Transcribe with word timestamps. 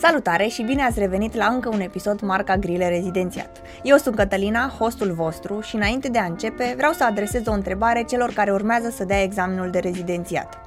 Salutare 0.00 0.46
și 0.46 0.62
bine 0.62 0.82
ați 0.82 0.98
revenit 0.98 1.34
la 1.34 1.46
încă 1.46 1.68
un 1.68 1.80
episod 1.80 2.20
Marca 2.20 2.56
Grile 2.56 2.88
Rezidențiat. 2.88 3.56
Eu 3.82 3.96
sunt 3.96 4.14
Cătălina, 4.14 4.74
hostul 4.78 5.12
vostru 5.12 5.60
și 5.60 5.74
înainte 5.74 6.08
de 6.08 6.18
a 6.18 6.24
începe 6.24 6.74
vreau 6.76 6.92
să 6.92 7.04
adresez 7.04 7.46
o 7.46 7.52
întrebare 7.52 8.04
celor 8.08 8.32
care 8.32 8.52
urmează 8.52 8.90
să 8.90 9.04
dea 9.04 9.22
examenul 9.22 9.70
de 9.70 9.78
rezidențiat. 9.78 10.60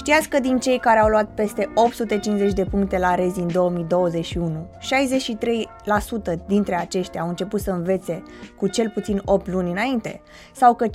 Știați 0.00 0.28
că 0.28 0.40
din 0.40 0.58
cei 0.58 0.78
care 0.78 0.98
au 0.98 1.08
luat 1.08 1.34
peste 1.34 1.70
850 1.74 2.52
de 2.52 2.64
puncte 2.64 2.98
la 2.98 3.14
rezi 3.14 3.40
în 3.40 3.52
2021, 3.52 4.66
63% 6.42 6.46
dintre 6.46 6.74
aceștia 6.74 7.20
au 7.20 7.28
început 7.28 7.60
să 7.60 7.70
învețe 7.70 8.22
cu 8.56 8.66
cel 8.66 8.90
puțin 8.90 9.22
8 9.24 9.48
luni 9.48 9.70
înainte? 9.70 10.22
Sau 10.52 10.74
că 10.74 10.86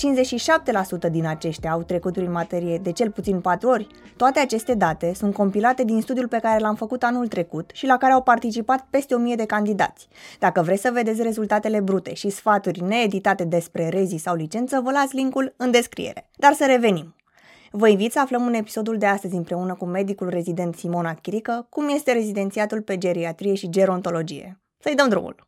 57% 1.07 1.11
din 1.11 1.27
aceștia 1.27 1.71
au 1.71 1.83
trecut 1.83 2.13
prin 2.13 2.31
materie 2.31 2.77
de 2.77 2.91
cel 2.91 3.11
puțin 3.11 3.41
4 3.41 3.69
ori? 3.69 3.87
Toate 4.17 4.39
aceste 4.39 4.73
date 4.73 5.13
sunt 5.13 5.33
compilate 5.33 5.83
din 5.83 6.01
studiul 6.01 6.27
pe 6.27 6.39
care 6.41 6.59
l-am 6.59 6.75
făcut 6.75 7.03
anul 7.03 7.27
trecut 7.27 7.69
și 7.73 7.85
la 7.85 7.97
care 7.97 8.13
au 8.13 8.21
participat 8.21 8.87
peste 8.89 9.15
1000 9.15 9.35
de 9.35 9.45
candidați. 9.45 10.07
Dacă 10.39 10.61
vreți 10.61 10.81
să 10.81 10.89
vedeți 10.93 11.21
rezultatele 11.21 11.79
brute 11.79 12.13
și 12.13 12.29
sfaturi 12.29 12.83
needitate 12.83 13.43
despre 13.43 13.89
rezi 13.89 14.17
sau 14.17 14.35
licență, 14.35 14.81
vă 14.83 14.91
las 14.91 15.11
linkul 15.11 15.53
în 15.57 15.71
descriere. 15.71 16.29
Dar 16.35 16.53
să 16.53 16.65
revenim. 16.65 17.15
Vă 17.77 17.87
invit 17.87 18.11
să 18.11 18.19
aflăm 18.19 18.45
în 18.45 18.53
episodul 18.53 18.97
de 18.97 19.05
astăzi 19.05 19.35
împreună 19.35 19.75
cu 19.75 19.85
medicul 19.85 20.29
rezident 20.29 20.75
Simona 20.75 21.15
Chirică 21.15 21.67
cum 21.69 21.89
este 21.89 22.11
rezidențiatul 22.11 22.81
pe 22.81 22.97
geriatrie 22.97 23.53
și 23.53 23.69
gerontologie. 23.69 24.61
Să-i 24.77 24.95
dăm 24.95 25.09
drumul! 25.09 25.47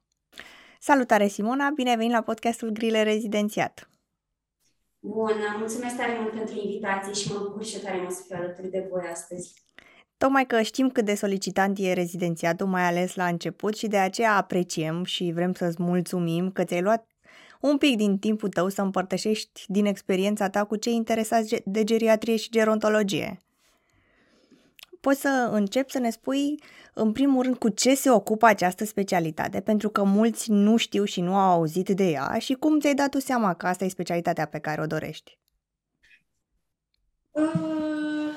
Salutare 0.80 1.28
Simona, 1.28 1.70
bine 1.70 1.90
ai 1.90 1.96
venit 1.96 2.12
la 2.12 2.22
podcastul 2.22 2.70
Grile 2.70 3.04
Rezidențiat! 3.04 3.90
Bună, 5.00 5.56
mulțumesc 5.58 5.96
tare 5.96 6.18
mult 6.20 6.34
pentru 6.34 6.56
invitație 6.56 7.14
și 7.14 7.32
mă 7.32 7.40
bucur 7.40 7.66
și 7.66 7.80
tare 7.80 7.98
mult 7.98 8.12
să 8.12 8.24
fiu 8.28 8.36
alături 8.36 8.70
de 8.70 8.88
voi 8.92 9.10
astăzi. 9.12 9.54
Tocmai 10.18 10.46
că 10.46 10.62
știm 10.62 10.90
cât 10.90 11.06
de 11.06 11.16
solicitant 11.16 11.78
e 11.80 11.94
rezidențiatul, 11.94 12.68
mai 12.68 12.84
ales 12.84 13.16
la 13.16 13.28
început 13.28 13.78
și 13.78 13.88
de 13.88 13.98
aceea 13.98 14.36
apreciem 14.36 15.04
și 15.04 15.32
vrem 15.34 15.54
să-ți 15.54 15.82
mulțumim 15.82 16.52
că 16.52 16.64
ți-ai 16.64 16.82
luat 16.82 17.08
un 17.62 17.78
pic 17.78 17.98
din 17.98 18.18
timpul 18.18 18.50
tău 18.50 18.70
să 18.70 18.82
împărtășești 18.82 19.66
din 19.68 19.86
experiența 19.86 20.50
ta 20.50 20.64
cu 20.64 20.76
cei 20.76 20.94
interesați 20.94 21.56
de 21.66 21.84
geriatrie 21.84 22.36
și 22.36 22.50
gerontologie. 22.50 23.42
Poți 25.02 25.22
să 25.22 25.50
începi 25.52 25.92
să 25.92 26.00
ne 26.00 26.10
spui, 26.10 26.64
în 26.94 27.12
primul 27.12 27.44
rând, 27.44 27.58
cu 27.58 27.70
ce 27.70 27.96
se 27.96 28.10
ocupă 28.10 28.46
această 28.46 28.86
specialitate, 28.86 29.60
pentru 29.60 29.90
că 29.90 30.04
mulți 30.04 30.52
nu 30.52 30.78
știu 30.78 31.04
și 31.04 31.22
nu 31.22 31.36
au 31.36 31.52
auzit 31.52 31.90
de 31.90 32.04
ea 32.04 32.38
și 32.38 32.54
cum 32.54 32.80
ți-ai 32.80 32.94
dat 32.94 33.10
tu 33.10 33.20
seama 33.20 33.54
că 33.54 33.68
asta 33.68 33.86
e 33.86 33.90
specialitatea 33.90 34.46
pe 34.46 34.60
care 34.60 34.82
o 34.82 34.86
dorești? 34.86 35.38
Uh, 37.32 37.44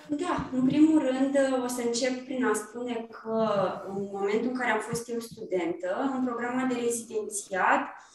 da, 0.08 0.50
în 0.52 0.66
primul 0.66 0.98
rând 0.98 1.36
o 1.64 1.66
să 1.66 1.82
încep 1.86 2.24
prin 2.24 2.44
a 2.44 2.52
spune 2.54 3.06
că 3.10 3.48
în 3.88 4.08
momentul 4.12 4.50
în 4.50 4.56
care 4.56 4.70
am 4.70 4.80
fost 4.80 5.08
eu 5.08 5.18
studentă, 5.18 6.10
în 6.16 6.24
programul 6.24 6.68
de 6.68 6.80
rezidențiat, 6.84 7.80
Uh, 7.80 8.09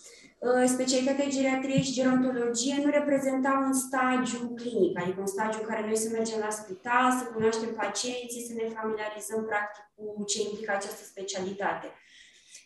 specialitatea 0.66 1.28
geriatrie 1.28 1.82
și 1.82 1.94
gerontologie 1.94 2.82
nu 2.84 2.90
reprezenta 2.92 3.64
un 3.66 3.74
stagiu 3.74 4.54
clinic, 4.62 5.00
adică 5.00 5.20
un 5.20 5.34
stagiu 5.36 5.60
în 5.62 5.68
care 5.68 5.86
noi 5.86 5.98
să 5.98 6.10
mergem 6.12 6.40
la 6.40 6.50
spital, 6.50 7.12
să 7.20 7.24
cunoaștem 7.34 7.72
pacienții, 7.84 8.48
să 8.48 8.54
ne 8.54 8.76
familiarizăm 8.78 9.42
practic 9.52 9.84
cu 9.96 10.24
ce 10.32 10.42
implică 10.42 10.72
această 10.72 11.04
specialitate. 11.04 11.88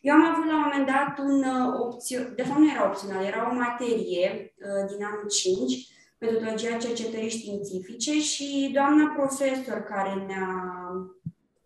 Eu 0.01 0.13
am 0.13 0.25
avut 0.25 0.45
la 0.45 0.55
un 0.55 0.63
moment 0.65 0.85
dat 0.95 1.11
un 1.27 1.37
uh, 1.55 1.79
opțiune, 1.79 2.31
de 2.35 2.43
fapt 2.43 2.59
nu 2.59 2.71
era 2.71 2.87
opțional, 2.89 3.23
era 3.23 3.49
o 3.51 3.53
materie 3.65 4.53
uh, 4.65 4.83
din 4.91 5.03
anul 5.03 5.27
5, 5.27 5.87
metodologia 6.19 6.77
cercetării 6.77 7.37
științifice 7.37 8.21
și 8.21 8.71
doamna 8.73 9.13
profesor 9.17 9.77
care 9.93 10.13
ne-a 10.27 10.49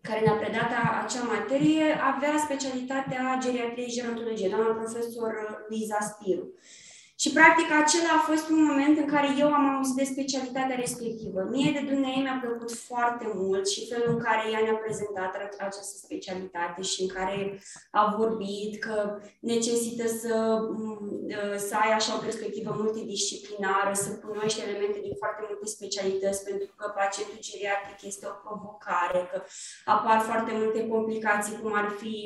care 0.08 0.20
ne-a 0.20 0.40
predat 0.42 0.70
acea 1.02 1.24
materie, 1.36 1.86
avea 2.12 2.34
specialitatea 2.46 3.38
geriatrie 3.42 3.88
și 3.88 4.00
gerontologie, 4.00 4.48
doamna 4.48 4.72
profesor 4.80 5.32
Luiza 5.68 5.98
Spiru. 6.00 6.44
Și, 7.16 7.32
practic, 7.32 7.68
acela 7.82 8.12
a 8.16 8.26
fost 8.30 8.48
un 8.48 8.64
moment 8.64 8.98
în 8.98 9.06
care 9.06 9.28
eu 9.38 9.52
am 9.52 9.76
auzit 9.76 9.94
de 9.94 10.04
specialitatea 10.04 10.76
respectivă. 10.76 11.40
Mie 11.50 11.70
de 11.72 11.78
dumneavoastră 11.78 12.02
mi-a 12.22 12.42
plăcut 12.44 12.72
foarte 12.72 13.26
mult 13.34 13.68
și 13.68 13.88
felul 13.90 14.08
în 14.14 14.20
care 14.26 14.50
ea 14.52 14.60
ne-a 14.62 14.78
prezentat 14.84 15.32
această 15.58 15.96
specialitate 16.06 16.82
și 16.82 17.02
în 17.02 17.08
care 17.08 17.38
a 17.90 18.14
vorbit 18.18 18.72
că 18.84 18.96
necesită 19.40 20.06
să, 20.06 20.34
să 21.68 21.74
ai 21.84 21.92
așa 21.92 22.16
o 22.16 22.24
perspectivă 22.26 22.70
multidisciplinară, 22.78 23.92
să 23.92 24.10
cunoști 24.26 24.60
elemente 24.66 24.98
din 25.06 25.14
foarte 25.22 25.42
multe 25.48 25.66
specialități, 25.66 26.44
pentru 26.48 26.68
că 26.76 26.84
pacientul 27.00 27.38
geriatric 27.48 27.98
este 28.10 28.26
o 28.26 28.34
provocare, 28.44 29.20
că 29.30 29.38
apar 29.84 30.18
foarte 30.20 30.52
multe 30.60 30.88
complicații, 30.88 31.60
cum 31.62 31.72
ar 31.74 31.88
fi 32.00 32.16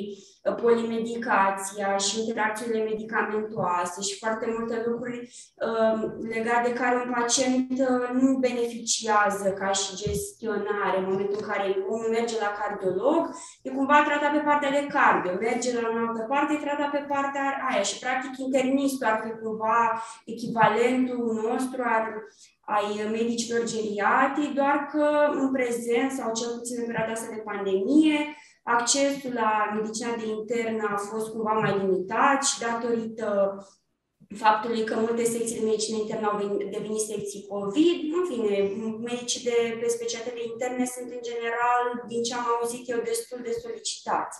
polimedicația 0.51 1.97
și 1.97 2.19
interacțiunile 2.19 2.83
medicamentoase 2.83 4.01
și 4.01 4.17
foarte 4.17 4.55
multe 4.57 4.83
lucruri 4.87 5.19
uh, 5.67 6.11
legate 6.33 6.67
de 6.69 6.73
care 6.73 6.95
un 6.95 7.13
pacient 7.17 7.71
uh, 7.79 8.09
nu 8.21 8.37
beneficiază 8.37 9.49
ca 9.59 9.71
și 9.71 9.95
gestionare. 9.95 10.97
În 10.97 11.09
momentul 11.11 11.37
în 11.41 11.47
care 11.47 11.75
omul 11.89 12.09
merge 12.09 12.35
la 12.39 12.51
cardiolog, 12.59 13.21
e 13.61 13.69
cumva 13.69 14.03
tratat 14.07 14.31
pe 14.31 14.47
partea 14.49 14.71
de 14.71 14.87
cardio, 14.95 15.33
merge 15.39 15.69
la 15.73 15.87
o 15.93 15.97
altă 16.07 16.25
parte, 16.29 16.53
e 16.53 16.65
tratat 16.65 16.91
pe 16.91 17.05
partea 17.13 17.45
aia 17.69 17.81
și 17.81 17.99
practic 17.99 18.37
internistul 18.37 19.07
ar 19.07 19.19
fi 19.23 19.31
cumva 19.43 20.03
echivalentul 20.25 21.23
nostru 21.47 21.81
ar, 21.85 22.05
ai 22.75 23.09
medicilor 23.11 23.61
geriatri, 23.73 24.53
doar 24.59 24.77
că 24.91 25.05
în 25.41 25.51
prezent 25.51 26.11
sau 26.11 26.33
cel 26.33 26.49
puțin 26.57 26.77
în 26.79 26.85
perioada 26.85 27.11
asta 27.11 27.35
de 27.35 27.47
pandemie, 27.49 28.19
accesul 28.63 29.33
la 29.33 29.71
medicina 29.75 30.15
de 30.15 30.27
internă 30.27 30.87
a 30.91 30.97
fost 30.97 31.29
cumva 31.31 31.51
mai 31.51 31.77
limitat 31.77 32.43
și 32.43 32.59
datorită 32.59 33.57
faptului 34.35 34.83
că 34.83 34.95
multe 34.95 35.23
secții 35.23 35.59
de 35.59 35.65
medicină 35.65 35.97
internă 35.97 36.27
au 36.27 36.37
devenit 36.57 36.99
secții 36.99 37.45
COVID. 37.47 37.97
În 38.17 38.23
fine, 38.29 38.55
medicii 39.09 39.43
de 39.43 39.77
pe 39.81 39.87
specialitățile 39.87 40.43
interne 40.51 40.85
sunt 40.85 41.11
în 41.11 41.21
general, 41.29 41.85
din 42.07 42.23
ce 42.23 42.33
am 42.33 42.45
auzit 42.59 42.89
eu, 42.89 42.99
destul 43.03 43.39
de 43.43 43.57
solicitați. 43.61 44.37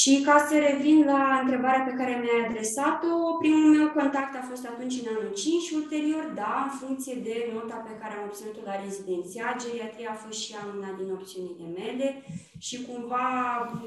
Și 0.00 0.12
ca 0.26 0.36
să 0.48 0.54
revin 0.68 0.98
la 1.12 1.22
întrebarea 1.42 1.86
pe 1.86 1.98
care 2.00 2.12
mi-ai 2.20 2.44
adresat-o, 2.46 3.12
primul 3.42 3.68
meu 3.76 3.88
contact 3.98 4.32
a 4.36 4.48
fost 4.50 4.64
atunci 4.66 5.00
în 5.00 5.08
anul 5.14 5.32
5 5.34 5.62
și 5.66 5.74
ulterior, 5.80 6.24
da, 6.42 6.52
în 6.66 6.72
funcție 6.80 7.16
de 7.28 7.36
nota 7.54 7.78
pe 7.88 7.94
care 8.00 8.12
am 8.14 8.26
obținut-o 8.28 8.62
la 8.70 8.80
rezidenția, 8.84 9.56
geriatria 9.62 10.10
a 10.12 10.22
fost 10.24 10.38
și 10.42 10.52
una 10.76 10.90
din 11.00 11.08
opțiunile 11.18 11.66
mele 11.78 12.08
și 12.66 12.76
cumva 12.88 13.26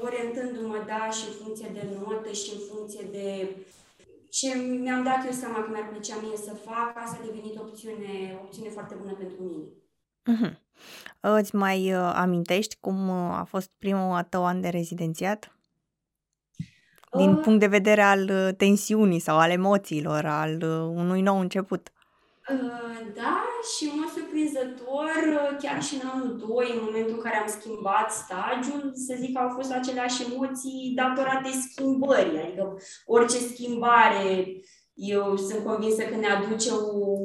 orientându-mă, 0.06 0.78
da, 0.92 1.02
și 1.16 1.24
în 1.28 1.34
funcție 1.40 1.68
de 1.76 1.84
notă 1.94 2.30
și 2.40 2.50
în 2.56 2.60
funcție 2.70 3.04
de 3.16 3.28
ce 4.36 4.48
mi-am 4.84 5.02
dat 5.08 5.20
eu 5.28 5.34
seama 5.42 5.58
că 5.62 5.68
mi-ar 5.70 5.88
plăcea 5.92 6.16
mie 6.24 6.38
să 6.48 6.52
fac, 6.68 6.88
asta 7.02 7.16
a 7.20 7.26
devenit 7.28 7.54
o 7.58 7.62
opțiune, 7.66 8.12
o 8.38 8.42
opțiune 8.44 8.70
foarte 8.76 8.94
bună 9.00 9.12
pentru 9.22 9.38
mine. 9.48 9.66
Uh-huh. 10.32 10.52
Îți 11.20 11.54
mai 11.64 11.78
uh, 11.92 12.12
amintești 12.24 12.74
cum 12.84 12.98
uh, 13.08 13.40
a 13.42 13.44
fost 13.52 13.70
primul 13.78 14.22
tău 14.32 14.42
an 14.44 14.60
de 14.60 14.68
rezidențiat? 14.68 15.57
Din 17.16 17.30
uh, 17.30 17.40
punct 17.42 17.60
de 17.60 17.66
vedere 17.66 18.02
al 18.02 18.30
uh, 18.32 18.54
tensiunii 18.56 19.18
sau 19.18 19.38
al 19.38 19.50
emoțiilor, 19.50 20.24
al 20.26 20.62
uh, 20.62 20.94
unui 20.94 21.20
nou 21.20 21.38
început. 21.38 21.92
Uh, 22.50 23.12
da, 23.14 23.44
și 23.70 23.84
în 23.84 23.98
mod 24.00 24.10
surprinzător, 24.16 25.12
uh, 25.32 25.56
chiar 25.62 25.82
și 25.82 25.94
în 25.94 26.08
anul 26.12 26.36
2, 26.36 26.70
în 26.74 26.80
momentul 26.84 27.14
în 27.14 27.22
care 27.22 27.36
am 27.36 27.48
schimbat 27.58 28.12
stagiul, 28.12 28.92
să 28.94 29.14
zic 29.18 29.32
că 29.32 29.42
au 29.42 29.52
fost 29.54 29.72
aceleași 29.72 30.22
emoții 30.32 30.92
datorate 30.94 31.50
schimbării. 31.50 32.40
Adică 32.40 32.76
orice 33.06 33.38
schimbare, 33.38 34.60
eu 34.94 35.36
sunt 35.36 35.64
convinsă 35.64 36.02
că 36.02 36.16
ne 36.16 36.26
aduce 36.26 36.70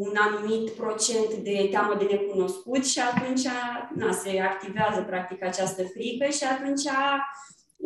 un 0.03 0.15
anumit 0.17 0.69
procent 0.69 1.33
de 1.33 1.67
teamă 1.71 1.95
de 1.95 2.07
necunoscut 2.11 2.85
și 2.85 2.99
atunci 2.99 3.47
na, 3.95 4.11
se 4.11 4.39
activează 4.39 5.01
practic 5.01 5.43
această 5.43 5.83
frică 5.83 6.25
și 6.29 6.43
atunci 6.43 6.85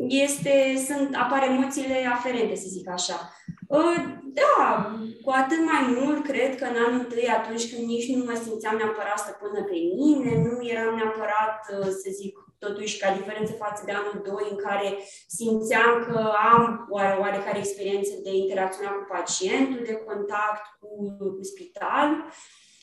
este, 0.07 0.83
sunt, 0.87 1.15
apar 1.15 1.43
emoțiile 1.43 2.07
aferente, 2.13 2.55
să 2.55 2.67
zic 2.67 2.89
așa. 2.89 3.31
Ă, 3.71 3.81
da, 4.23 4.91
cu 5.23 5.29
atât 5.29 5.61
mai 5.71 5.83
mult 5.99 6.23
cred 6.23 6.55
că 6.57 6.65
în 6.65 6.83
anul 6.85 6.99
întâi, 6.99 7.27
atunci 7.27 7.73
când 7.73 7.87
nici 7.87 8.09
nu 8.15 8.23
mă 8.23 8.41
simțeam 8.43 8.75
neapărat 8.77 9.19
stăpână 9.19 9.63
pe 9.63 9.77
mine, 9.95 10.31
nu 10.45 10.67
eram 10.67 10.95
neapărat, 10.95 11.59
ă, 11.79 11.83
să 11.83 12.09
zic, 12.19 12.33
totuși 12.59 12.97
ca 12.99 13.15
diferență 13.15 13.53
față 13.53 13.81
de 13.85 13.91
anul 13.91 14.21
2 14.25 14.47
în 14.49 14.57
care 14.57 14.97
simțeam 15.27 16.05
că 16.07 16.33
am 16.53 16.87
oare, 16.89 17.17
oarecare 17.19 17.57
experiență 17.57 18.11
de 18.23 18.31
interacțiune 18.35 18.89
cu 18.89 19.05
pacientul, 19.15 19.81
de 19.85 19.95
contact 20.05 20.63
cu, 20.79 20.89
cu 21.35 21.43
spital. 21.43 22.09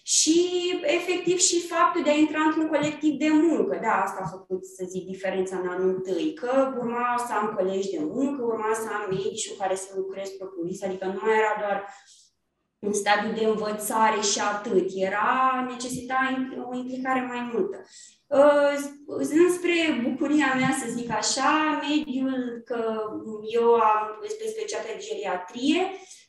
Și, 0.07 0.39
efectiv, 0.83 1.39
și 1.39 1.61
faptul 1.61 2.03
de 2.03 2.11
a 2.11 2.15
intra 2.15 2.41
într-un 2.41 2.69
colectiv 2.69 3.19
de 3.19 3.29
muncă. 3.31 3.79
Da, 3.83 3.93
asta 4.03 4.21
a 4.25 4.29
făcut, 4.29 4.65
să 4.65 4.85
zic, 4.89 5.07
diferența 5.07 5.57
în 5.57 5.69
anul 5.69 5.89
întâi. 5.89 6.35
Că 6.35 6.75
urma 6.79 7.25
să 7.27 7.33
am 7.33 7.53
colegi 7.57 7.91
de 7.91 8.01
muncă, 8.01 8.43
urma 8.43 8.75
să 8.75 8.89
am 8.93 9.07
medici 9.11 9.51
cu 9.51 9.57
care 9.59 9.75
să 9.75 9.93
lucrez 9.97 10.29
propriu 10.29 10.65
adică 10.85 11.07
nu 11.07 11.21
mai 11.23 11.39
era 11.39 11.55
doar 11.59 11.89
în 12.79 12.93
stadiu 12.93 13.33
de 13.33 13.45
învățare 13.45 14.21
și 14.21 14.41
atât. 14.41 14.89
Era 14.95 15.67
necesita 15.71 16.17
o 16.71 16.77
implicare 16.77 17.21
mai 17.21 17.51
multă. 17.53 17.77
Uh, 18.27 18.75
înspre 19.45 19.75
bucuria 20.09 20.55
mea, 20.57 20.77
să 20.81 20.87
zic 20.97 21.11
așa, 21.11 21.81
mediul 21.89 22.63
că 22.65 22.81
eu 23.53 23.75
am 23.75 24.19
despre 24.23 24.47
specialitate 24.47 24.97
de 24.97 25.05
geriatrie, 25.07 25.81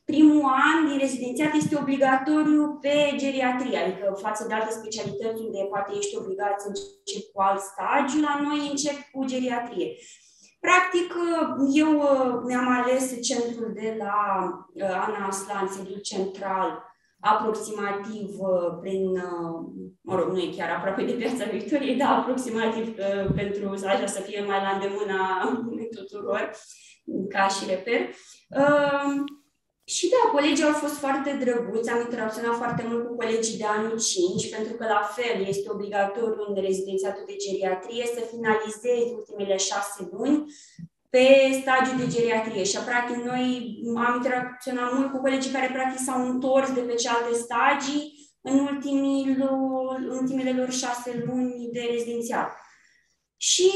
primul 0.06 0.44
an 0.44 0.88
din 0.88 0.98
rezidențiat 0.98 1.54
este 1.54 1.78
obligatoriu 1.82 2.78
pe 2.82 3.14
geriatrie, 3.16 3.78
adică 3.78 4.18
față 4.22 4.48
de 4.48 4.54
alte 4.54 4.72
specialități 4.72 5.42
unde 5.42 5.60
poate 5.70 5.92
ești 5.98 6.18
obligat 6.18 6.62
să 6.62 6.68
începi 6.68 7.32
cu 7.34 7.42
alt 7.42 7.62
stagiu, 7.62 8.20
la 8.22 8.40
noi 8.46 8.70
încep 8.70 8.98
cu 9.12 9.26
geriatrie. 9.26 9.96
Practic, 10.60 11.14
eu 11.74 11.90
mi-am 12.46 12.68
ales 12.68 13.22
centrul 13.22 13.72
de 13.74 13.96
la 13.98 14.16
Ana 15.06 15.28
Aslan, 15.28 15.68
sediul 15.68 16.00
central, 16.00 16.84
aproximativ 17.26 18.40
uh, 18.40 18.78
prin, 18.82 19.10
uh, 19.10 19.66
mă 20.02 20.16
rog, 20.16 20.32
nu 20.32 20.40
e 20.40 20.56
chiar 20.56 20.70
aproape 20.70 21.04
de 21.04 21.12
Piața 21.12 21.46
Victoriei, 21.52 21.96
dar 21.96 22.18
aproximativ 22.18 22.88
uh, 22.98 23.32
pentru 23.36 23.70
așa 23.70 24.06
să 24.06 24.22
fie 24.22 24.44
mai 24.48 24.62
la 24.62 24.70
îndemâna 24.70 25.20
tuturor 25.98 26.52
ca 27.30 27.48
și 27.48 27.66
reper. 27.68 28.00
Și 29.88 30.10
da, 30.10 30.30
colegii 30.32 30.64
au 30.64 30.74
fost 30.74 30.98
foarte 30.98 31.32
drăguți, 31.44 31.90
am 31.90 32.00
interacționat 32.00 32.56
foarte 32.56 32.84
mult 32.88 33.08
cu 33.08 33.16
colegii 33.16 33.58
de 33.58 33.66
anul 33.66 34.00
5, 34.00 34.50
pentru 34.56 34.74
că 34.74 34.86
la 34.86 35.10
fel 35.16 35.46
este 35.48 35.72
obligatoriu 35.72 36.46
în 36.48 36.62
rezidențiatul 36.62 37.24
de 37.28 37.36
geriatrie 37.36 38.06
să 38.16 38.22
finalizezi 38.32 39.14
ultimele 39.14 39.58
șase 39.58 40.10
luni 40.12 40.46
pe 41.10 41.26
stagiul 41.62 41.98
de 41.98 42.08
geriatrie 42.08 42.64
și 42.64 42.78
practic 42.78 43.16
noi 43.16 43.44
am 44.06 44.16
interacționat 44.16 44.94
mult 44.94 45.12
cu 45.12 45.20
colegii 45.20 45.52
care 45.52 45.70
practic 45.74 46.06
s-au 46.06 46.30
întors 46.30 46.74
de 46.74 46.80
pe 46.80 46.94
cealaltă 46.94 47.36
stagii 47.36 48.14
în 48.42 48.60
ultimile, 48.60 49.50
ultimele 50.20 50.52
lor 50.60 50.72
șase 50.72 51.24
luni 51.26 51.70
de 51.72 51.88
rezidențiat. 51.92 52.52
Și 53.38 53.72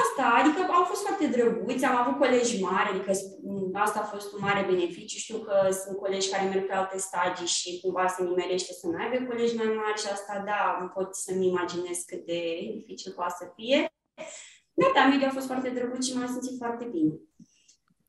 asta, 0.00 0.24
adică 0.40 0.60
au 0.72 0.84
fost 0.84 1.02
foarte 1.06 1.26
drăguți, 1.26 1.84
am 1.84 1.96
avut 1.96 2.18
colegi 2.18 2.62
mari, 2.62 2.90
adică 2.92 3.10
asta 3.72 3.98
a 4.00 4.10
fost 4.14 4.32
un 4.32 4.40
mare 4.42 4.62
beneficiu. 4.70 5.18
Știu 5.18 5.38
că 5.38 5.54
sunt 5.82 5.96
colegi 5.96 6.30
care 6.30 6.48
merg 6.48 6.66
pe 6.66 6.74
alte 6.74 6.98
stagii 6.98 7.46
și 7.46 7.80
cumva 7.82 8.06
se 8.06 8.22
nimerește 8.22 8.72
să 8.72 8.86
mai 8.86 9.04
aibă 9.04 9.26
colegi 9.26 9.56
mai 9.56 9.66
mari 9.66 10.00
și 10.02 10.08
asta, 10.12 10.42
da, 10.46 10.90
pot 10.94 11.14
să-mi 11.14 11.46
imaginez 11.46 11.98
cât 12.06 12.26
de 12.26 12.40
dificil 12.76 13.12
poate 13.12 13.34
să 13.38 13.52
fie. 13.56 13.78
Da, 14.72 14.86
da, 14.94 15.06
mediul 15.06 15.28
a 15.28 15.32
fost 15.32 15.46
foarte 15.46 15.68
drăguț 15.68 16.06
și 16.06 16.16
m-am 16.16 16.26
simțit 16.26 16.56
foarte 16.58 16.84
bine. 16.84 17.14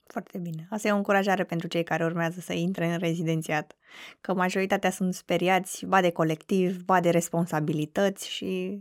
Foarte 0.08 0.38
bine. 0.38 0.68
Asta 0.70 0.88
e 0.88 0.92
o 0.92 0.96
încurajare 0.96 1.44
pentru 1.44 1.68
cei 1.68 1.84
care 1.84 2.06
urmează 2.06 2.40
să 2.40 2.54
intre 2.54 2.86
în 2.86 2.98
rezidențiat. 2.98 3.78
Că 4.22 4.34
majoritatea 4.34 4.92
sunt 4.92 5.14
speriați, 5.14 5.86
ba 5.86 6.02
de 6.02 6.12
colectiv, 6.12 6.84
ba 6.84 7.00
de 7.00 7.10
responsabilități 7.10 8.30
și 8.30 8.80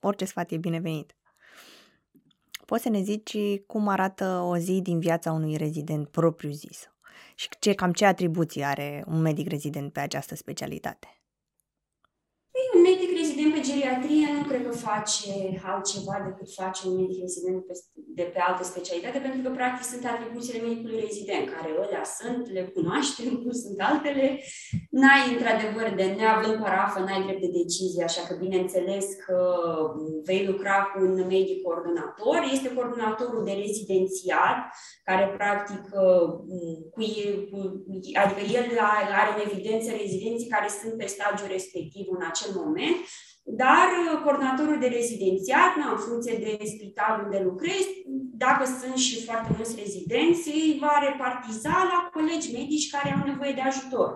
orice 0.00 0.24
sfat 0.24 0.50
e 0.50 0.56
binevenit. 0.56 1.16
Poți 2.68 2.82
să 2.82 2.88
ne 2.88 3.02
zici 3.02 3.36
cum 3.66 3.88
arată 3.88 4.24
o 4.24 4.56
zi 4.56 4.80
din 4.82 4.98
viața 4.98 5.32
unui 5.32 5.56
rezident 5.56 6.08
propriu 6.08 6.50
zis 6.50 6.90
și 7.34 7.48
ce, 7.58 7.72
cam 7.74 7.92
ce 7.92 8.04
atribuții 8.04 8.64
are 8.64 9.04
un 9.06 9.20
medic 9.20 9.48
rezident 9.48 9.92
pe 9.92 10.00
această 10.00 10.34
specialitate? 10.34 11.22
Păi, 12.50 12.60
un 12.74 12.80
medic 12.80 13.16
rezident 13.16 13.54
pe 13.54 13.60
geriatrie 13.78 14.26
nu 14.36 14.42
cred 14.48 14.62
că 14.66 14.72
face 14.88 15.32
altceva 15.72 16.16
decât 16.28 16.48
face 16.62 16.80
un 16.88 16.94
medic 17.00 17.20
rezident 17.20 17.64
de 18.18 18.22
pe 18.32 18.40
altă 18.48 18.64
specialitate, 18.64 19.18
pentru 19.18 19.40
că, 19.42 19.50
practic, 19.50 19.84
sunt 19.92 20.04
atribuțiile 20.04 20.66
medicului 20.66 21.04
rezident, 21.06 21.46
care 21.54 21.68
alea 21.84 22.06
sunt, 22.18 22.42
le 22.56 22.62
cunoaștem, 22.74 23.30
nu 23.46 23.52
sunt 23.62 23.78
altele. 23.90 24.26
N-ai, 25.00 25.24
într-adevăr, 25.32 25.86
de 26.00 26.06
neavând 26.18 26.56
parafă, 26.62 26.98
n-ai 27.00 27.24
drept 27.26 27.42
de 27.46 27.56
decizie, 27.60 28.04
așa 28.04 28.22
că, 28.26 28.32
bineînțeles, 28.44 29.06
că 29.24 29.38
vei 30.28 30.42
lucra 30.50 30.76
cu 30.90 30.96
un 31.08 31.14
medic 31.34 31.58
coordonator. 31.62 32.38
Este 32.54 32.74
coordonatorul 32.74 33.44
de 33.44 33.54
rezidențiat, 33.64 34.58
care, 35.08 35.24
practic, 35.38 35.82
cu, 36.94 37.02
cu, 37.50 37.58
adică 38.22 38.42
el 38.58 38.66
are 39.20 39.30
în 39.34 39.42
evidență 39.48 39.88
rezidenții 40.02 40.54
care 40.54 40.68
sunt 40.80 40.94
pe 40.96 41.06
stagiul 41.14 41.48
respectiv 41.56 42.06
în 42.16 42.22
acel 42.30 42.50
moment, 42.62 42.98
dar 43.50 43.88
uh, 43.96 44.20
coordonatorul 44.22 44.78
de 44.78 44.86
rezidențiat, 44.86 45.72
în 45.92 45.98
funcție 45.98 46.36
de 46.44 46.64
spital 46.64 47.22
unde 47.24 47.40
lucrezi, 47.44 47.88
dacă 48.44 48.64
sunt 48.64 48.96
și 48.96 49.24
foarte 49.24 49.50
mulți 49.56 49.80
rezidenți, 49.82 50.48
îi 50.48 50.78
va 50.80 50.94
repartiza 51.08 51.76
la 51.92 51.98
colegi 52.14 52.52
medici 52.52 52.90
care 52.90 53.10
au 53.16 53.26
nevoie 53.26 53.52
de 53.52 53.60
ajutor. 53.60 54.08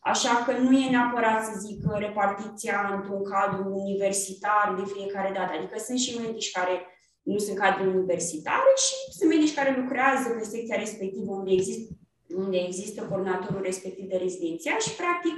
Așa 0.00 0.34
că 0.44 0.52
nu 0.52 0.78
e 0.78 0.90
neapărat 0.90 1.44
să 1.44 1.52
zic 1.66 1.78
repartiția 2.06 2.78
într-un 2.96 3.22
cadru 3.32 3.62
universitar 3.84 4.74
de 4.78 4.84
fiecare 4.94 5.30
dată. 5.34 5.52
Adică 5.54 5.76
sunt 5.78 5.98
și 5.98 6.18
medici 6.20 6.50
care 6.50 6.74
nu 7.22 7.38
sunt 7.38 7.58
cadre 7.58 7.86
universitare 7.86 8.70
și 8.84 8.94
sunt 9.18 9.30
medici 9.34 9.54
care 9.54 9.80
lucrează 9.80 10.28
pe 10.28 10.44
secția 10.44 10.76
respectivă 10.84 11.30
unde 11.40 11.52
există, 11.52 11.88
unde 12.42 12.58
există 12.68 13.00
coordonatorul 13.02 13.62
respectiv 13.62 14.04
de 14.08 14.16
rezidenția 14.16 14.78
și, 14.84 14.90
practic, 15.02 15.34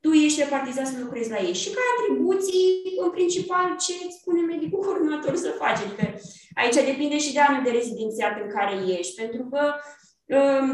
tu 0.00 0.10
ești 0.12 0.42
repartizat 0.42 0.86
să 0.86 0.96
lucrezi 0.98 1.30
la 1.30 1.38
ei. 1.38 1.54
Și 1.54 1.70
ca 1.70 1.80
atribuții, 1.92 2.64
în 3.04 3.10
principal, 3.10 3.66
ce 3.84 3.92
îți 4.04 4.18
spune 4.20 4.40
medicul 4.40 4.80
coordonator 4.84 5.36
să 5.36 5.58
faci. 5.62 5.78
Adică 5.84 6.04
aici 6.54 6.88
depinde 6.90 7.18
și 7.18 7.32
de 7.32 7.40
anul 7.40 7.62
de 7.64 7.70
rezidențiat 7.70 8.34
în 8.42 8.48
care 8.56 8.74
ești, 8.98 9.14
pentru 9.20 9.42
că 9.52 9.62
um, 10.36 10.68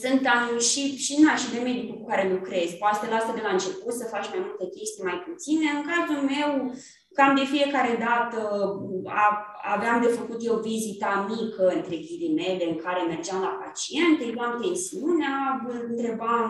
sunt 0.00 0.26
anul 0.26 0.60
și, 0.60 0.96
și, 0.96 1.20
na, 1.22 1.36
și 1.36 1.52
de 1.54 1.58
medicul 1.58 1.96
cu 1.98 2.06
care 2.06 2.32
lucrezi. 2.32 2.76
Poate 2.76 2.98
să 2.98 3.04
te 3.04 3.10
lasă 3.14 3.30
de 3.34 3.42
la 3.46 3.52
început 3.52 3.94
să 4.00 4.12
faci 4.14 4.28
mai 4.32 4.40
multe 4.46 4.66
chestii, 4.76 5.08
mai 5.08 5.18
puține. 5.26 5.66
În 5.76 5.82
cazul 5.90 6.20
meu, 6.34 6.50
cam 7.18 7.34
de 7.34 7.44
fiecare 7.54 7.94
dată 8.06 8.40
a, 9.22 9.24
aveam 9.74 9.98
de 10.00 10.06
făcut 10.18 10.40
eu 10.48 10.56
vizita 10.70 11.12
mică, 11.34 11.64
între 11.78 11.96
ghilimele, 12.06 12.64
în 12.68 12.76
care 12.84 13.00
mergeam 13.02 13.40
la 13.40 13.58
pacient, 13.62 14.16
îi 14.20 14.34
luam 14.36 14.52
tensiunea, 14.62 15.36
îl 15.68 15.78
întrebam, 15.90 16.44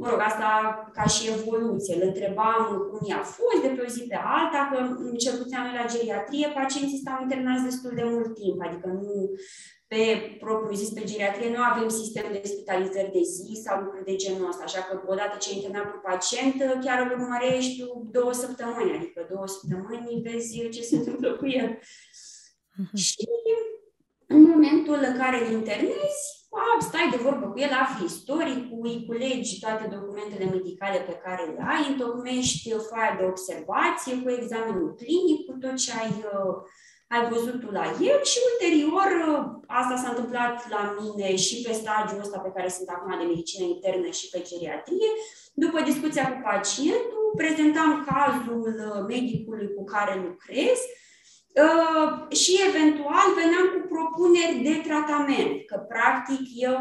mă 0.00 0.06
rog, 0.10 0.20
asta 0.20 0.50
ca 0.96 1.04
și 1.14 1.30
evoluție, 1.36 1.94
îl 1.96 2.04
întrebam 2.10 2.62
cum 2.90 3.00
i-a 3.10 3.22
fost 3.36 3.58
de 3.62 3.70
pe 3.74 3.82
o 3.86 3.92
zi 3.94 4.02
pe 4.10 4.18
alta, 4.36 4.60
că 4.70 4.76
cel 5.22 5.34
puțin 5.38 5.58
la 5.78 5.90
geriatrie, 5.92 6.56
pacienții 6.58 7.02
stau 7.04 7.18
internați 7.22 7.68
destul 7.68 7.92
de 7.94 8.06
mult 8.12 8.32
timp, 8.40 8.58
adică 8.66 8.86
nu 9.00 9.14
pe 9.92 10.36
propriu 10.40 10.74
zis, 10.74 10.90
pe 10.90 11.04
geriatrie, 11.04 11.54
nu 11.56 11.62
avem 11.62 11.88
sistem 11.88 12.26
de 12.32 12.40
spitalizări 12.44 13.14
de 13.16 13.22
zi 13.22 13.62
sau 13.64 13.80
lucruri 13.80 14.04
de 14.04 14.16
genul 14.16 14.48
ăsta, 14.48 14.64
așa 14.64 14.80
că 14.82 15.02
odată 15.06 15.36
ce 15.38 15.54
internat 15.54 15.90
cu 15.90 16.00
pacient, 16.08 16.56
chiar 16.84 16.98
îl 17.02 17.10
urmărești 17.18 17.84
două 18.16 18.32
săptămâni, 18.32 18.96
adică 18.96 19.26
două 19.32 19.46
săptămâni 19.46 20.22
vezi 20.24 20.68
ce 20.70 20.82
se 20.82 20.96
întâmplă 20.96 21.36
cu 21.36 21.46
el. 21.46 21.68
Uh-huh. 21.78 22.94
Și 22.94 23.28
în 24.26 24.42
momentul 24.50 24.98
în 25.08 25.16
care 25.18 25.36
îl 25.46 25.52
internezi, 25.52 26.22
stai 26.88 27.08
de 27.10 27.16
vorbă 27.16 27.46
cu 27.46 27.58
el, 27.58 27.72
afli 27.82 28.04
istoricul, 28.04 28.86
îi 28.86 29.04
culegi 29.06 29.58
toate 29.58 29.84
documentele 29.96 30.44
medicale 30.44 30.98
pe 30.98 31.20
care 31.24 31.44
le 31.44 31.62
ai, 31.72 31.90
întocmești 31.90 32.70
foaia 32.88 33.16
de 33.18 33.24
observație 33.24 34.14
cu 34.22 34.30
examenul 34.30 34.94
clinic, 34.94 35.46
cu 35.46 35.52
tot 35.60 35.76
ce 35.76 35.92
ai 36.00 36.12
uh, 36.32 36.54
ai 37.14 37.28
văzut 37.28 37.60
tu 37.60 37.70
la 37.70 37.84
el 38.10 38.18
și 38.30 38.38
ulterior, 38.50 39.08
asta 39.66 39.96
s-a 39.96 40.08
întâmplat 40.08 40.68
la 40.68 40.96
mine 41.00 41.36
și 41.36 41.62
pe 41.64 41.72
stagiul 41.72 42.20
ăsta 42.20 42.38
pe 42.38 42.52
care 42.54 42.68
sunt 42.68 42.88
acum 42.88 43.18
de 43.18 43.24
medicină 43.24 43.64
internă 43.66 44.08
și 44.10 44.28
pe 44.28 44.42
geriatrie, 44.48 45.08
după 45.54 45.80
discuția 45.80 46.32
cu 46.32 46.40
pacientul, 46.44 47.24
prezentam 47.36 47.90
cazul 48.12 48.64
medicului 49.08 49.74
cu 49.76 49.84
care 49.84 50.14
lucrez 50.26 50.78
uh, 51.64 52.36
și 52.36 52.52
eventual 52.68 53.26
veneam 53.40 53.66
cu 53.72 53.80
propuneri 53.92 54.62
de 54.68 54.74
tratament, 54.88 55.52
că 55.70 55.76
practic 55.94 56.42
eu 56.68 56.80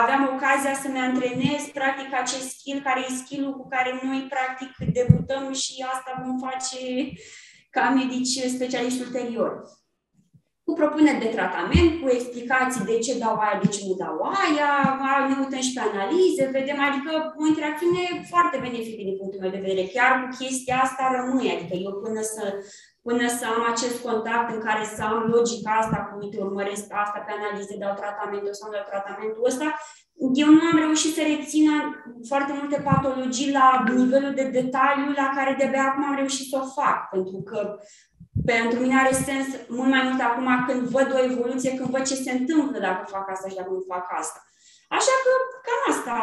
aveam 0.00 0.22
ocazia 0.34 0.74
să-mi 0.82 1.04
antrenez 1.08 1.62
practic 1.78 2.08
acest 2.22 2.48
skill 2.58 2.80
care 2.86 3.00
e 3.00 3.20
skill 3.22 3.44
cu 3.58 3.64
care 3.68 4.00
noi 4.02 4.20
practic 4.34 4.70
debutăm 4.98 5.52
și 5.52 5.84
asta 5.92 6.22
vom 6.24 6.38
face 6.48 6.80
ca 7.74 7.84
medici 8.00 8.34
specialiști 8.56 9.02
ulterior. 9.06 9.50
Cu 10.64 10.72
propuneri 10.80 11.24
de 11.24 11.34
tratament, 11.36 11.90
cu 12.00 12.06
explicații 12.16 12.88
de 12.90 12.96
ce 13.04 13.18
dau 13.24 13.36
aia, 13.38 13.60
de 13.62 13.68
ce 13.74 13.80
nu 13.86 13.94
dau 14.02 14.16
aia, 14.42 14.70
ne 15.28 15.34
uităm 15.42 15.62
și 15.66 15.74
pe 15.76 15.82
analize, 15.90 16.54
vedem, 16.58 16.78
adică 16.88 17.12
o 17.40 17.46
interacțiune 17.46 18.02
foarte 18.30 18.56
benefică 18.64 19.02
din 19.08 19.16
punctul 19.18 19.42
meu 19.42 19.54
de 19.54 19.64
vedere. 19.64 19.92
Chiar 19.94 20.12
cu 20.20 20.26
chestia 20.40 20.76
asta 20.86 21.04
rămâne, 21.16 21.50
adică 21.52 21.74
eu 21.86 21.92
până 22.04 22.20
să 22.34 22.44
până 23.06 23.26
să 23.38 23.44
am 23.54 23.62
acest 23.72 23.98
contact 24.06 24.48
în 24.54 24.60
care 24.66 24.84
să 24.94 25.02
am 25.02 25.18
logica 25.34 25.70
asta, 25.82 25.98
cu 26.08 26.12
uite, 26.20 26.36
urmăresc 26.46 26.86
asta 27.04 27.18
pe 27.26 27.32
analize, 27.38 27.76
dau 27.82 27.94
tratamentul 28.02 28.54
sau 28.60 28.70
dau 28.74 28.84
tratamentul 28.92 29.46
ăsta, 29.50 29.66
eu 30.34 30.50
nu 30.50 30.60
am 30.72 30.78
reușit 30.78 31.14
să 31.14 31.22
rețin 31.22 31.70
foarte 32.28 32.52
multe 32.60 32.80
patologii 32.80 33.52
la 33.52 33.84
nivelul 33.94 34.34
de 34.34 34.48
detaliu 34.48 35.10
la 35.16 35.32
care 35.36 35.54
de-abia 35.58 35.82
acum 35.82 36.04
am 36.04 36.14
reușit 36.14 36.48
să 36.48 36.60
o 36.62 36.80
fac, 36.80 37.08
pentru 37.10 37.42
că 37.42 37.78
pentru 38.44 38.78
mine 38.78 38.96
are 38.98 39.12
sens 39.12 39.46
mult 39.68 39.88
mai 39.88 40.02
mult 40.08 40.20
acum 40.20 40.64
când 40.66 40.80
văd 40.88 41.08
o 41.14 41.24
evoluție, 41.30 41.74
când 41.74 41.90
văd 41.90 42.06
ce 42.06 42.14
se 42.14 42.32
întâmplă 42.32 42.78
dacă 42.78 43.04
fac 43.10 43.30
asta 43.30 43.48
și 43.48 43.54
dacă 43.54 43.70
nu 43.70 43.84
fac 43.88 44.06
asta. 44.20 44.40
Așa 44.88 45.14
că 45.24 45.32
cam 45.66 45.82
asta 45.94 46.14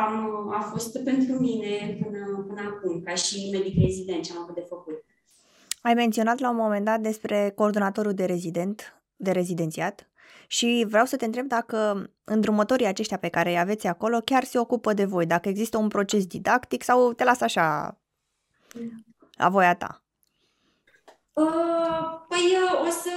a 0.59 0.61
fost 0.71 1.03
pentru 1.03 1.33
mine 1.39 1.97
până, 2.03 2.45
până 2.47 2.61
acum, 2.61 3.01
ca 3.01 3.13
și 3.13 3.49
medic 3.51 3.75
rezident 3.81 4.23
ce 4.23 4.31
am 4.31 4.41
avut 4.41 4.55
de 4.55 4.65
făcut. 4.69 5.05
Ai 5.81 5.93
menționat 5.93 6.39
la 6.39 6.49
un 6.49 6.55
moment 6.55 6.85
dat 6.85 6.99
despre 6.99 7.51
coordonatorul 7.55 8.13
de 8.13 8.25
rezident, 8.25 9.01
de 9.15 9.31
rezidențiat 9.31 10.09
și 10.51 10.85
vreau 10.89 11.05
să 11.05 11.17
te 11.17 11.25
întreb 11.25 11.47
dacă 11.47 12.09
îndrumătorii 12.23 12.85
aceștia 12.85 13.17
pe 13.17 13.29
care 13.29 13.49
îi 13.49 13.59
aveți 13.59 13.87
acolo 13.87 14.19
chiar 14.19 14.43
se 14.43 14.59
ocupă 14.59 14.93
de 14.93 15.05
voi, 15.05 15.25
dacă 15.25 15.49
există 15.49 15.77
un 15.77 15.87
proces 15.87 16.25
didactic 16.25 16.83
sau 16.83 17.13
te 17.13 17.23
lasă 17.23 17.43
așa 17.43 17.97
la 19.37 19.49
voia 19.49 19.75
ta. 19.75 20.03
Uh, 21.39 22.01
păi 22.27 22.45
uh, 22.63 22.87
o 22.87 22.89
să 23.03 23.15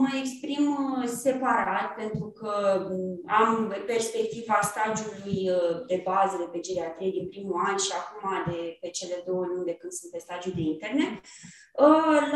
mă 0.00 0.08
exprim 0.20 0.64
uh, 0.70 1.08
separat 1.24 1.94
pentru 1.94 2.26
că 2.38 2.52
mm, 2.90 3.20
am 3.26 3.74
perspectiva 3.86 4.58
stagiului 4.62 5.38
de 5.86 6.02
bază 6.04 6.36
de 6.38 6.48
pe 6.52 6.60
geriatrie 6.60 7.10
din 7.10 7.28
primul 7.28 7.60
an 7.68 7.76
și 7.76 7.92
acum 8.00 8.52
de 8.52 8.78
pe 8.80 8.88
cele 8.88 9.22
două 9.26 9.44
luni 9.46 9.68
de 9.70 9.76
când 9.80 9.92
sunt 9.92 10.12
pe 10.12 10.24
stagiul 10.26 10.54
de 10.56 10.60
interne. 10.60 11.20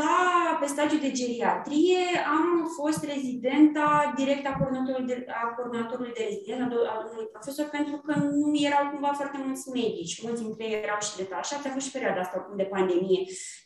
La, 0.01 0.15
pe 0.61 0.67
stagiul 0.67 1.01
de 1.01 1.11
geriatrie 1.11 2.03
am 2.37 2.47
fost 2.79 3.05
rezidenta 3.13 4.13
direct 4.17 4.47
a 4.47 4.57
coordonatorului 4.59 5.07
de, 5.07 5.27
a 5.43 5.47
coordonatorului 5.55 6.13
de 6.19 6.27
rezidență, 6.29 6.65
a 6.93 7.03
domnului 7.05 7.33
profesor, 7.35 7.67
pentru 7.79 7.97
că 8.07 8.13
nu 8.19 8.49
erau 8.69 8.85
cumva 8.93 9.13
foarte 9.21 9.39
mulți 9.45 9.69
medici. 9.81 10.23
Mulți 10.23 10.43
dintre 10.43 10.65
ei 10.65 10.83
erau 10.83 11.01
și 11.07 11.17
detașați. 11.17 11.67
A 11.67 11.71
fost 11.71 11.87
și 11.87 11.95
perioada 11.97 12.21
asta 12.21 12.37
acum 12.39 12.57
de 12.57 12.73
pandemie, 12.75 13.21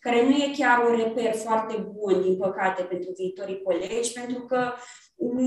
care 0.04 0.18
nu 0.26 0.34
e 0.44 0.56
chiar 0.58 0.76
un 0.88 0.94
reper 1.02 1.32
foarte 1.48 1.76
bun, 1.94 2.22
din 2.22 2.36
păcate, 2.36 2.82
pentru 2.82 3.10
viitorii 3.16 3.62
colegi, 3.62 4.12
pentru 4.12 4.40
că 4.50 4.60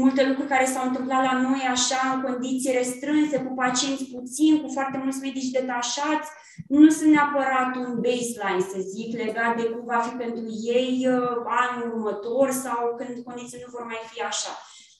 multe 0.01 0.27
lucruri 0.27 0.53
care 0.53 0.65
s-au 0.65 0.85
întâmplat 0.87 1.23
la 1.23 1.35
noi 1.47 1.61
așa, 1.75 2.01
în 2.13 2.21
condiții 2.21 2.77
restrânse, 2.81 3.37
cu 3.45 3.53
pacienți 3.53 4.11
puțini, 4.15 4.61
cu 4.61 4.67
foarte 4.77 4.97
mulți 5.03 5.23
medici 5.25 5.55
detașați, 5.57 6.29
nu 6.67 6.89
sunt 6.89 7.11
neapărat 7.11 7.75
un 7.75 7.91
baseline, 8.05 8.67
să 8.71 8.79
zic, 8.93 9.09
legat 9.23 9.55
de 9.55 9.63
cum 9.63 9.83
va 9.85 9.99
fi 10.07 10.13
pentru 10.23 10.45
ei 10.79 11.07
uh, 11.07 11.37
anul 11.61 11.87
următor 11.93 12.51
sau 12.51 12.95
când 12.97 13.23
condițiile 13.23 13.63
nu 13.65 13.73
vor 13.75 13.85
mai 13.85 14.01
fi 14.11 14.21
așa. 14.21 14.53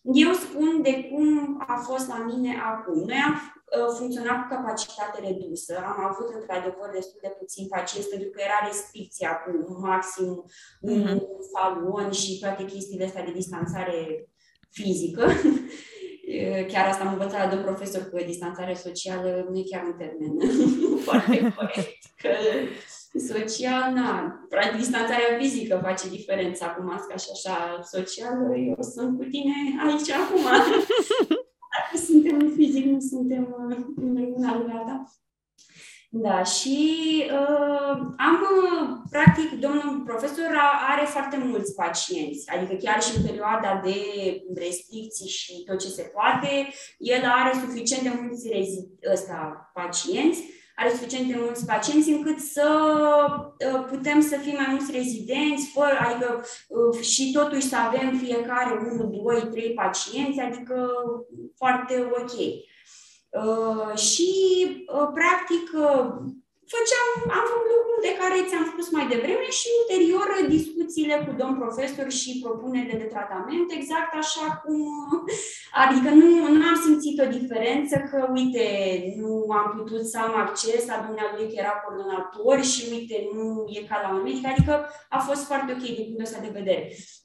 Eu 0.04 0.32
spun 0.34 0.82
de 0.82 1.10
cum 1.10 1.28
a 1.68 1.76
fost 1.76 2.08
la 2.08 2.18
mine 2.30 2.62
acum. 2.72 3.04
Noi 3.08 3.22
am 3.26 3.51
uh, 3.78 3.90
funcționat 3.98 4.38
cu 4.40 4.48
capacitate 4.56 5.18
redusă. 5.28 5.74
Am 5.92 6.00
avut, 6.10 6.28
într-adevăr, 6.40 6.90
destul 6.94 7.20
de 7.22 7.36
puțin 7.40 7.66
pacienți, 7.68 8.10
pentru 8.10 8.30
că 8.30 8.40
era 8.42 8.60
restricția 8.68 9.32
cu 9.44 9.52
maxim 9.88 10.32
un 10.82 11.02
mm-hmm. 11.02 11.20
salon 11.52 12.12
și 12.12 12.40
toate 12.40 12.64
chestiile 12.66 13.06
astea 13.06 13.28
de 13.28 13.32
distanțare 13.32 14.00
fizică. 14.72 15.24
Chiar 16.72 16.88
asta 16.88 17.04
am 17.04 17.14
învățat 17.14 17.50
de 17.50 17.56
un 17.56 17.64
profesor 17.64 18.02
că 18.02 18.24
distanțare 18.26 18.74
socială 18.74 19.48
nu 19.50 19.58
e 19.58 19.64
chiar 19.72 19.84
un 19.84 19.96
termen 19.98 20.34
foarte 21.06 21.54
corect. 21.56 22.02
Că 22.22 22.30
social, 23.20 23.94
na, 23.94 24.40
distanțarea 24.78 25.38
fizică 25.40 25.80
face 25.84 26.10
diferența 26.10 26.70
cu 26.70 26.84
masca 26.84 27.16
și 27.16 27.30
așa 27.34 27.80
socială. 27.84 28.58
Eu 28.58 28.78
sunt 28.94 29.18
cu 29.18 29.24
tine 29.24 29.54
aici 29.86 30.12
acum. 30.12 30.46
Dacă 31.78 32.06
suntem 32.06 32.40
în 32.40 32.52
fizic, 32.56 32.86
nu 32.86 33.00
suntem 33.00 33.56
în 33.96 34.34
una 34.36 34.52
alta. 34.52 35.04
Da, 36.14 36.44
și 36.44 37.24
uh, 37.26 37.98
am, 38.18 38.38
practic, 39.10 39.60
domnul 39.60 40.02
profesor 40.06 40.46
are 40.90 41.06
foarte 41.06 41.38
mulți 41.38 41.76
pacienți, 41.76 42.50
adică 42.50 42.74
chiar 42.74 43.02
și 43.02 43.18
în 43.18 43.24
perioada 43.26 43.82
de 43.84 43.96
restricții 44.56 45.30
și 45.30 45.64
tot 45.64 45.80
ce 45.80 45.88
se 45.88 46.12
poate, 46.14 46.68
el 46.98 47.24
are 47.26 47.60
suficient 47.66 48.04
de 48.04 48.20
mulți 48.22 48.50
rezi- 48.50 49.12
ăsta, 49.14 49.72
pacienți, 49.74 50.44
are 50.76 50.90
suficient 50.90 51.28
de 51.28 51.36
mulți 51.38 51.66
pacienți 51.66 52.10
încât 52.10 52.40
să 52.40 52.68
uh, 53.74 53.86
putem 53.90 54.22
să 54.22 54.38
fim 54.38 54.54
mai 54.56 54.68
mulți 54.70 54.92
rezidenți, 54.92 55.72
fără, 55.74 55.98
adică 56.00 56.44
uh, 56.68 57.02
și 57.02 57.32
totuși 57.32 57.68
să 57.68 57.76
avem 57.76 58.18
fiecare 58.18 58.90
1, 58.94 59.22
2, 59.24 59.48
3 59.52 59.74
pacienți, 59.74 60.40
adică 60.40 60.90
foarte 61.56 62.12
ok. 62.12 62.32
Uh, 63.32 63.98
și, 63.98 64.32
uh, 64.88 65.08
practic, 65.14 65.72
uh, 65.74 66.32
făceam, 66.74 67.08
am 67.38 67.46
făcut 67.52 67.72
lucruri 67.76 68.06
de 68.08 68.14
care 68.22 68.38
ți-am 68.50 68.66
spus 68.72 68.88
mai 68.96 69.06
devreme 69.14 69.48
și 69.60 69.68
ulterior 69.80 70.28
discuțiile 70.58 71.16
cu 71.26 71.32
domn 71.40 71.56
profesor 71.62 72.08
și 72.20 72.40
propunerile 72.44 72.96
de 73.02 73.12
tratament, 73.14 73.68
exact 73.80 74.12
așa 74.24 74.48
cum, 74.62 74.80
adică 75.84 76.10
nu, 76.22 76.30
nu 76.56 76.62
am 76.72 76.78
simțit 76.86 77.16
o 77.26 77.32
diferență 77.38 77.96
că, 78.10 78.18
uite, 78.40 78.66
nu 79.24 79.34
am 79.60 79.68
putut 79.78 80.04
să 80.12 80.18
am 80.26 80.36
acces 80.46 80.82
la 80.92 80.98
dumnealui 81.06 81.46
că 81.48 81.56
era 81.64 81.74
coordonator 81.82 82.58
și, 82.72 82.82
uite, 82.96 83.18
nu 83.36 83.46
e 83.78 83.80
ca 83.90 83.98
la 84.04 84.10
un 84.16 84.22
medic, 84.28 84.46
adică 84.48 84.74
a 85.16 85.20
fost 85.28 85.44
foarte 85.50 85.70
ok 85.76 85.84
din 85.96 86.06
punctul 86.06 86.28
ăsta 86.28 86.40
de 86.46 86.58
vedere. 86.60 86.84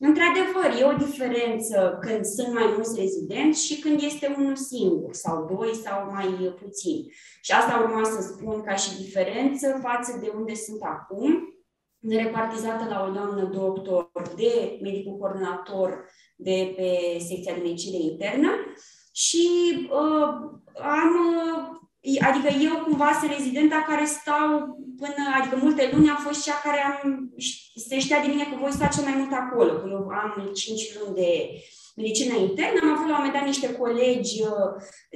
Într-adevăr, 0.08 0.68
e 0.78 0.90
o 0.92 1.00
diferență 1.06 1.76
când 2.04 2.22
sunt 2.36 2.50
mai 2.58 2.68
mulți 2.74 2.98
rezidenți 3.02 3.64
și 3.66 3.74
când 3.82 3.98
este 4.10 4.26
unul 4.38 4.56
singur 4.72 5.12
sau 5.24 5.36
doi 5.54 5.72
sau 5.84 5.96
mai 6.16 6.28
puțini. 6.62 7.02
Și 7.46 7.52
asta 7.52 7.82
urma 7.84 8.04
să 8.04 8.20
spun 8.22 8.62
ca 8.62 8.74
și 8.74 8.96
diferență 9.02 9.34
față 9.82 10.18
de 10.20 10.32
unde 10.36 10.54
sunt 10.54 10.82
acum, 10.82 11.56
repartizată 12.08 12.84
la 12.88 13.06
o 13.08 13.12
doamnă 13.12 13.44
doctor 13.44 14.10
de 14.36 14.78
medicul 14.82 15.16
coordonator 15.16 16.04
de 16.36 16.72
pe 16.76 17.18
secția 17.18 17.54
de 17.54 17.60
medicină 17.60 17.96
internă 18.10 18.50
și 19.12 19.48
uh, 19.90 20.28
am, 20.82 21.12
uh, 22.02 22.20
adică 22.20 22.48
eu 22.62 22.84
cumva 22.84 23.12
sunt 23.20 23.30
rezidenta 23.30 23.84
care 23.88 24.04
stau 24.04 24.78
până, 24.96 25.22
adică 25.40 25.58
multe 25.62 25.90
luni 25.92 26.08
am 26.08 26.16
fost 26.16 26.42
cea 26.42 26.60
care 26.64 26.80
am, 26.84 27.30
se 27.88 27.98
știa 27.98 28.20
de 28.20 28.26
mine 28.26 28.44
că 28.44 28.56
voi 28.60 28.72
sta 28.72 28.86
cel 28.86 29.04
mai 29.04 29.14
mult 29.16 29.32
acolo, 29.32 29.72
că 29.72 29.88
eu 29.90 30.08
am 30.08 30.50
5 30.54 30.98
luni 30.98 31.14
de 31.14 31.50
medicină 31.96 32.34
internă. 32.38 32.78
Am 32.82 32.92
avut 32.94 33.08
la 33.08 33.16
un 33.16 33.20
moment 33.20 33.36
dat 33.36 33.46
niște 33.52 33.68
colegi 33.80 34.36
uh, 34.42 34.70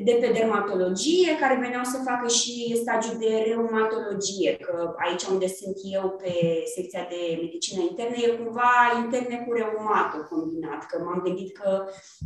de 0.09 0.15
pe 0.21 0.29
dermatologie 0.37 1.31
care 1.41 1.63
veneau 1.65 1.85
să 1.93 2.07
facă 2.09 2.29
și 2.39 2.55
stagiul 2.83 3.17
de 3.25 3.33
reumatologie, 3.49 4.53
că 4.67 4.75
aici 5.05 5.25
unde 5.33 5.49
sunt 5.61 5.77
eu 5.97 6.05
pe 6.23 6.33
secția 6.75 7.05
de 7.13 7.21
medicină 7.43 7.81
internă 7.91 8.17
e 8.17 8.39
cumva 8.43 8.73
interne 9.03 9.37
cu 9.45 9.53
reumatul 9.61 10.23
combinat, 10.31 10.81
că 10.87 10.97
m-am 11.05 11.21
gândit 11.25 11.51
că 11.59 11.71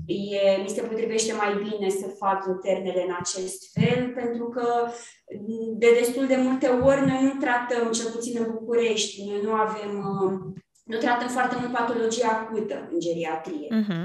e, 0.07 0.63
mi 0.63 0.75
se 0.75 0.83
potrivește 0.89 1.33
mai 1.43 1.53
bine 1.67 1.89
să 2.01 2.07
fac 2.23 2.39
internele 2.55 3.03
în 3.09 3.15
acest 3.23 3.61
fel, 3.75 4.01
pentru 4.21 4.45
că 4.55 4.67
de 5.83 5.89
destul 6.01 6.27
de 6.27 6.39
multe 6.47 6.69
ori 6.89 7.07
noi 7.11 7.21
nu 7.29 7.35
tratăm, 7.45 7.93
cel 7.93 8.09
puțin 8.15 8.35
în 8.39 8.51
București, 8.53 9.25
noi 9.29 9.41
nu 9.43 9.53
avem 9.53 9.93
uh, 10.13 10.63
nu 10.85 10.99
tratăm 10.99 11.29
foarte 11.29 11.57
mult 11.61 11.73
patologia 11.73 12.29
acută 12.29 12.89
în 12.93 13.01
geriatrie. 13.01 13.69
Uh-huh. 13.81 14.05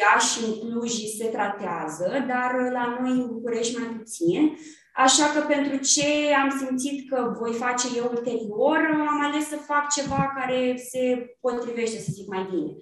Iași, 0.00 0.44
în 0.44 0.70
Cluj 0.70 0.92
se 1.18 1.26
tratează, 1.26 2.24
dar 2.28 2.50
la 2.72 2.98
noi 3.00 3.10
în 3.10 3.26
București 3.32 3.78
mai 3.78 3.88
puțin. 3.88 4.56
Așa 4.94 5.26
că 5.34 5.40
pentru 5.40 5.76
ce 5.76 6.08
am 6.42 6.50
simțit 6.58 7.10
că 7.10 7.34
voi 7.40 7.52
face 7.52 7.86
eu 7.96 8.10
ulterior, 8.14 8.78
am 9.10 9.20
ales 9.22 9.48
să 9.48 9.56
fac 9.56 9.84
ceva 9.96 10.32
care 10.38 10.76
se 10.90 11.02
potrivește, 11.40 11.98
să 11.98 12.10
zic, 12.12 12.26
mai 12.28 12.46
bine. 12.50 12.72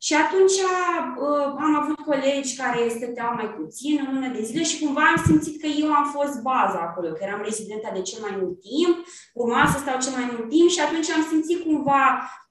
Și 0.00 0.14
atunci 0.14 0.56
uh, 0.60 1.44
am 1.66 1.74
avut 1.82 2.00
colegi 2.10 2.56
care 2.56 2.88
stăteau 2.88 3.34
mai 3.34 3.48
puțin, 3.58 3.94
în 4.06 4.14
lună 4.14 4.28
de 4.36 4.42
zile 4.42 4.62
și 4.62 4.80
cumva 4.84 5.00
am 5.00 5.22
simțit 5.26 5.60
că 5.60 5.66
eu 5.66 5.92
am 5.92 6.06
fost 6.16 6.42
baza 6.42 6.80
acolo, 6.80 7.08
că 7.12 7.22
eram 7.22 7.42
rezidenta 7.44 7.90
de 7.94 8.02
cel 8.02 8.20
mai 8.26 8.34
mult 8.40 8.60
timp, 8.60 8.96
urma 9.34 9.70
să 9.72 9.78
stau 9.78 9.98
cel 10.04 10.12
mai 10.18 10.28
mult 10.32 10.48
timp 10.48 10.68
și 10.70 10.80
atunci 10.80 11.10
am 11.10 11.24
simțit 11.30 11.64
cumva 11.64 12.02
Uh, 12.02 12.47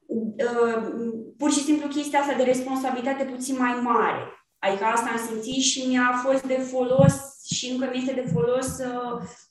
pur 1.37 1.51
și 1.51 1.63
simplu 1.63 1.87
chestia 1.87 2.19
asta 2.19 2.35
de 2.37 2.43
responsabilitate 2.43 3.23
puțin 3.23 3.55
mai 3.57 3.79
mare. 3.83 4.37
Adică 4.59 4.83
asta 4.83 5.09
am 5.09 5.27
simțit 5.27 5.63
și 5.63 5.87
mi-a 5.87 6.21
fost 6.25 6.45
de 6.45 6.57
folos 6.71 7.15
și 7.55 7.65
încă 7.71 7.85
mi 7.91 7.97
este 7.97 8.13
de 8.21 8.29
folos 8.33 8.65
să 8.65 8.89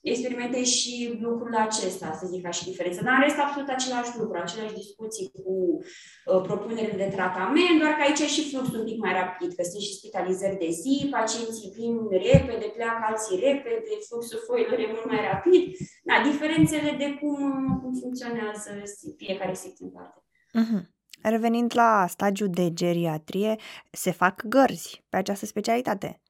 experimentez 0.01 0.65
și 0.65 1.17
lucrul 1.21 1.55
acesta, 1.55 2.17
să 2.19 2.25
zic 2.31 2.41
ca 2.43 2.49
și 2.49 2.69
diferență. 2.69 3.03
Dar 3.03 3.13
în 3.13 3.23
rest, 3.23 3.39
absolut 3.39 3.69
același 3.69 4.11
lucru, 4.19 4.37
aceleași 4.37 4.79
discuții 4.81 5.31
cu 5.35 5.53
uh, 5.79 6.41
propunerile 6.47 6.97
de 7.03 7.13
tratament, 7.15 7.75
doar 7.79 7.93
că 7.95 8.01
aici 8.03 8.23
e 8.25 8.35
și 8.35 8.49
fluxul 8.49 8.79
un 8.79 8.85
pic 8.89 8.99
mai 9.05 9.13
rapid, 9.21 9.49
că 9.53 9.63
sunt 9.63 9.83
și 9.87 9.97
spitalizări 9.99 10.61
de 10.63 10.69
zi, 10.81 10.95
pacienții 11.17 11.73
vin 11.77 11.93
repede, 12.27 12.67
pleacă 12.77 13.03
alții 13.09 13.41
repede, 13.47 13.93
fluxul 14.07 14.43
foilor 14.47 14.77
e 14.79 14.93
mult 14.93 15.05
mai 15.11 15.21
rapid. 15.31 15.63
Da, 16.09 16.15
diferențele 16.29 16.91
de 17.01 17.07
cum, 17.19 17.39
cum 17.81 17.91
funcționează 18.03 18.69
fiecare 19.21 19.53
secție 19.53 19.85
în 19.85 19.91
parte. 19.97 20.26
Uh-huh. 20.53 20.85
Revenind 21.21 21.71
la 21.75 22.05
stagiul 22.07 22.49
de 22.49 22.73
geriatrie, 22.73 23.55
se 23.91 24.11
fac 24.11 24.43
gărzi 24.45 25.03
pe 25.09 25.17
această 25.17 25.45
specialitate. 25.45 26.21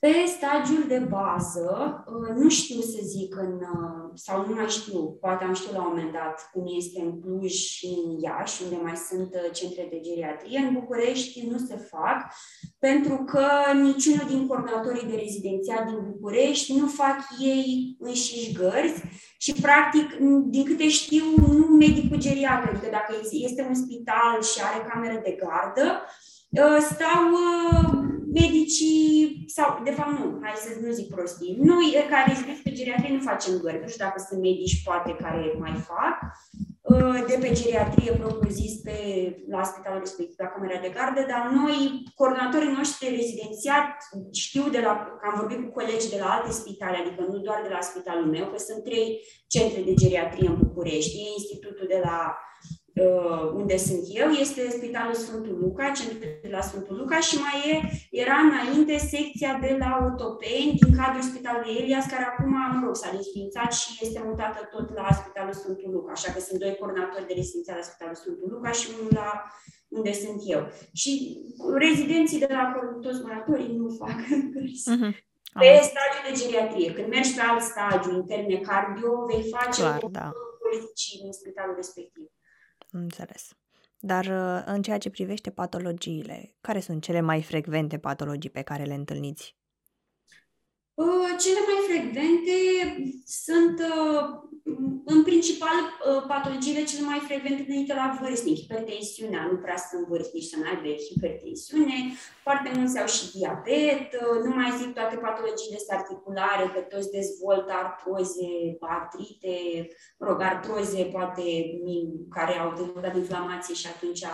Pe 0.00 0.12
stagiul 0.26 0.84
de 0.88 0.98
bază, 0.98 2.04
uh, 2.06 2.36
nu 2.42 2.48
știu 2.48 2.80
să 2.80 2.98
zic 3.02 3.36
în, 3.36 3.52
uh, 3.52 4.10
sau 4.14 4.46
nu 4.48 4.54
mai 4.54 4.68
știu, 4.68 5.16
poate 5.20 5.44
am 5.44 5.54
știut 5.54 5.72
la 5.72 5.82
un 5.82 5.88
moment 5.88 6.12
dat 6.12 6.50
cum 6.52 6.64
este 6.76 7.00
în 7.00 7.20
Cluj 7.20 7.52
și 7.52 7.86
în 8.04 8.18
Iași, 8.20 8.62
unde 8.62 8.76
mai 8.82 8.96
sunt 8.96 9.34
uh, 9.34 9.52
centre 9.52 9.86
de 9.90 10.00
geriatrie. 10.00 10.58
În 10.58 10.72
București 10.72 11.46
nu 11.50 11.58
se 11.58 11.76
fac, 11.76 12.32
pentru 12.78 13.24
că 13.24 13.46
niciunul 13.82 14.26
din 14.28 14.46
coordonatorii 14.46 15.08
de 15.08 15.16
rezidențiat 15.16 15.86
din 15.86 15.98
București 16.10 16.78
nu 16.78 16.86
fac 16.86 17.18
ei 17.38 17.96
înșiși 17.98 18.52
gărzi 18.52 19.02
și, 19.38 19.52
practic, 19.52 20.08
din 20.46 20.64
câte 20.64 20.88
știu, 20.88 21.24
nu 21.36 21.76
medicul 21.76 22.18
geriatru, 22.18 22.70
adică 22.70 22.88
dacă 22.90 23.14
este 23.30 23.66
un 23.68 23.74
spital 23.74 24.42
și 24.42 24.58
are 24.62 24.88
cameră 24.88 25.20
de 25.24 25.38
gardă, 25.42 26.02
stau 26.80 27.24
medicii, 28.40 29.44
sau 29.46 29.80
de 29.84 29.90
fapt 29.90 30.12
nu, 30.18 30.24
hai 30.42 30.54
să 30.64 30.70
nu 30.82 30.90
zic 30.92 31.08
prostii, 31.14 31.58
noi 31.70 31.86
care 32.10 32.30
rezidenți 32.32 32.62
pe 32.62 32.72
geriatrie 32.78 33.16
nu 33.16 33.28
facem 33.30 33.54
gări, 33.64 33.82
nu 33.82 33.88
știu 33.88 34.04
dacă 34.04 34.18
sunt 34.28 34.40
medici 34.40 34.82
poate 34.84 35.10
care 35.22 35.42
mai 35.64 35.74
fac, 35.90 36.16
uh, 36.92 37.18
de 37.30 37.36
pe 37.40 37.50
geriatrie 37.58 38.12
propriu-zis 38.12 38.74
pe, 38.86 38.96
la 39.54 39.62
spitalul 39.70 40.04
respectiv, 40.06 40.36
la 40.38 40.52
camera 40.54 40.78
de 40.80 40.94
gardă, 40.96 41.22
dar 41.32 41.42
noi, 41.60 41.78
coordonatorii 42.18 42.76
noștri 42.78 43.02
de 43.04 43.16
rezidențiat, 43.18 43.88
știu 44.44 44.64
de 44.76 44.80
la, 44.86 44.92
că 45.18 45.24
am 45.30 45.38
vorbit 45.40 45.60
cu 45.62 45.70
colegi 45.78 46.12
de 46.14 46.18
la 46.22 46.28
alte 46.34 46.52
spitale, 46.60 46.96
adică 46.96 47.20
nu 47.30 47.38
doar 47.46 47.60
de 47.62 47.72
la 47.76 47.86
spitalul 47.88 48.28
meu, 48.34 48.46
că 48.48 48.58
sunt 48.58 48.80
trei 48.84 49.08
centre 49.54 49.80
de 49.88 49.94
geriatrie 50.02 50.48
în 50.48 50.58
București, 50.64 51.18
e 51.18 51.36
institutul 51.38 51.86
de 51.94 52.00
la 52.08 52.18
uh, 52.30 52.75
unde 53.54 53.76
sunt 53.76 54.04
eu, 54.08 54.28
este 54.30 54.70
Spitalul 54.70 55.14
Sfântul 55.14 55.58
Luca, 55.60 55.90
centrul 55.90 56.20
de 56.42 56.48
la 56.50 56.60
Sfântul 56.60 56.96
Luca 56.96 57.18
și 57.20 57.36
mai 57.44 57.58
e, 57.72 57.74
era 58.22 58.36
înainte 58.48 58.96
secția 58.96 59.58
de 59.60 59.76
la 59.78 59.90
Otopeni 60.06 60.78
din 60.80 60.96
cadrul 60.96 61.22
Spitalului 61.30 61.76
Elias, 61.80 62.06
care 62.06 62.24
acum, 62.24 62.50
mă 62.50 62.82
rog, 62.84 62.96
s-a 62.96 63.16
desfințat 63.16 63.72
și 63.72 63.88
este 64.04 64.22
mutată 64.24 64.60
tot 64.74 64.94
la 64.94 65.08
Spitalul 65.20 65.52
Sfântul 65.52 65.90
Luca, 65.92 66.12
așa 66.12 66.32
că 66.32 66.40
sunt 66.40 66.58
doi 66.60 66.76
coordonatori 66.78 67.26
de 67.26 67.34
rezidențiat 67.36 67.76
la 67.76 67.88
Spitalul 67.88 68.14
Sfântul 68.22 68.48
Luca 68.54 68.70
și 68.78 68.86
unul 68.94 69.10
la 69.20 69.30
unde 69.88 70.12
sunt 70.12 70.40
eu. 70.54 70.60
Și 70.92 71.12
rezidenții 71.86 72.38
de 72.38 72.48
la 72.50 72.64
toți 73.00 73.22
moratorii 73.22 73.76
nu 73.76 73.88
fac 74.00 74.18
uh-huh. 74.94 75.12
Pe 75.62 75.70
stadiul 75.90 76.24
de 76.28 76.38
geriatrie. 76.40 76.92
Când 76.92 77.08
mergi 77.08 77.34
pe 77.34 77.40
alt 77.40 77.62
stagiu, 77.62 78.10
interne 78.14 78.56
cardio, 78.68 79.10
vei 79.28 79.44
face 79.54 79.80
Clar, 79.80 80.02
o 80.02 80.08
da. 80.08 80.32
politici 80.62 81.20
în 81.24 81.32
spitalul 81.32 81.74
respectiv. 81.76 82.26
Înțeles. 82.98 83.56
Dar 83.98 84.24
uh, 84.24 84.62
în 84.64 84.82
ceea 84.82 84.98
ce 84.98 85.10
privește 85.10 85.50
patologiile, 85.50 86.54
care 86.60 86.80
sunt 86.80 87.02
cele 87.02 87.20
mai 87.20 87.42
frecvente 87.42 87.98
patologii 87.98 88.50
pe 88.50 88.62
care 88.62 88.84
le 88.84 88.94
întâlniți? 88.94 89.56
Uh, 90.96 91.30
cele 91.44 91.60
mai 91.68 91.80
frecvente 91.88 92.56
sunt, 93.24 93.78
uh, 93.80 94.24
în 95.04 95.22
principal, 95.22 95.78
uh, 95.84 96.24
patologiile 96.28 96.84
cele 96.84 97.06
mai 97.06 97.20
frecvente 97.28 97.60
întâlnite 97.60 97.94
la 97.94 98.18
vârstnici. 98.20 98.60
Hipertensiunea, 98.60 99.48
nu 99.50 99.56
prea 99.56 99.76
sunt 99.76 100.06
vârstnici 100.06 100.50
să 100.50 100.56
nu 100.56 100.64
aibă 100.68 100.88
hipertensiune, 101.10 101.98
foarte 102.42 102.70
mulți 102.76 102.98
au 103.00 103.06
și 103.06 103.32
diabet, 103.36 104.08
nu 104.44 104.50
mai 104.54 104.70
zic 104.78 104.90
toate 104.94 105.16
patologiile 105.16 105.78
articulare, 105.88 106.64
că 106.74 106.80
toți 106.80 107.10
dezvoltă 107.10 107.72
artroze, 107.72 108.50
artrite, 108.80 109.56
rog, 110.18 110.40
artroze 110.40 111.02
poate 111.16 111.46
care 112.36 112.54
au 112.58 112.70
dezvoltat 112.76 113.16
inflamație 113.16 113.74
și 113.74 113.86
atunci 113.94 114.24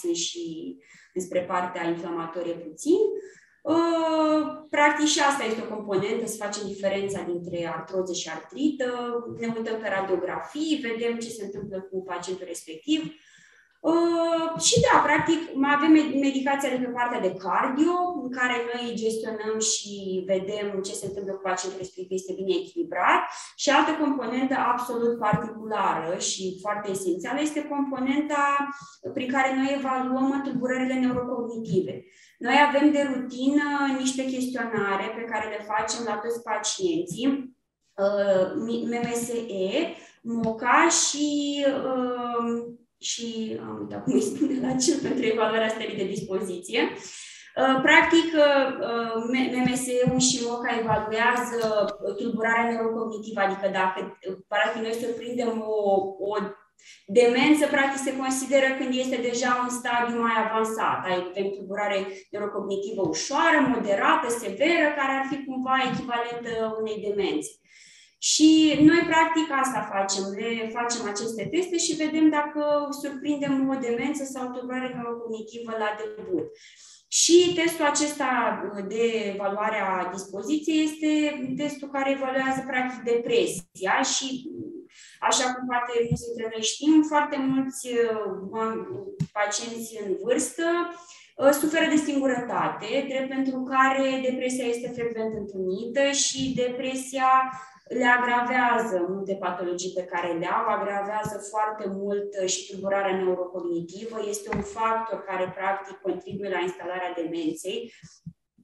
sunt 0.00 0.16
și 0.16 0.76
despre 1.12 1.40
partea 1.40 1.88
inflamatorie 1.88 2.54
puțin. 2.54 3.00
Uh, 3.00 3.37
practic 4.70 5.06
și 5.06 5.20
asta 5.20 5.44
este 5.44 5.62
o 5.62 5.74
componentă, 5.74 6.26
să 6.26 6.42
facem 6.44 6.62
diferența 6.66 7.22
dintre 7.22 7.72
artroză 7.74 8.12
și 8.12 8.28
artrită, 8.28 8.90
ne 9.38 9.46
uităm 9.56 9.76
pe 9.80 9.88
radiografii, 9.88 10.84
vedem 10.88 11.18
ce 11.18 11.28
se 11.28 11.44
întâmplă 11.44 11.80
cu 11.90 12.02
pacientul 12.02 12.46
respectiv. 12.46 13.12
Uh, 13.80 14.60
și 14.60 14.80
da, 14.80 14.98
practic, 14.98 15.38
mai 15.54 15.72
avem 15.76 15.92
medicația 16.20 16.70
de 16.70 16.76
pe 16.76 16.90
partea 16.98 17.20
de 17.20 17.34
cardio, 17.44 17.92
în 18.22 18.30
care 18.30 18.56
noi 18.72 18.94
gestionăm 18.94 19.58
și 19.72 20.22
vedem 20.26 20.80
ce 20.82 20.92
se 20.92 21.06
întâmplă 21.06 21.32
cu 21.32 21.40
pacientul 21.42 21.78
respectiv, 21.78 22.16
este 22.20 22.32
bine 22.32 22.54
echilibrat. 22.54 23.20
Și 23.56 23.70
altă 23.70 23.92
componentă 24.00 24.54
absolut 24.72 25.18
particulară 25.18 26.18
și 26.18 26.58
foarte 26.60 26.90
esențială 26.90 27.40
este 27.40 27.68
componenta 27.74 28.68
prin 29.14 29.30
care 29.30 29.54
noi 29.54 29.74
evaluăm 29.78 30.42
tulburările 30.44 30.94
neurocognitive. 30.94 32.04
Noi 32.38 32.54
avem 32.68 32.90
de 32.92 33.10
rutină 33.12 33.96
niște 33.98 34.24
chestionare 34.24 35.12
pe 35.16 35.24
care 35.30 35.48
le 35.48 35.64
facem 35.66 36.04
la 36.04 36.14
toți 36.14 36.42
pacienții, 36.42 37.56
MMSE, 38.90 39.46
MOCA 40.22 40.88
și, 40.88 41.64
uh, 41.66 42.64
și 42.98 43.58
am 43.62 43.78
uitat 43.80 44.04
cum 44.04 44.12
îi 44.12 44.20
spune 44.20 44.66
la 44.66 44.74
cel 44.74 44.98
pentru 45.08 45.24
evaluarea 45.24 45.68
stării 45.68 45.96
de 45.96 46.04
dispoziție. 46.04 46.80
Uh, 46.82 47.80
practic, 47.82 48.28
uh, 48.34 48.70
MMSE-ul 49.54 50.18
și 50.18 50.44
MOCA 50.48 50.78
evaluează 50.80 51.84
tulburarea 52.16 52.70
neurocognitivă, 52.70 53.40
adică 53.40 53.68
dacă, 53.72 54.18
practic, 54.48 54.82
noi 54.82 54.92
surprindem 54.92 55.64
o, 55.66 55.82
o 56.18 56.36
Demență, 57.06 57.66
practic, 57.66 58.00
se 58.02 58.16
consideră 58.22 58.68
când 58.78 58.92
este 58.94 59.18
deja 59.28 59.50
un 59.64 59.70
stadiu 59.78 60.20
mai 60.26 60.36
avansat. 60.44 60.98
Ai 61.04 61.16
avem 61.30 61.48
tulburare 61.54 61.98
neurocognitivă 62.30 63.02
ușoară, 63.08 63.58
moderată, 63.74 64.26
severă, 64.42 64.86
care 64.98 65.12
ar 65.18 65.24
fi 65.30 65.44
cumva 65.48 65.76
echivalentă 65.90 66.52
unei 66.80 66.98
demențe. 67.08 67.50
Și 68.18 68.78
noi, 68.88 69.02
practic, 69.12 69.46
asta 69.62 69.80
facem. 69.94 70.24
Le 70.38 70.70
facem 70.78 71.02
aceste 71.12 71.48
teste 71.52 71.76
și 71.78 72.00
vedem 72.04 72.26
dacă 72.38 72.62
surprindem 73.00 73.68
o 73.68 73.74
demență 73.86 74.24
sau 74.24 74.50
tulburare 74.50 74.88
neurocognitivă 74.94 75.72
la 75.82 75.90
debut. 76.00 76.46
Și 77.08 77.52
testul 77.54 77.84
acesta 77.84 78.30
de 78.88 79.04
evaluare 79.34 79.80
a 79.80 80.10
dispoziției 80.12 80.84
este 80.84 81.12
testul 81.56 81.88
care 81.90 82.10
evaluează, 82.10 82.64
practic, 82.66 83.12
depresia 83.12 84.02
și 84.14 84.50
Așa 85.20 85.44
cum 85.52 85.66
poate 85.66 85.92
mulți 86.08 86.26
dintre 86.26 86.46
noi 86.52 86.62
știm, 86.62 87.02
foarte 87.02 87.36
mulți 87.36 87.88
uh, 87.88 88.58
pacienți 89.32 89.98
în 90.02 90.16
vârstă 90.22 90.66
uh, 91.36 91.50
suferă 91.50 91.86
de 91.90 91.96
singurătate, 91.96 93.04
drept 93.08 93.28
pentru 93.28 93.62
care 93.72 94.20
depresia 94.28 94.64
este 94.64 94.88
frecvent 94.96 95.32
întâlnită 95.34 96.10
și 96.10 96.52
depresia 96.64 97.30
le 97.88 98.04
agravează 98.04 99.06
multe 99.08 99.34
patologii 99.34 99.92
pe 99.94 100.04
care 100.04 100.32
le 100.32 100.46
au, 100.46 100.66
agravează 100.66 101.36
foarte 101.50 101.84
mult 101.88 102.28
uh, 102.42 102.48
și 102.48 102.66
tulburarea 102.66 103.16
neurocognitivă. 103.16 104.16
Este 104.28 104.48
un 104.56 104.62
factor 104.62 105.18
care, 105.22 105.54
practic, 105.56 105.96
contribuie 105.96 106.50
la 106.50 106.60
instalarea 106.60 107.12
demenței. 107.16 107.92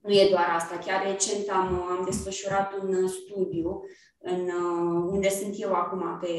Nu 0.03 0.13
e 0.13 0.29
doar 0.31 0.49
asta. 0.55 0.79
Chiar 0.87 1.03
recent 1.07 1.49
am, 1.49 1.69
am 1.91 2.03
desfășurat 2.05 2.73
un 2.83 3.09
studiu 3.09 3.85
în, 4.33 4.43
uh, 4.63 5.11
unde 5.15 5.29
sunt 5.29 5.55
eu 5.57 5.73
acum 5.73 6.19
pe 6.21 6.33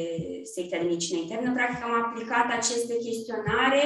secția 0.53 0.77
de 0.79 0.83
medicină 0.83 1.19
internă, 1.19 1.53
practic 1.53 1.83
am 1.83 2.03
aplicat 2.03 2.47
aceste 2.57 2.95
chestionare 3.05 3.83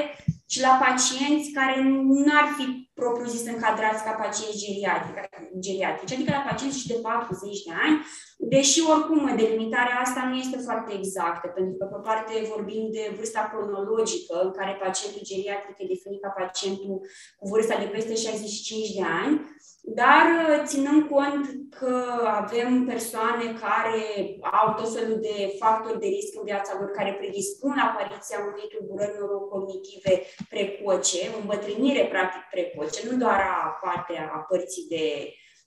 și 0.51 0.59
la 0.61 0.73
pacienți 0.85 1.49
care 1.59 1.75
nu 2.23 2.31
ar 2.41 2.47
fi 2.57 2.65
propriu-zis 2.93 3.45
încadrați 3.45 4.03
ca 4.03 4.11
pacienți 4.11 4.59
geriatrici, 5.65 6.13
adică 6.13 6.31
la 6.31 6.47
pacienți 6.49 6.79
și 6.79 6.87
de 6.87 6.99
40 7.01 7.63
de 7.63 7.73
ani, 7.85 7.95
deși 8.41 8.79
oricum 8.93 9.35
delimitarea 9.35 9.99
asta 10.05 10.21
nu 10.29 10.35
este 10.35 10.57
foarte 10.57 10.93
exactă, 10.93 11.47
pentru 11.47 11.75
că 11.77 11.85
pe 11.85 11.99
parte 12.07 12.33
vorbim 12.53 12.83
de 12.91 13.13
vârsta 13.15 13.49
cronologică, 13.51 14.41
în 14.43 14.51
care 14.51 14.81
pacientul 14.83 15.21
geriatric 15.23 15.75
e 15.79 15.93
definit 15.95 16.21
ca 16.21 16.29
pacientul 16.37 17.01
cu 17.39 17.47
vârsta 17.47 17.75
de 17.79 17.85
peste 17.85 18.15
65 18.15 18.93
de 18.97 19.03
ani, 19.23 19.33
dar 19.81 20.25
uh, 20.37 20.63
ținând 20.65 21.01
cont 21.13 21.45
că 21.79 21.93
avem 22.41 22.85
persoane 22.85 23.45
care 23.65 24.03
au 24.61 24.73
tot 24.73 24.93
felul 24.95 25.17
de 25.27 25.55
factori 25.61 25.99
de 25.99 26.07
risc 26.07 26.31
în 26.39 26.45
viața 26.45 26.71
lor 26.79 26.89
care 26.91 27.17
predispun 27.19 27.77
apariția 27.77 28.39
unei 28.49 28.67
tulburări 28.71 29.15
neurocognitive 29.17 30.13
precoce, 30.49 31.19
o 31.35 31.39
îmbătrânire 31.39 32.03
practic 32.13 32.43
precoce, 32.51 32.99
nu 33.09 33.17
doar 33.17 33.39
a 33.39 33.79
partea 33.85 34.31
a 34.35 34.39
părții 34.49 34.85
de 34.89 35.05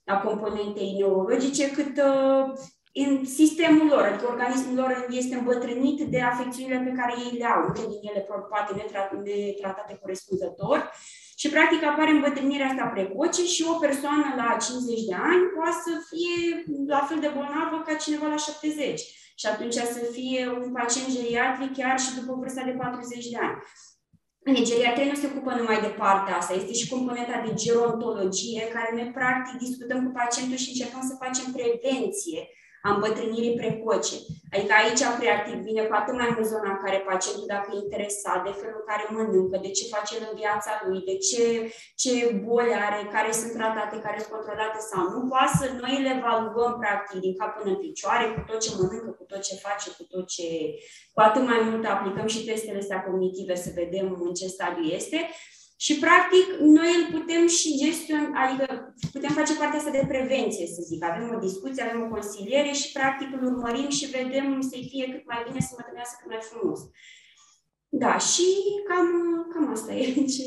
a 0.05 0.17
componentei 0.17 0.95
neurologice, 0.97 1.71
cât 1.71 1.97
uh, 1.97 2.53
în 2.93 3.25
sistemul 3.25 3.87
lor, 3.87 4.03
adică 4.03 4.25
organismul 4.27 4.75
lor 4.75 5.07
este 5.09 5.35
îmbătrânit 5.35 5.99
de 6.01 6.21
afecțiunile 6.21 6.79
pe 6.87 6.97
care 6.99 7.13
ei 7.25 7.37
le 7.37 7.45
au, 7.45 7.61
multe 7.61 7.81
din 7.81 8.09
ele 8.09 8.27
poate 8.49 8.73
netratate 8.75 9.99
corespunzător 10.01 10.91
și 11.35 11.49
practic 11.49 11.83
apare 11.83 12.11
îmbătrânirea 12.11 12.67
asta 12.67 12.85
precoce 12.85 13.43
și 13.45 13.65
o 13.73 13.73
persoană 13.85 14.27
la 14.35 14.57
50 14.57 15.03
de 15.09 15.15
ani 15.31 15.43
poate 15.55 15.77
să 15.85 15.93
fie 16.09 16.63
la 16.87 17.01
fel 17.07 17.19
de 17.19 17.31
bolnavă 17.35 17.83
ca 17.85 17.93
cineva 17.93 18.27
la 18.27 18.35
70 18.35 19.01
și 19.35 19.45
atunci 19.47 19.73
să 19.73 20.01
fie 20.11 20.41
un 20.63 20.71
pacient 20.71 21.09
geriatric 21.15 21.73
chiar 21.77 21.99
și 21.99 22.15
după 22.19 22.33
vârsta 22.39 22.63
de 22.63 22.71
40 22.71 23.29
de 23.29 23.37
ani. 23.37 23.57
Geriatria 24.51 25.05
nu 25.05 25.15
se 25.15 25.29
ocupă 25.31 25.55
numai 25.55 25.81
de 25.81 25.87
partea 25.87 26.37
asta, 26.37 26.53
este 26.53 26.73
și 26.73 26.89
componenta 26.89 27.43
de 27.45 27.53
gerontologie, 27.53 28.67
care 28.73 28.89
noi 28.93 29.11
practic 29.13 29.55
discutăm 29.59 30.05
cu 30.05 30.11
pacientul 30.11 30.57
și 30.57 30.69
încercăm 30.69 31.03
să 31.09 31.21
facem 31.23 31.51
prevenție 31.57 32.41
a 32.85 32.89
îmbătrânirii 32.93 33.59
precoce. 33.61 34.15
Adică 34.53 34.73
aici, 34.81 35.03
practic, 35.19 35.55
vine 35.67 35.83
cu 35.87 35.95
atât 35.99 36.15
mai 36.21 36.29
mult 36.33 36.47
zona 36.53 36.69
în 36.73 36.81
care 36.83 37.07
pacientul, 37.09 37.51
dacă 37.55 37.67
e 37.71 37.83
interesat 37.85 38.39
de 38.47 38.53
felul 38.59 38.79
în 38.81 38.87
care 38.91 39.03
mănâncă, 39.15 39.57
de 39.65 39.71
ce 39.77 39.93
face 39.95 40.13
în 40.19 40.31
viața 40.41 40.71
lui, 40.85 40.99
de 41.09 41.15
ce, 41.27 41.43
ce 42.01 42.11
boli 42.45 42.73
are, 42.85 42.99
care 43.15 43.31
sunt 43.39 43.53
tratate, 43.59 43.95
care 44.05 44.17
sunt 44.19 44.33
controlate 44.35 44.79
sau 44.91 45.03
nu, 45.13 45.19
poate 45.31 45.53
să 45.59 45.65
noi 45.81 45.95
le 46.03 46.11
evaluăm, 46.17 46.73
practic, 46.83 47.17
din 47.25 47.37
cap 47.39 47.51
până 47.57 47.69
în 47.73 47.81
picioare, 47.85 48.25
cu 48.33 48.41
tot 48.49 48.59
ce 48.63 48.71
mănâncă, 48.77 49.11
cu 49.19 49.25
tot 49.31 49.41
ce 49.47 49.55
face, 49.65 49.87
cu 49.97 50.03
tot 50.13 50.25
ce... 50.35 50.47
Cu 51.15 51.19
atât 51.27 51.43
mai 51.51 51.61
mult 51.67 51.83
aplicăm 51.85 52.27
și 52.33 52.45
testele 52.49 52.81
astea 52.83 53.03
cognitive 53.07 53.55
să 53.63 53.69
vedem 53.81 54.07
în 54.27 54.33
ce 54.39 54.47
stadiu 54.55 54.85
este 54.99 55.19
și, 55.85 55.93
practic, 56.05 56.45
noi 56.77 56.91
îl 56.97 57.05
putem 57.19 57.47
și 57.57 57.77
gestiona, 57.83 58.27
adică 58.43 58.65
putem 59.11 59.31
face 59.39 59.53
partea 59.55 59.79
asta 59.79 59.97
de 59.97 60.05
prevenție, 60.13 60.67
să 60.75 60.81
zic. 60.89 61.03
Avem 61.03 61.35
o 61.35 61.39
discuție, 61.47 61.83
avem 61.83 62.01
o 62.01 62.13
consiliere 62.15 62.71
și, 62.71 62.91
practic, 62.91 63.27
îl 63.35 63.43
urmărim 63.51 63.89
și 63.89 64.05
vedem 64.17 64.61
să-i 64.69 64.87
fie 64.91 65.05
cât 65.13 65.25
mai 65.31 65.43
bine, 65.47 65.59
să 65.59 65.73
mă 65.77 65.83
trăiască 65.89 66.17
cât 66.21 66.31
mai 66.31 66.41
frumos. 66.49 66.79
Da, 67.89 68.17
și 68.17 68.47
cam, 68.87 69.07
cam 69.53 69.71
asta 69.71 69.93
e 69.93 70.05
ce 70.35 70.45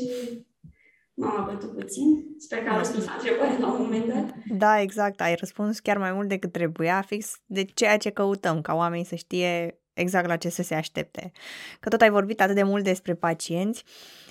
m-am 1.13 1.45
bătut 1.51 1.71
puțin. 1.79 2.07
Sper 2.37 2.63
că 2.63 2.69
am 2.69 2.77
răspuns 2.77 3.05
la 3.05 3.13
întrebare 3.17 3.57
la 3.57 3.71
un 3.71 3.81
moment 3.81 4.07
dat. 4.13 4.33
Da, 4.63 4.81
exact. 4.81 5.21
Ai 5.21 5.35
răspuns 5.35 5.79
chiar 5.79 5.97
mai 5.97 6.11
mult 6.11 6.27
decât 6.27 6.51
trebuia, 6.51 7.01
fix 7.01 7.41
de 7.45 7.63
ceea 7.63 7.97
ce 7.97 8.09
căutăm, 8.09 8.61
ca 8.61 8.73
oamenii 8.73 9.05
să 9.05 9.15
știe 9.15 9.79
exact 9.93 10.27
la 10.27 10.35
ce 10.35 10.49
să 10.49 10.63
se 10.63 10.75
aștepte. 10.75 11.31
Că 11.79 11.89
tot 11.89 12.01
ai 12.01 12.09
vorbit 12.09 12.41
atât 12.41 12.55
de 12.55 12.63
mult 12.63 12.83
despre 12.83 13.13
pacienți, 13.15 13.83
uh, 13.85 14.26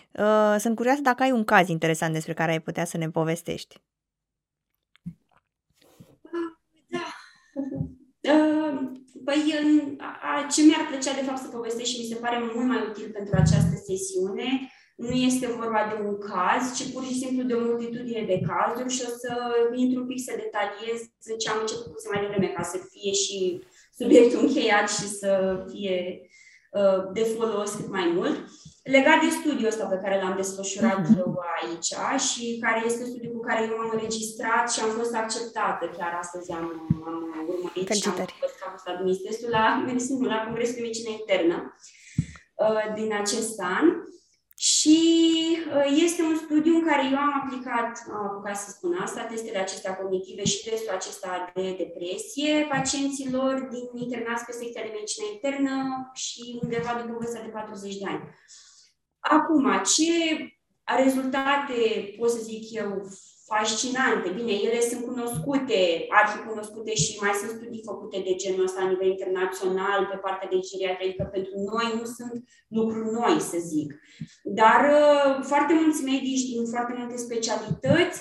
sunt 0.59 0.77
curioasă 0.77 1.01
dacă 1.01 1.23
ai 1.23 1.31
un 1.31 1.45
caz 1.45 1.69
interesant 1.69 2.13
despre 2.13 2.35
care 2.35 2.51
ai 2.51 2.61
putea 2.61 2.85
să 2.85 2.97
ne 2.97 3.11
povestești. 3.11 3.81
Da. 6.87 7.07
Uh, 8.33 8.91
păi, 9.25 9.55
ce 10.53 10.63
mi-ar 10.63 10.87
plăcea 10.89 11.15
de 11.15 11.27
fapt 11.27 11.39
să 11.39 11.49
povestesc 11.49 11.91
și 11.91 12.01
mi 12.01 12.11
se 12.13 12.15
pare 12.15 12.39
mult 12.55 12.67
mai 12.67 12.87
util 12.89 13.11
pentru 13.11 13.35
această 13.37 13.77
sesiune, 13.87 14.71
nu 14.97 15.11
este 15.11 15.47
vorba 15.47 15.81
de 15.91 16.03
un 16.09 16.19
caz, 16.19 16.63
ci 16.77 16.93
pur 16.93 17.05
și 17.05 17.15
simplu 17.15 17.43
de 17.47 17.55
o 17.55 17.65
multitudine 17.65 18.25
de 18.25 18.41
cazuri 18.51 18.95
și 18.95 19.03
o 19.07 19.11
să 19.23 19.33
intru 19.75 20.01
un 20.01 20.07
pic 20.07 20.21
să 20.25 20.33
detaliez 20.37 20.99
ce 21.39 21.51
am 21.51 21.59
început 21.61 22.01
să 22.01 22.09
mai 22.13 22.21
devreme 22.21 22.49
ca 22.57 22.63
să 22.63 22.79
fie 22.91 23.13
și 23.13 23.63
subiectul 23.99 24.41
încheiat 24.47 24.91
și 24.91 25.07
să 25.21 25.31
fie 25.71 26.21
uh, 26.23 26.36
de 27.13 27.23
folos 27.23 27.75
cât 27.75 27.91
mai 27.91 28.13
mult. 28.15 28.37
Legat 28.85 29.21
de 29.21 29.31
studiul 29.39 29.69
ăsta 29.73 29.87
pe 29.87 30.01
care 30.03 30.21
l-am 30.23 30.37
desfășurat 30.37 31.01
mm-hmm. 31.01 31.19
eu 31.19 31.43
aici 31.57 32.21
și 32.29 32.59
care 32.65 32.83
este 32.85 33.05
studiul 33.05 33.33
cu 33.33 33.41
care 33.41 33.61
eu 33.63 33.77
m-am 33.77 33.91
înregistrat 33.93 34.73
și 34.73 34.81
am 34.81 34.91
fost 34.91 35.15
acceptată. 35.15 35.91
Chiar 35.97 36.19
astăzi 36.23 36.53
am, 36.53 36.67
am 37.07 37.47
urmărit 37.49 37.89
și 37.91 38.09
am 38.09 38.15
fost, 38.15 38.61
am 38.67 38.71
fost 38.77 38.89
admis 38.89 39.23
testul 39.23 39.51
la, 39.51 39.85
la 40.35 40.45
Congresul 40.45 40.75
de 40.75 40.81
Medicină 40.81 41.11
Internă 41.21 41.75
uh, 42.65 42.95
din 42.95 43.15
acest 43.23 43.61
an. 43.77 43.87
Și 44.87 45.59
uh, 45.75 46.01
este 46.05 46.23
un 46.23 46.37
studiu 46.37 46.75
în 46.75 46.87
care 46.87 47.03
eu 47.13 47.19
am 47.19 47.43
aplicat, 47.43 48.07
am 48.09 48.25
apucat 48.25 48.57
să 48.57 48.71
spun 48.71 48.99
asta, 49.03 49.23
testele 49.23 49.59
acestea 49.59 49.97
cognitive 49.97 50.45
și 50.45 50.65
testul 50.65 50.95
acesta 50.95 51.53
de 51.55 51.75
depresie 51.79 52.67
pacienților 52.69 53.69
din 53.71 54.03
internați 54.03 54.45
pe 54.45 54.53
secția 54.53 54.83
de 54.83 54.91
medicină 54.93 55.27
internă 55.33 55.75
și 56.15 56.59
undeva 56.63 57.03
după 57.03 57.17
vârsta 57.19 57.41
de 57.41 57.49
40 57.49 57.97
de 57.97 58.07
ani. 58.07 58.23
Acum, 59.19 59.83
ce 59.95 60.13
rezultate 61.03 62.15
pot 62.19 62.31
să 62.31 62.43
zic 62.43 62.73
eu 62.73 63.09
fascinante. 63.51 64.29
Bine, 64.39 64.53
ele 64.67 64.81
sunt 64.81 65.05
cunoscute, 65.05 65.81
arhi-cunoscute 66.09 66.95
și 66.95 67.19
mai 67.21 67.33
sunt 67.41 67.51
studii 67.51 67.89
făcute 67.91 68.19
de 68.27 68.35
genul 68.35 68.65
ăsta 68.65 68.83
la 68.83 68.89
nivel 68.89 69.09
internațional 69.09 70.01
pe 70.11 70.17
partea 70.17 70.49
de 70.53 70.59
geriatrie, 70.69 71.09
adică 71.09 71.25
pentru 71.37 71.55
noi 71.71 71.87
nu 71.99 72.05
sunt 72.05 72.35
lucruri 72.69 73.11
noi, 73.21 73.41
să 73.51 73.59
zic. 73.73 73.89
Dar 74.61 74.81
uh, 74.99 75.45
foarte 75.51 75.75
mulți 75.81 76.03
medici 76.13 76.49
din 76.53 76.65
foarte 76.73 76.95
multe 76.99 77.17
specialități 77.17 78.19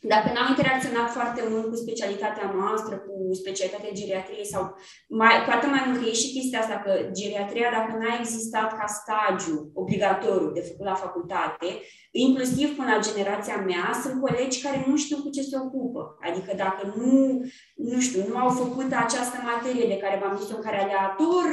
dacă 0.00 0.28
n-au 0.32 0.48
interacționat 0.48 1.10
foarte 1.10 1.42
mult 1.50 1.66
cu 1.68 1.76
specialitatea 1.76 2.52
noastră, 2.54 2.96
cu 2.96 3.34
specialitatea 3.34 3.92
geriatriei 3.92 4.46
sau 4.46 4.62
mai, 5.08 5.44
cu 5.44 5.50
atât 5.50 5.70
mai 5.70 5.82
mult 5.86 5.98
că 6.00 6.08
e 6.08 6.12
și 6.12 6.32
chestia 6.32 6.60
asta 6.60 6.82
că 6.84 6.92
geriatria, 7.12 7.70
dacă 7.70 7.92
n-a 7.96 8.18
existat 8.20 8.68
ca 8.78 8.86
stagiu 8.86 9.70
obligatoriu 9.74 10.50
de 10.50 10.60
făcut 10.60 10.86
la 10.86 10.94
facultate, 10.94 11.68
inclusiv 12.10 12.76
până 12.76 12.90
la 12.94 13.06
generația 13.08 13.56
mea, 13.56 13.86
sunt 14.02 14.20
colegi 14.20 14.62
care 14.62 14.84
nu 14.88 14.96
știu 14.96 15.16
cu 15.22 15.30
ce 15.30 15.42
se 15.42 15.56
ocupă. 15.64 16.16
Adică 16.20 16.52
dacă 16.56 16.92
nu, 16.96 17.40
nu 17.76 18.00
știu, 18.00 18.20
nu 18.28 18.36
au 18.36 18.50
făcut 18.50 18.92
această 18.92 19.36
materie 19.50 19.86
de 19.86 19.98
care 20.02 20.20
v-am 20.22 20.38
zis-o, 20.40 20.56
care 20.56 20.78
aleator, 20.82 21.46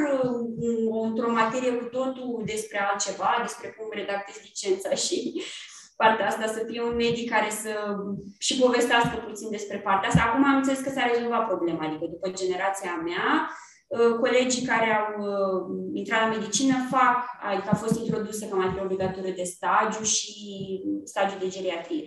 într-o 1.08 1.32
materie 1.32 1.72
cu 1.72 1.86
totul 1.86 2.44
despre 2.46 2.78
altceva, 2.80 3.30
despre 3.42 3.68
cum 3.78 3.88
redactezi 3.92 4.40
licența 4.44 4.90
și 5.06 5.42
partea 5.96 6.28
asta, 6.28 6.48
să 6.48 6.62
fie 6.70 6.82
un 6.82 6.96
medic 6.96 7.30
care 7.30 7.50
să 7.50 7.74
și 8.40 8.60
povestească 8.64 9.16
puțin 9.28 9.50
despre 9.50 9.78
partea 9.78 10.10
asta. 10.10 10.22
Acum 10.24 10.44
am 10.44 10.56
înțeles 10.56 10.80
că 10.80 10.90
s-a 10.90 11.12
rezolvat 11.12 11.48
problema, 11.48 11.86
adică 11.86 12.06
după 12.14 12.28
generația 12.42 12.94
mea, 13.10 13.28
uh, 13.88 14.14
colegii 14.24 14.70
care 14.72 14.90
au 15.00 15.08
uh, 15.28 15.60
intrat 15.94 16.22
la 16.22 16.34
medicină 16.36 16.76
fac, 16.90 17.18
adică 17.50 17.70
a 17.72 17.82
fost 17.84 17.96
introdusă 18.00 18.46
ca 18.46 18.56
materie 18.56 18.84
obligatoriu 18.84 19.34
de 19.34 19.52
stagiu 19.56 20.04
și 20.04 20.34
stagiu 21.04 21.38
de 21.40 21.54
geriatrie. 21.56 22.04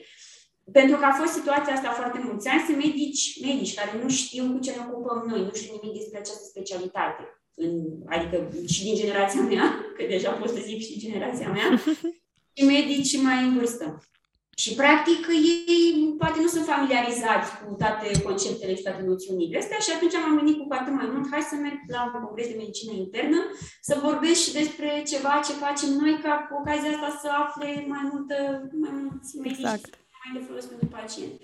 Pentru 0.73 0.97
că 0.99 1.05
a 1.05 1.19
fost 1.21 1.33
situația 1.33 1.73
asta 1.75 1.91
foarte 2.01 2.21
mulți 2.27 2.49
ani, 2.49 2.67
sunt 2.67 2.77
medici, 2.77 3.25
medici 3.49 3.75
care 3.79 3.91
nu 4.03 4.09
știu 4.09 4.45
cu 4.53 4.59
ce 4.59 4.71
ne 4.71 4.83
ocupăm 4.87 5.25
noi, 5.31 5.43
nu 5.49 5.55
știu 5.55 5.73
nimic 5.75 5.99
despre 5.99 6.19
această 6.19 6.45
specialitate. 6.53 7.23
În, 7.55 7.73
adică 8.07 8.37
și 8.73 8.83
din 8.83 8.95
generația 8.95 9.41
mea, 9.41 9.65
că 9.97 10.03
deja 10.09 10.31
pot 10.31 10.49
să 10.49 10.61
zic 10.69 10.81
și 10.81 10.99
generația 10.99 11.51
mea, 11.51 11.69
și 12.59 12.65
medici 12.65 13.23
mai 13.23 13.43
în 13.45 13.55
vârstă. 13.59 13.87
Și, 14.63 14.71
practic, 14.75 15.21
ei 15.29 16.15
poate 16.21 16.39
nu 16.41 16.49
sunt 16.55 16.65
familiarizați 16.73 17.49
cu 17.61 17.75
toate 17.83 18.23
conceptele 18.27 18.75
și 18.75 18.87
toate 18.87 19.03
noțiunile 19.11 19.59
astea 19.59 19.79
și 19.87 19.91
atunci 19.95 20.15
am 20.15 20.37
gândit 20.39 20.57
cu 20.59 20.67
atât 20.81 20.95
mai 21.01 21.09
mult, 21.13 21.27
hai 21.33 21.51
să 21.51 21.55
merg 21.55 21.79
la 21.97 22.01
un 22.05 22.13
congres 22.25 22.49
de 22.51 22.61
medicină 22.63 22.93
internă, 23.05 23.41
să 23.89 24.05
vorbesc 24.07 24.41
și 24.45 24.57
despre 24.61 24.91
ceva 25.13 25.33
ce 25.47 25.63
facem 25.65 25.91
noi, 26.01 26.15
ca 26.25 26.35
cu 26.47 26.53
ocazia 26.61 26.91
asta 26.93 27.11
să 27.23 27.29
afle 27.45 27.69
mai, 27.93 28.05
multă, 28.13 28.37
mai 28.83 28.93
mulți 29.03 29.31
medici 29.37 29.59
exact. 29.59 29.93
mai 30.21 30.31
de 30.37 30.47
folos 30.47 30.65
pentru 30.73 30.89
pacient. 30.97 31.35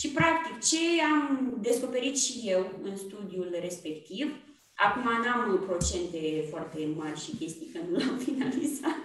Și, 0.00 0.08
practic, 0.18 0.54
ce 0.70 0.82
am 1.12 1.24
descoperit 1.68 2.16
și 2.24 2.34
eu 2.54 2.62
în 2.88 2.94
studiul 3.04 3.48
respectiv, 3.66 4.26
Acum 4.84 5.02
n-am 5.02 5.62
procente 5.66 6.44
foarte 6.50 6.88
mari 6.96 7.20
și 7.20 7.36
chestii, 7.36 7.70
că 7.72 7.78
nu 7.90 7.98
l-am 7.98 8.16
finalizat 8.16 9.00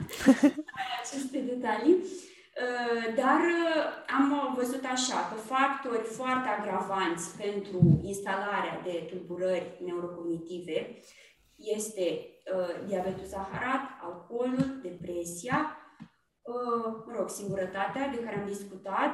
aceste 1.02 1.40
detalii, 1.40 1.96
uh, 1.96 3.16
dar 3.16 3.40
uh, 3.40 3.84
am 4.18 4.54
văzut 4.58 4.84
așa 4.92 5.20
că 5.30 5.36
factori 5.54 6.04
foarte 6.04 6.48
agravanți 6.48 7.38
pentru 7.38 8.00
instalarea 8.04 8.82
de 8.84 9.08
tulburări 9.10 9.82
neurocognitive 9.86 11.00
este 11.56 12.28
uh, 12.56 12.88
diabetul 12.88 13.26
zaharat, 13.26 13.84
alcoolul, 14.02 14.80
depresia, 14.82 15.78
mă 17.06 17.14
rog, 17.18 17.30
singurătatea 17.30 18.08
de 18.08 18.20
care 18.24 18.40
am 18.40 18.48
discutat, 18.48 19.12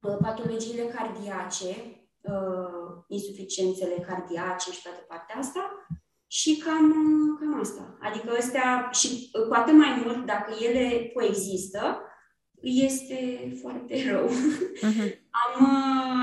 patologiile 0.00 0.82
cardiace, 0.82 1.97
uh, 2.32 3.04
insuficiențele 3.08 4.04
cardiace 4.06 4.72
și 4.72 4.82
toată 4.82 5.04
partea 5.08 5.36
asta. 5.36 5.86
Și 6.26 6.56
cam, 6.56 6.92
cam 7.40 7.60
asta. 7.60 7.98
Adică 8.00 8.34
astea, 8.38 8.90
și 8.92 9.30
cu 9.48 9.54
atât 9.54 9.74
mai 9.74 10.02
mult, 10.04 10.26
dacă 10.26 10.52
ele 10.60 11.10
coexistă, 11.14 12.02
este 12.60 13.52
foarte 13.60 13.94
rău. 14.10 14.28
Uh-huh. 14.28 15.18
Am, 15.30 15.64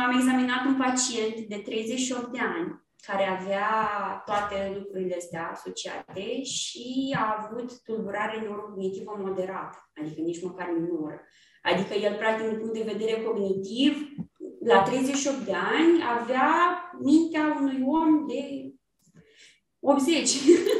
am 0.05 0.17
examinat 0.17 0.65
un 0.65 0.75
pacient 0.75 1.39
de 1.39 1.55
38 1.55 2.31
de 2.31 2.39
ani 2.39 2.83
care 3.07 3.25
avea 3.25 3.69
toate 4.25 4.73
lucrurile 4.77 5.15
astea 5.15 5.49
asociate 5.53 6.43
și 6.43 7.15
a 7.19 7.35
avut 7.39 7.81
tulburare 7.83 8.39
neurocognitivă 8.39 9.15
moderată, 9.17 9.91
adică 10.01 10.21
nici 10.21 10.43
măcar 10.43 10.69
minor. 10.79 11.21
Adică 11.61 11.93
el, 11.93 12.15
practic, 12.15 12.47
din 12.47 12.59
punct 12.59 12.73
de 12.73 12.91
vedere 12.91 13.21
cognitiv, 13.21 14.07
la 14.65 14.83
38 14.83 15.45
de 15.45 15.53
ani, 15.53 16.03
avea 16.17 16.51
mintea 16.99 17.57
unui 17.59 17.83
om 17.85 18.27
de 18.27 18.73
80. 19.79 20.35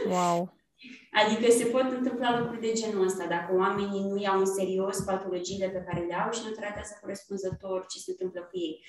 Wow! 0.10 0.54
Adică 1.24 1.52
se 1.52 1.65
pot 1.65 1.91
întâmpla 1.91 2.39
lucruri 2.39 2.62
de 2.62 2.71
genul 2.74 3.06
ăsta 3.06 3.26
dacă 3.26 3.56
oamenii 3.56 4.08
nu 4.10 4.17
iau 4.17 4.39
în 4.39 4.45
serios 4.45 5.00
patologiile 5.00 5.69
pe 5.69 5.84
care 5.88 6.06
le 6.06 6.13
au 6.13 6.32
și 6.32 6.41
nu 6.45 6.52
tratează 6.52 6.98
corespunzător 7.02 7.86
ce 7.89 8.00
se 8.00 8.12
întâmplă 8.12 8.41
cu 8.41 8.58
ei. 8.58 8.86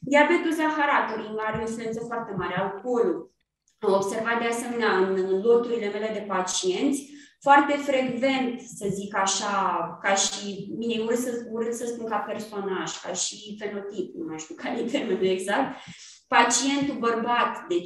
Diabetul 0.00 0.52
zaharatorii 0.52 1.34
are 1.36 1.56
o 1.58 1.60
influență 1.60 2.00
foarte 2.06 2.32
mare, 2.36 2.54
alcoolul. 2.54 3.32
Am 3.78 3.92
observat 3.92 4.38
de 4.40 4.48
asemenea 4.48 4.96
în 4.96 5.40
loturile 5.40 5.88
mele 5.90 6.10
de 6.12 6.24
pacienți 6.28 7.10
foarte 7.40 7.72
frecvent, 7.72 8.60
să 8.60 8.86
zic 8.90 9.16
așa, 9.16 9.54
ca 10.02 10.14
și, 10.14 10.74
bine, 10.78 11.02
urât 11.02 11.18
să, 11.18 11.46
urât 11.50 11.74
să 11.74 11.86
spun 11.86 12.06
ca 12.06 12.16
personaj, 12.16 13.00
ca 13.02 13.12
și 13.12 13.56
fenotip, 13.58 14.14
nu 14.14 14.24
mai 14.28 14.38
știu 14.38 14.54
care 14.54 14.78
e 14.78 14.82
termenul 14.82 15.26
exact, 15.26 15.76
pacientul 16.28 16.96
bărbat 16.98 17.66
de 17.68 17.78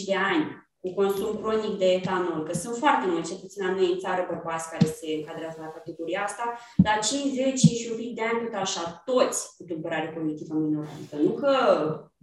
50-60 0.00 0.04
de 0.06 0.14
ani, 0.14 0.62
cu 0.80 0.94
consum 0.94 1.38
cronic 1.42 1.78
de 1.78 1.84
etanol, 1.84 2.42
că 2.46 2.52
sunt 2.52 2.76
foarte 2.76 3.06
mulți, 3.08 3.28
cel 3.28 3.38
puțin 3.40 3.66
la 3.66 3.72
noi 3.72 3.92
în 3.92 3.98
țară, 3.98 4.26
bărbați 4.28 4.70
care 4.70 4.86
se 4.86 5.06
încadrează 5.18 5.58
la 5.60 5.74
categoria 5.76 6.22
asta, 6.22 6.58
dar 6.76 6.98
50 7.02 7.58
și 7.58 7.88
un 7.90 7.96
pic 7.96 8.14
de 8.14 8.22
ani 8.30 8.44
tot 8.44 8.54
așa, 8.60 9.02
toți 9.04 9.56
cu 9.56 9.64
tulburare 9.64 10.12
cognitivă 10.14 10.54
minoră. 10.54 10.88
Adică 10.96 11.16
nu 11.16 11.32
că 11.42 11.54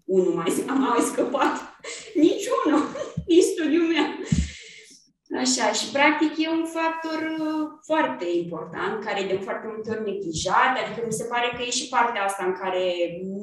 unul 0.05 0.33
mai, 0.33 0.63
am 0.69 0.79
mai 0.87 0.99
scăpat, 1.11 1.53
niciunul 2.13 2.81
din 3.25 3.41
studiul 3.41 3.87
meu. 3.93 4.07
Așa, 5.39 5.71
și 5.71 5.91
practic 5.91 6.31
e 6.37 6.49
un 6.49 6.65
factor 6.77 7.19
uh, 7.39 7.63
foarte 7.89 8.25
important, 8.41 9.03
care 9.05 9.19
e 9.21 9.33
de 9.33 9.43
foarte 9.47 9.67
multe 9.73 9.89
ori 9.91 10.09
neglijat, 10.11 10.71
adică 10.81 11.01
mi 11.05 11.19
se 11.19 11.29
pare 11.31 11.47
că 11.55 11.61
e 11.61 11.79
și 11.79 11.89
partea 11.95 12.23
asta 12.23 12.43
în 12.45 12.55
care 12.61 12.83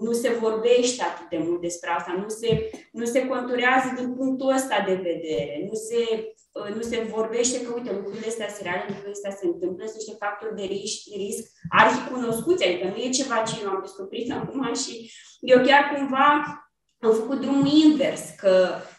nu 0.04 0.12
se 0.12 0.30
vorbește 0.44 1.02
atât 1.02 1.28
de 1.28 1.38
mult 1.46 1.60
despre 1.60 1.90
asta, 1.90 2.12
nu 2.22 2.28
se, 2.28 2.70
nu 2.92 3.04
se 3.04 3.26
conturează 3.26 3.88
din 3.96 4.14
punctul 4.14 4.54
ăsta 4.54 4.84
de 4.86 4.94
vedere, 4.94 5.54
nu 5.68 5.74
se, 5.88 6.00
uh, 6.52 6.70
nu 6.76 6.82
se 6.90 6.98
vorbește 7.16 7.56
că, 7.62 7.72
uite, 7.74 7.92
lucrurile 7.92 8.26
astea 8.26 8.48
se 8.48 8.62
reale, 8.62 8.84
lucrurile 8.86 9.18
astea 9.18 9.38
se 9.40 9.46
întâmplă, 9.46 9.82
sunt 9.84 10.00
niște 10.00 10.20
factori 10.24 10.58
de 10.60 10.66
risc, 10.74 10.98
de 11.10 11.16
risc 11.24 11.42
arhicunoscuți, 11.80 12.64
adică 12.64 12.86
nu 12.88 12.98
e 13.02 13.18
ceva 13.20 13.36
ce 13.48 13.54
eu 13.62 13.70
am 13.70 13.84
descoperit 13.86 14.32
acum 14.38 14.74
și 14.82 14.94
eu 15.52 15.58
chiar 15.66 15.82
cumva 15.92 16.28
am 17.00 17.12
făcut 17.12 17.40
drumul 17.40 17.66
invers, 17.66 18.22
că 18.42 18.54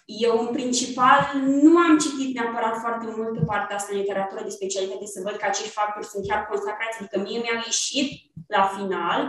eu, 0.06 0.40
în 0.40 0.50
principal, 0.58 1.20
nu 1.64 1.78
am 1.78 1.98
citit 1.98 2.30
neapărat 2.36 2.76
foarte 2.84 3.08
mult 3.16 3.32
pe 3.34 3.46
partea 3.46 3.76
asta 3.76 3.92
în 3.92 4.00
literatură 4.00 4.42
de 4.44 4.58
specialitate 4.58 5.06
să 5.06 5.20
văd 5.24 5.36
că 5.38 5.46
acești 5.48 5.78
factori 5.80 6.12
sunt 6.12 6.28
chiar 6.28 6.42
consacrați, 6.50 6.98
adică 7.00 7.18
mie 7.20 7.40
mi-a 7.42 7.58
ieșit 7.70 8.10
la 8.56 8.64
final, 8.76 9.20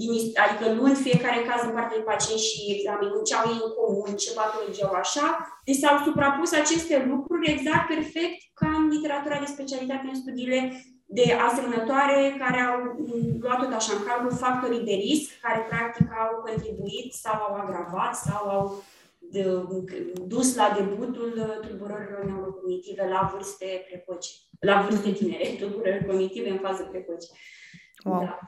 din, 0.00 0.12
adică 0.44 0.64
luând 0.78 0.96
fiecare 1.06 1.40
caz 1.48 1.60
în 1.64 1.74
parte 1.76 1.94
de 1.96 2.08
pacient 2.10 2.40
și 2.48 2.58
examinând 2.76 3.24
ce 3.28 3.34
au 3.34 3.46
ei 3.52 3.60
în 3.66 3.72
comun, 3.80 4.10
ce 4.22 4.38
patologie 4.40 4.88
au 4.88 4.96
așa, 5.04 5.26
deci 5.66 5.80
s-au 5.82 5.96
suprapus 6.06 6.50
aceste 6.52 6.94
lucruri 7.10 7.50
exact 7.54 7.86
perfect 7.94 8.38
ca 8.60 8.68
în 8.78 8.84
literatura 8.94 9.36
de 9.40 9.52
specialitate 9.54 10.06
în 10.08 10.20
studiile 10.22 10.60
de 11.12 11.32
asemănătoare 11.32 12.34
care 12.38 12.60
au 12.60 12.76
luat 13.40 13.58
tot 13.58 13.72
așa 13.72 13.92
în 13.92 14.04
calcul 14.04 14.36
factorii 14.36 14.84
de 14.84 14.92
risc 14.92 15.40
care 15.40 15.66
practic 15.68 16.06
au 16.22 16.42
contribuit 16.42 17.12
sau 17.12 17.34
au 17.34 17.54
agravat 17.54 18.16
sau 18.16 18.48
au 18.48 18.82
de, 19.18 19.44
dus 20.26 20.54
la 20.54 20.74
debutul 20.76 21.60
tulburărilor 21.66 22.24
neurocognitive 22.24 23.08
la 23.08 23.30
vârste 23.32 23.84
precoce, 23.88 24.30
la 24.60 24.80
vârste 24.80 25.10
tinere, 25.10 25.44
tulburări 25.58 26.06
cognitive 26.06 26.50
în 26.50 26.58
fază 26.58 26.82
precoce. 26.82 27.26
Wow. 28.04 28.20
Da. 28.20 28.38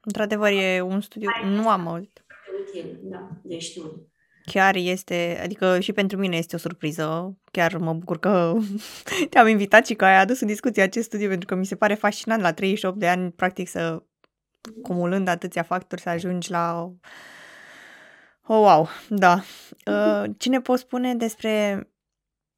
Într-adevăr, 0.00 0.50
e 0.50 0.80
un 0.80 1.00
studiu, 1.00 1.28
Mai 1.40 1.54
nu 1.54 1.68
am 1.68 1.86
auzit. 1.86 2.24
Util, 2.60 2.98
da, 3.02 3.28
de 3.42 3.58
știut. 3.58 4.08
Chiar 4.44 4.74
este, 4.74 5.40
adică 5.42 5.80
și 5.80 5.92
pentru 5.92 6.18
mine 6.18 6.36
este 6.36 6.56
o 6.56 6.58
surpriză. 6.58 7.36
Chiar 7.50 7.76
mă 7.76 7.92
bucur 7.92 8.18
că 8.18 8.54
te-am 9.30 9.48
invitat 9.48 9.86
și 9.86 9.94
că 9.94 10.04
ai 10.04 10.20
adus 10.20 10.40
în 10.40 10.46
discuție 10.46 10.82
acest 10.82 11.06
studiu, 11.06 11.28
pentru 11.28 11.46
că 11.46 11.54
mi 11.54 11.66
se 11.66 11.76
pare 11.76 11.94
fascinant 11.94 12.42
la 12.42 12.52
38 12.52 12.98
de 12.98 13.08
ani, 13.08 13.30
practic, 13.30 13.68
să 13.68 14.02
cumulând 14.82 15.28
atâția 15.28 15.62
factori, 15.62 16.00
să 16.00 16.08
ajungi 16.08 16.50
la 16.50 16.92
Oh, 18.46 18.58
wow, 18.58 18.88
da. 19.08 19.42
Uh, 19.86 20.30
ce 20.38 20.48
ne 20.48 20.60
poți 20.60 20.82
spune 20.82 21.14
despre 21.14 21.88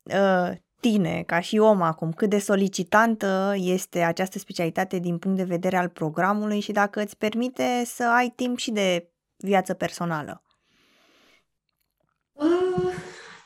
uh, 0.03 0.51
tine, 0.81 1.23
ca 1.27 1.41
și 1.41 1.59
om 1.59 1.83
acum, 1.83 2.13
cât 2.13 2.31
de 2.31 2.39
solicitantă 2.39 3.55
este 3.57 4.03
această 4.03 4.39
specialitate 4.39 4.99
din 4.99 5.19
punct 5.19 5.37
de 5.37 5.45
vedere 5.45 5.77
al 5.77 5.89
programului 5.89 6.61
și 6.61 6.73
dacă 6.73 7.01
îți 7.01 7.17
permite 7.17 7.83
să 7.85 8.09
ai 8.17 8.33
timp 8.37 8.59
și 8.59 8.71
de 8.71 9.11
viață 9.37 9.75
personală? 9.75 10.46
Uh, 12.37 12.93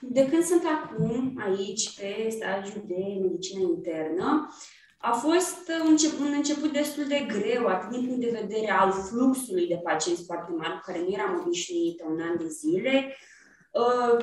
de 0.00 0.28
când 0.28 0.44
sunt 0.44 0.62
acum 0.64 1.40
aici 1.44 1.96
pe 1.96 2.28
stagiul 2.30 2.84
de 2.86 3.18
medicină 3.20 3.60
internă, 3.60 4.54
a 4.98 5.12
fost 5.12 5.70
un 5.84 5.90
început, 5.90 6.26
un 6.26 6.32
început 6.32 6.72
destul 6.72 7.04
de 7.04 7.26
greu, 7.28 7.66
atât 7.66 7.90
din 7.90 8.06
punct 8.06 8.20
de 8.20 8.38
vedere 8.40 8.70
al 8.70 8.92
fluxului 8.92 9.66
de 9.66 9.80
pacienți 9.84 10.24
foarte 10.24 10.52
mari, 10.52 10.72
cu 10.72 10.80
care 10.84 10.98
nu 10.98 11.12
eram 11.12 11.42
obișnuită 11.44 12.04
un 12.08 12.20
an 12.20 12.38
de 12.38 12.48
zile, 12.48 12.92
Uh, 13.06 13.29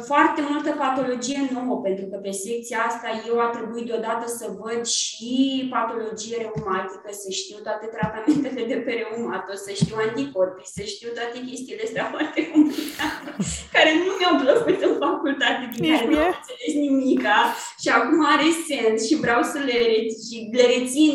foarte 0.09 0.41
multă 0.49 0.71
patologie 0.83 1.49
nouă, 1.53 1.75
pentru 1.87 2.05
că 2.05 2.15
pe 2.17 2.31
secția 2.31 2.79
asta 2.89 3.09
eu 3.29 3.35
a 3.39 3.49
trebuit 3.55 3.85
deodată 3.85 4.25
să 4.39 4.45
văd 4.61 4.85
și 4.85 5.33
patologie 5.75 6.37
reumatică, 6.45 7.09
să 7.23 7.29
știu 7.39 7.57
toate 7.67 7.85
tratamentele 7.95 8.61
de 8.71 8.77
pe 8.85 8.91
reumato, 9.01 9.53
să 9.65 9.71
știu 9.79 9.95
anticorpi, 10.05 10.73
să 10.77 10.81
știu 10.93 11.09
toate 11.17 11.37
chestiile 11.47 11.83
astea 11.85 12.05
foarte 12.13 12.39
complicate, 12.51 13.29
care 13.75 13.91
nu 14.05 14.11
mi-au 14.17 14.35
plăcut 14.43 14.79
în 14.87 14.93
facultate, 15.05 15.63
din 15.73 15.81
care 15.91 16.05
nu 16.09 16.17
am 16.25 16.33
înțeles 16.39 16.73
nimica. 16.87 17.37
Și 17.81 17.89
acum 17.97 18.19
are 18.33 18.49
sens 18.69 18.97
și 19.07 19.15
vreau 19.23 19.41
să 19.51 19.57
le, 19.69 19.79
și 20.25 20.35
le 20.57 20.65
rețin 20.75 21.13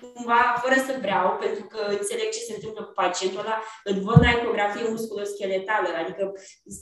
cumva 0.00 0.40
fără 0.62 0.76
să 0.86 0.92
vreau, 1.04 1.26
pentru 1.44 1.64
că 1.72 1.80
înțeleg 1.96 2.28
ce 2.32 2.46
se 2.48 2.54
întâmplă 2.54 2.80
cu 2.84 2.92
pacientul 2.92 3.40
ăla, 3.44 3.56
îl 3.88 3.96
văd 4.06 4.18
la 4.24 4.30
ecografie 4.38 4.88
musculoscheletală, 4.94 5.88
adică 6.02 6.32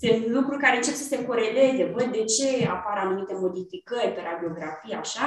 sunt 0.01 0.27
lucruri 0.37 0.63
care 0.65 0.77
încep 0.77 0.95
să 0.95 1.07
se 1.11 1.25
coreleze, 1.25 1.93
văd 1.97 2.09
de 2.17 2.25
ce 2.25 2.49
apar 2.77 2.97
anumite 2.99 3.35
modificări 3.35 4.15
pe 4.15 4.23
radiografie, 4.29 4.95
așa. 5.05 5.27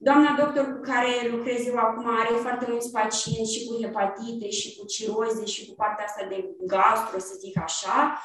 Doamna 0.00 0.36
doctor 0.40 0.64
cu 0.74 0.80
care 0.90 1.10
lucrez 1.30 1.66
eu 1.66 1.76
acum 1.76 2.06
are 2.20 2.34
foarte 2.34 2.66
mulți 2.68 2.90
pacienți 2.90 3.54
și 3.54 3.66
cu 3.66 3.82
hepatite, 3.82 4.50
și 4.50 4.76
cu 4.76 4.86
ciroze, 4.86 5.44
și 5.44 5.66
cu 5.66 5.74
partea 5.74 6.04
asta 6.04 6.26
de 6.28 6.38
gastro, 6.72 7.18
să 7.18 7.34
zic 7.38 7.60
așa. 7.62 8.22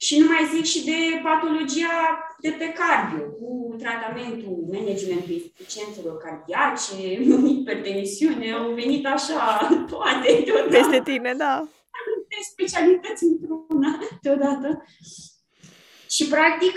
Și 0.00 0.18
nu 0.18 0.26
mai 0.26 0.50
zic 0.54 0.64
și 0.64 0.84
de 0.84 1.20
patologia 1.22 1.96
de 2.40 2.50
pe 2.58 2.72
cardio, 2.78 3.24
cu 3.24 3.76
tratamentul, 3.78 4.64
managementul 4.72 5.30
insuficiențelor 5.30 6.16
cardiace, 6.16 6.94
hipertensiune, 7.48 8.52
au 8.52 8.72
venit 8.72 9.06
așa 9.06 9.68
toate 9.90 10.42
deodată. 10.44 10.76
Peste 10.76 11.00
tine, 11.04 11.34
da. 11.36 11.68
De 12.28 12.36
specialități 12.50 13.24
într-una 13.24 13.98
deodată. 14.22 14.84
Și, 16.18 16.28
practic, 16.28 16.76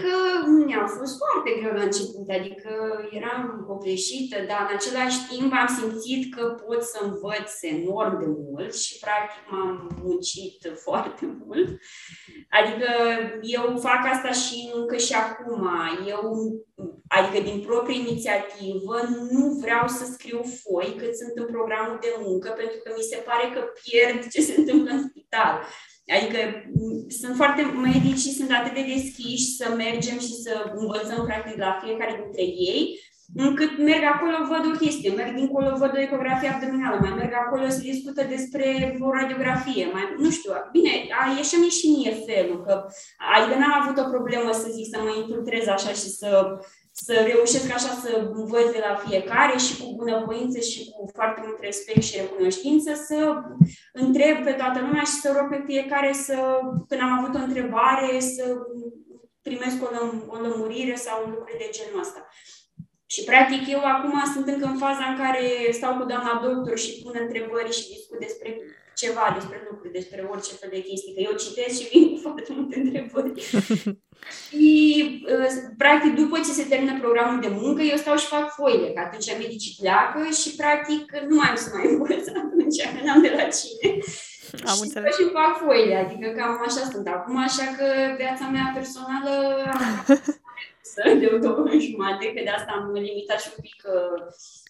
mi-a 0.65 0.85
fost 0.97 1.13
foarte 1.21 1.59
greu 1.59 1.73
la 1.73 1.83
început, 1.83 2.29
adică 2.29 2.71
eram 3.11 3.63
copleșită, 3.67 4.37
dar 4.47 4.61
în 4.69 4.75
același 4.75 5.19
timp 5.29 5.53
am 5.53 5.69
simțit 5.77 6.35
că 6.35 6.43
pot 6.65 6.81
să 6.83 6.99
învăț 7.03 7.51
enorm 7.61 8.19
de 8.19 8.25
mult 8.27 8.75
și, 8.75 8.99
practic, 8.99 9.41
m-am 9.51 9.99
muncit 10.03 10.59
foarte 10.85 11.23
mult. 11.45 11.69
Adică 12.59 12.89
eu 13.41 13.77
fac 13.87 14.01
asta 14.13 14.31
și 14.31 14.71
încă 14.73 14.97
și 14.97 15.13
acum. 15.13 15.69
Eu, 16.07 16.23
adică 17.07 17.43
din 17.49 17.59
proprie 17.67 17.99
inițiativă, 17.99 18.95
nu 19.31 19.45
vreau 19.61 19.87
să 19.87 20.03
scriu 20.05 20.41
foi 20.63 20.95
cât 20.97 21.13
sunt 21.17 21.33
în 21.35 21.45
programul 21.55 21.97
de 22.01 22.13
muncă, 22.25 22.49
pentru 22.49 22.77
că 22.83 22.93
mi 22.97 23.09
se 23.11 23.17
pare 23.27 23.45
că 23.53 23.61
pierd 23.81 24.27
ce 24.33 24.41
se 24.41 24.53
întâmplă 24.57 24.91
în 24.91 25.07
spital. 25.09 25.55
Adică 26.17 26.39
sunt 27.19 27.35
foarte, 27.35 27.61
medicii 27.61 28.37
sunt 28.39 28.51
atât 28.51 28.73
de 28.73 28.85
deschiși 28.93 29.55
să 29.59 29.73
mergem 29.77 30.17
și 30.19 30.33
să 30.45 30.53
învățăm 30.75 31.25
practic 31.25 31.57
la 31.57 31.79
fiecare 31.83 32.13
dintre 32.21 32.43
ei, 32.71 32.99
încât 33.35 33.77
merg 33.77 34.03
acolo, 34.13 34.35
văd 34.51 34.63
o 34.71 34.77
chestie, 34.83 35.11
merg 35.11 35.35
dincolo, 35.35 35.77
văd 35.77 35.91
o 35.95 36.01
ecografie 36.07 36.49
abdominală, 36.49 36.97
mai 37.01 37.13
merg 37.19 37.33
acolo, 37.35 37.69
să 37.69 37.89
discută 37.91 38.21
despre 38.35 38.97
o 38.99 39.09
radiografie, 39.11 39.85
mai, 39.93 40.03
nu 40.17 40.29
știu, 40.29 40.51
bine, 40.71 40.93
a 41.19 41.23
ieșit 41.37 41.71
și 41.71 41.87
mie 41.95 42.13
felul, 42.27 42.63
că, 42.65 42.73
adică 43.35 43.57
n-am 43.57 43.75
avut 43.81 43.97
o 43.97 44.09
problemă 44.15 44.51
să 44.51 44.67
zic, 44.75 44.87
să 44.93 44.97
mă 45.03 45.11
infiltrez 45.21 45.67
așa 45.67 45.89
și 46.01 46.09
să 46.19 46.29
să 46.91 47.13
reușesc 47.13 47.73
așa 47.73 47.93
să 48.03 48.29
învăț 48.33 48.71
de 48.71 48.83
la 48.87 48.95
fiecare 48.95 49.57
și 49.57 49.77
cu 49.77 49.95
bunăvoință 49.95 50.59
și 50.59 50.89
cu 50.89 51.09
foarte 51.13 51.41
mult 51.45 51.59
respect 51.59 52.03
și 52.03 52.17
recunoștință 52.17 52.93
să 52.93 53.41
întreb 53.93 54.43
pe 54.43 54.51
toată 54.51 54.79
lumea 54.79 55.03
și 55.03 55.21
să 55.23 55.35
rog 55.37 55.49
pe 55.49 55.63
fiecare 55.65 56.13
să, 56.13 56.59
când 56.87 57.01
am 57.01 57.11
avut 57.19 57.35
o 57.35 57.43
întrebare, 57.43 58.19
să 58.19 58.57
primesc 59.41 59.77
o, 59.83 59.89
lăm- 59.95 60.25
o 60.27 60.37
lămurire 60.39 60.95
sau 60.95 61.17
lucruri 61.25 61.57
de 61.57 61.69
genul 61.71 61.99
ăsta. 61.99 62.27
Și, 63.05 63.23
practic, 63.23 63.67
eu 63.67 63.81
acum 63.83 64.23
sunt 64.33 64.47
încă 64.47 64.65
în 64.65 64.77
faza 64.77 65.05
în 65.11 65.17
care 65.17 65.71
stau 65.71 65.97
cu 65.97 66.05
doamna 66.05 66.41
doctor 66.43 66.77
și 66.77 67.01
pun 67.03 67.15
întrebări 67.19 67.71
și 67.77 67.87
discut 67.87 68.19
despre 68.19 68.49
ceva, 68.95 69.35
despre 69.37 69.67
lucruri, 69.69 69.93
despre 69.93 70.27
orice 70.31 70.53
fel 70.53 70.69
de 70.73 70.81
chestii, 70.81 71.13
că 71.13 71.21
eu 71.21 71.35
citesc 71.43 71.79
și 71.79 71.87
vin 71.89 72.09
cu 72.11 72.17
foarte 72.21 72.53
multe 72.55 72.79
întrebări. 72.79 73.33
și, 74.47 74.65
uh, 75.33 75.49
practic, 75.77 76.15
după 76.15 76.37
ce 76.37 76.51
se 76.59 76.69
termină 76.71 76.99
programul 76.99 77.39
de 77.41 77.51
muncă, 77.61 77.81
eu 77.81 77.97
stau 77.97 78.15
și 78.17 78.33
fac 78.35 78.53
foile, 78.57 78.87
că 78.93 78.99
atunci 78.99 79.37
medicii 79.37 79.77
pleacă 79.81 80.19
și, 80.39 80.49
practic, 80.61 81.03
nu 81.29 81.35
mai 81.35 81.49
am 81.49 81.55
să 81.55 81.69
mai 81.73 81.87
învăț 81.93 82.25
atunci, 82.41 82.81
că 82.93 82.99
n-am 83.05 83.21
de 83.21 83.33
la 83.39 83.47
cine. 83.57 83.89
Am 84.71 84.77
și 84.77 84.83
înțeles. 84.83 85.15
și 85.15 85.35
fac 85.39 85.51
foile, 85.63 85.95
adică 85.95 86.27
cam 86.37 86.63
așa 86.67 86.83
sunt 86.91 87.07
acum, 87.07 87.37
așa 87.47 87.65
că 87.77 87.85
viața 88.21 88.45
mea 88.55 88.67
personală 88.77 89.33
de 91.21 91.37
două 91.41 91.59
ori 91.59 91.87
jumate, 91.89 92.25
că 92.33 92.41
de 92.43 92.49
asta 92.49 92.71
am 92.71 92.91
limitat 92.91 93.39
și 93.41 93.49
un 93.55 93.61
pic 93.67 93.79
uh, 93.95 94.17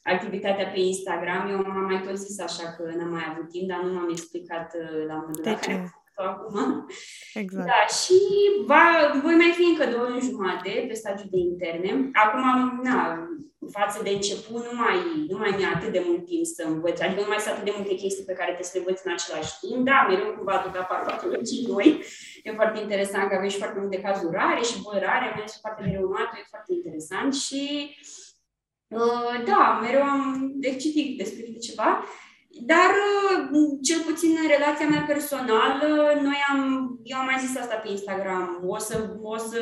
activitatea 0.04 0.68
pe 0.74 0.80
Instagram. 0.80 1.50
Eu 1.52 1.58
am 1.58 1.86
mai 1.90 2.02
tot 2.06 2.18
zis 2.18 2.40
așa 2.40 2.66
că 2.76 2.84
n-am 2.98 3.12
mai 3.12 3.26
avut 3.30 3.50
timp, 3.50 3.68
dar 3.68 3.82
nu 3.84 3.94
m-am 3.94 4.10
explicat 4.10 4.68
uh, 4.82 5.06
la 5.08 5.16
modul 5.28 5.44
de 5.44 5.58
care 5.62 6.01
acum. 6.24 6.86
Exact. 7.34 7.66
Da, 7.66 7.82
și 8.00 8.18
va, 8.66 8.84
voi 9.24 9.34
mai 9.34 9.52
fi 9.56 9.64
încă 9.64 9.86
două 9.86 10.08
luni 10.10 10.30
jumate 10.30 10.86
pe 10.88 10.94
stagiu 10.94 11.28
de 11.32 11.38
interne. 11.38 12.10
Acum, 12.14 12.80
na, 12.84 13.28
față 13.70 14.04
de 14.04 14.10
început, 14.10 14.62
nu 14.70 14.76
mai, 14.84 14.98
nu 15.30 15.38
mai 15.38 15.54
mi-a 15.58 15.72
atât 15.76 15.92
de 15.92 16.04
mult 16.08 16.26
timp 16.26 16.46
să 16.46 16.64
învăț. 16.68 17.00
Adică 17.00 17.22
nu 17.22 17.28
mai 17.28 17.40
sunt 17.40 17.54
atât 17.54 17.66
de 17.66 17.74
multe 17.78 17.96
chestii 17.96 18.30
pe 18.30 18.34
care 18.40 18.52
te 18.54 18.64
să 18.64 18.72
le 18.74 18.80
învăț 18.80 19.00
în 19.04 19.12
același 19.12 19.54
timp. 19.62 19.86
Da, 19.86 20.06
mereu 20.10 20.34
cumva 20.36 20.58
tot 20.58 20.76
apar 20.76 21.02
patologii 21.06 21.68
noi. 21.68 22.04
E 22.44 22.52
foarte 22.52 22.80
interesant 22.82 23.30
că 23.30 23.36
aveți 23.36 23.58
foarte 23.58 23.80
multe 23.80 24.02
cazuri 24.02 24.36
rare 24.42 24.62
și 24.62 24.82
boli 24.82 25.06
rare, 25.08 25.26
mai 25.26 25.42
ales 25.42 25.60
foarte 25.64 25.82
de 25.84 25.90
reumatul, 25.90 26.38
e 26.40 26.54
foarte 26.54 26.72
interesant 26.74 27.32
și 27.46 27.64
uh, 28.88 29.36
da, 29.50 29.80
mereu 29.82 30.04
am 30.04 30.52
de 30.56 30.76
citit 30.76 31.18
despre 31.18 31.44
ceva. 31.68 32.04
Dar, 32.54 32.92
uh, 33.52 33.78
cel 33.82 34.00
puțin 34.10 34.38
în 34.42 34.48
relația 34.48 34.88
mea 34.88 35.04
personală, 35.08 35.88
noi 36.22 36.40
am, 36.52 36.60
eu 37.04 37.18
am 37.18 37.26
mai 37.26 37.44
zis 37.46 37.58
asta 37.58 37.76
pe 37.76 37.90
Instagram, 37.90 38.64
o 38.66 38.78
să, 38.78 38.96
o 39.22 39.38
să 39.38 39.60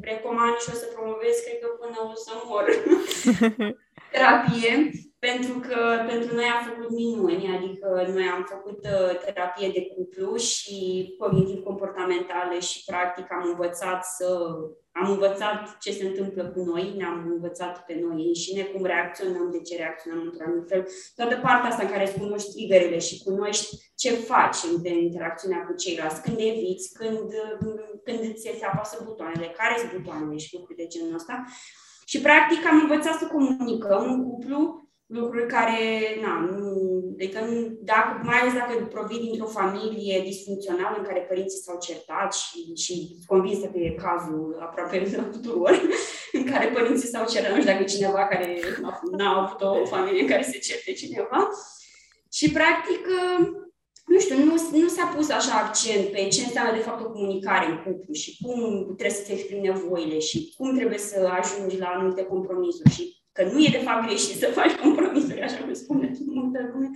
recomand 0.00 0.56
și 0.56 0.70
o 0.72 0.76
să 0.76 0.86
promovez, 0.94 1.34
cred 1.44 1.58
că 1.60 1.68
până 1.80 1.98
o 2.12 2.14
să 2.14 2.32
mor, 2.44 2.64
terapie, 4.12 4.90
pentru 5.18 5.54
că 5.66 6.04
pentru 6.06 6.34
noi 6.34 6.44
a 6.44 6.64
făcut 6.68 6.90
minuni, 6.90 7.56
adică 7.56 8.10
noi 8.14 8.26
am 8.34 8.46
făcut 8.48 8.78
uh, 8.84 9.18
terapie 9.24 9.68
de 9.68 9.86
cuplu 9.94 10.36
și 10.36 10.78
cognitiv 11.18 11.62
comportamentale 11.62 12.60
și 12.60 12.84
practic 12.84 13.32
am 13.32 13.44
învățat 13.48 14.04
să 14.04 14.26
am 15.00 15.10
învățat 15.10 15.78
ce 15.80 15.92
se 15.92 16.06
întâmplă 16.06 16.42
cu 16.54 16.60
noi, 16.60 16.94
ne-am 16.96 17.26
învățat 17.34 17.84
pe 17.84 17.94
noi 18.02 18.26
înșine, 18.26 18.62
cum 18.62 18.84
reacționăm, 18.84 19.50
de 19.50 19.60
ce 19.60 19.76
reacționăm 19.76 20.20
într-un 20.22 20.46
anumit 20.46 20.68
fel. 20.68 20.86
Toată 21.16 21.36
partea 21.36 21.70
asta 21.70 21.82
în 21.82 21.90
care 21.90 22.04
îți 22.06 22.18
cunoști 22.18 22.52
triggerele 22.52 22.98
și 22.98 23.22
cunoști 23.22 23.68
ce 23.94 24.10
faci 24.10 24.56
în 24.68 24.92
interacțiunea 24.92 25.60
cu 25.66 25.74
ceilalți, 25.74 26.22
când 26.22 26.36
eviți, 26.38 26.92
când, 26.98 27.28
când 28.04 28.20
îți 28.30 28.42
se 28.42 28.64
apasă 28.64 29.02
butoanele, 29.04 29.54
care 29.58 29.74
sunt 29.78 29.92
butoanele 29.96 30.36
și 30.36 30.54
lucruri 30.54 30.78
de 30.78 30.86
genul 30.86 31.14
ăsta. 31.14 31.44
Și 32.06 32.20
practic 32.20 32.66
am 32.66 32.78
învățat 32.80 33.14
să 33.18 33.26
comunicăm 33.26 34.02
în 34.12 34.24
cuplu 34.24 34.90
lucruri 35.06 35.46
care, 35.46 35.78
na, 36.22 36.34
nu, 36.40 36.58
adică 37.20 37.40
dacă, 37.80 38.20
mai 38.24 38.38
ales 38.38 38.52
dacă 38.52 38.84
provii 38.84 39.20
dintr-o 39.20 39.46
familie 39.46 40.22
disfuncțională 40.24 40.96
în 40.98 41.04
care 41.04 41.20
părinții 41.20 41.58
s-au 41.58 41.78
certat 41.80 42.34
și, 42.34 42.74
și 42.74 43.16
convinsă 43.26 43.66
că 43.66 43.78
e 43.78 44.02
cazul 44.06 44.58
aproape 44.60 44.98
tuturor, 45.32 45.80
în 46.38 46.44
care 46.44 46.66
părinții 46.66 47.08
s-au 47.08 47.26
certat, 47.26 47.50
nu 47.50 47.60
știu 47.60 47.72
dacă 47.72 47.82
e 47.82 47.96
cineva 47.96 48.26
care 48.26 48.60
n-a 49.16 49.42
avut 49.42 49.60
o 49.60 49.84
familie 49.84 50.20
în 50.20 50.28
care 50.28 50.42
se 50.42 50.58
certe 50.58 50.92
cineva. 50.92 51.48
Și, 52.32 52.50
practic, 52.50 53.06
nu 54.06 54.18
știu, 54.18 54.44
nu, 54.44 54.54
nu 54.72 54.88
s-a 54.88 55.12
pus 55.16 55.30
așa 55.30 55.54
accent 55.54 56.06
pe 56.08 56.28
ce 56.28 56.42
înseamnă 56.44 56.72
de 56.72 56.82
fapt 56.82 57.04
o 57.04 57.10
comunicare 57.10 57.66
în 57.66 57.76
cuplu 57.82 58.14
și 58.14 58.38
cum 58.42 58.84
trebuie 58.84 59.18
să-ți 59.18 59.32
exprimi 59.32 59.66
nevoile 59.66 60.18
și 60.18 60.54
cum 60.56 60.76
trebuie 60.76 60.98
să 60.98 61.30
ajungi 61.40 61.78
la 61.78 61.86
anumite 61.86 62.22
compromisuri 62.22 62.90
și 62.90 63.19
că 63.32 63.42
nu 63.52 63.58
e 63.64 63.68
de 63.78 63.84
fapt 63.86 64.06
greșit 64.06 64.38
să 64.38 64.46
faci 64.46 64.72
compromisuri, 64.72 65.42
așa 65.42 65.56
cum 65.56 65.74
spune 65.74 66.10
multă 66.26 66.70
lume. 66.72 66.90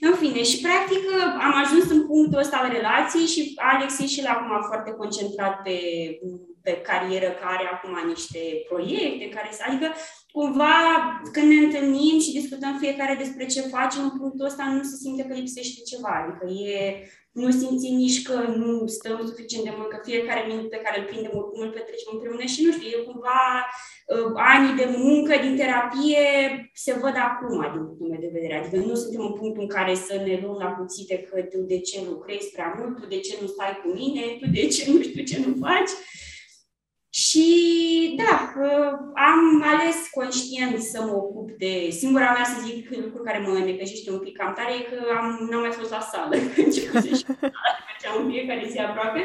În 0.00 0.14
fine, 0.14 0.42
și 0.42 0.60
practic 0.60 1.02
am 1.46 1.54
ajuns 1.64 1.90
în 1.90 2.06
punctul 2.06 2.38
ăsta 2.38 2.56
al 2.56 2.70
relației 2.72 3.26
și 3.26 3.52
Alex 3.56 3.98
e 3.98 4.06
și 4.06 4.22
la 4.22 4.30
acum 4.30 4.66
foarte 4.66 4.90
concentrat 4.90 5.62
pe, 5.62 5.78
pe 6.62 6.80
carieră, 6.88 7.30
care 7.30 7.54
are 7.54 7.68
acum 7.72 8.08
niște 8.08 8.38
proiecte, 8.68 9.28
care 9.28 9.48
adică 9.66 9.88
cumva 10.32 10.74
când 11.32 11.48
ne 11.48 11.64
întâlnim 11.64 12.20
și 12.20 12.38
discutăm 12.40 12.78
fiecare 12.78 13.14
despre 13.18 13.46
ce 13.46 13.60
facem, 13.60 14.02
în 14.02 14.18
punctul 14.18 14.46
ăsta 14.46 14.64
nu 14.64 14.82
se 14.82 14.96
simte 14.96 15.22
că 15.24 15.34
lipsește 15.34 15.80
ceva, 15.90 16.12
adică 16.20 16.44
e 16.62 17.04
nu 17.32 17.50
simțim 17.50 17.94
nici 17.96 18.22
că 18.22 18.36
nu 18.62 18.86
stăm 18.86 19.26
suficient 19.26 19.64
de 19.64 19.72
mult, 19.76 19.88
că 19.90 19.98
fiecare 20.04 20.46
minut 20.48 20.68
pe 20.70 20.82
care 20.84 20.96
îl 20.98 21.06
prindem 21.06 21.34
oricum 21.34 21.60
îl 21.62 21.76
petrecem 21.76 22.10
împreună 22.12 22.44
și 22.52 22.64
nu 22.64 22.70
știu, 22.72 22.88
e 22.88 23.08
cumva 23.10 23.40
uh, 24.12 24.32
anii 24.52 24.78
de 24.80 24.86
muncă 25.06 25.32
din 25.44 25.54
terapie 25.60 26.24
se 26.84 26.92
văd 27.02 27.16
acum 27.28 27.58
din 27.74 27.82
punctul 27.86 28.10
meu 28.10 28.20
de 28.24 28.34
vedere. 28.36 28.54
Adică 28.56 28.76
nu 28.76 28.94
suntem 29.02 29.22
în 29.28 29.34
punctul 29.40 29.62
în 29.66 29.72
care 29.76 29.94
să 30.06 30.14
ne 30.26 30.34
luăm 30.42 30.58
la 30.64 30.70
cuțite 30.78 31.14
că 31.28 31.36
tu 31.52 31.58
de 31.72 31.78
ce 31.88 31.96
lucrezi 32.10 32.52
prea 32.54 32.70
mult, 32.76 32.92
tu 33.00 33.06
de 33.14 33.20
ce 33.26 33.32
nu 33.40 33.46
stai 33.54 33.80
cu 33.82 33.88
mine, 34.00 34.22
tu 34.40 34.46
de 34.58 34.64
ce 34.74 34.82
nu 34.90 34.96
știu 35.06 35.22
ce 35.30 35.36
nu 35.44 35.50
faci. 35.66 35.92
Și 37.30 38.14
da, 38.16 38.52
am 39.14 39.62
ales 39.62 39.96
conștient 40.10 40.80
să 40.82 41.02
mă 41.02 41.12
ocup 41.12 41.50
de 41.50 41.90
singura 41.90 42.32
mea, 42.32 42.44
să 42.44 42.62
zic, 42.66 42.90
lucru 42.90 43.22
care 43.22 43.38
mă 43.38 43.58
necăjește 43.58 44.10
un 44.10 44.18
pic 44.18 44.36
cam 44.36 44.52
tare, 44.54 44.72
e 44.74 44.88
că 44.90 44.98
am, 45.18 45.48
n-am 45.50 45.60
mai 45.60 45.70
fost 45.70 45.90
la 45.90 46.00
sală. 46.00 46.36
Mergeam 47.88 48.14
în 48.22 48.30
fiecare 48.30 48.66
zi 48.70 48.78
aproape. 48.78 49.20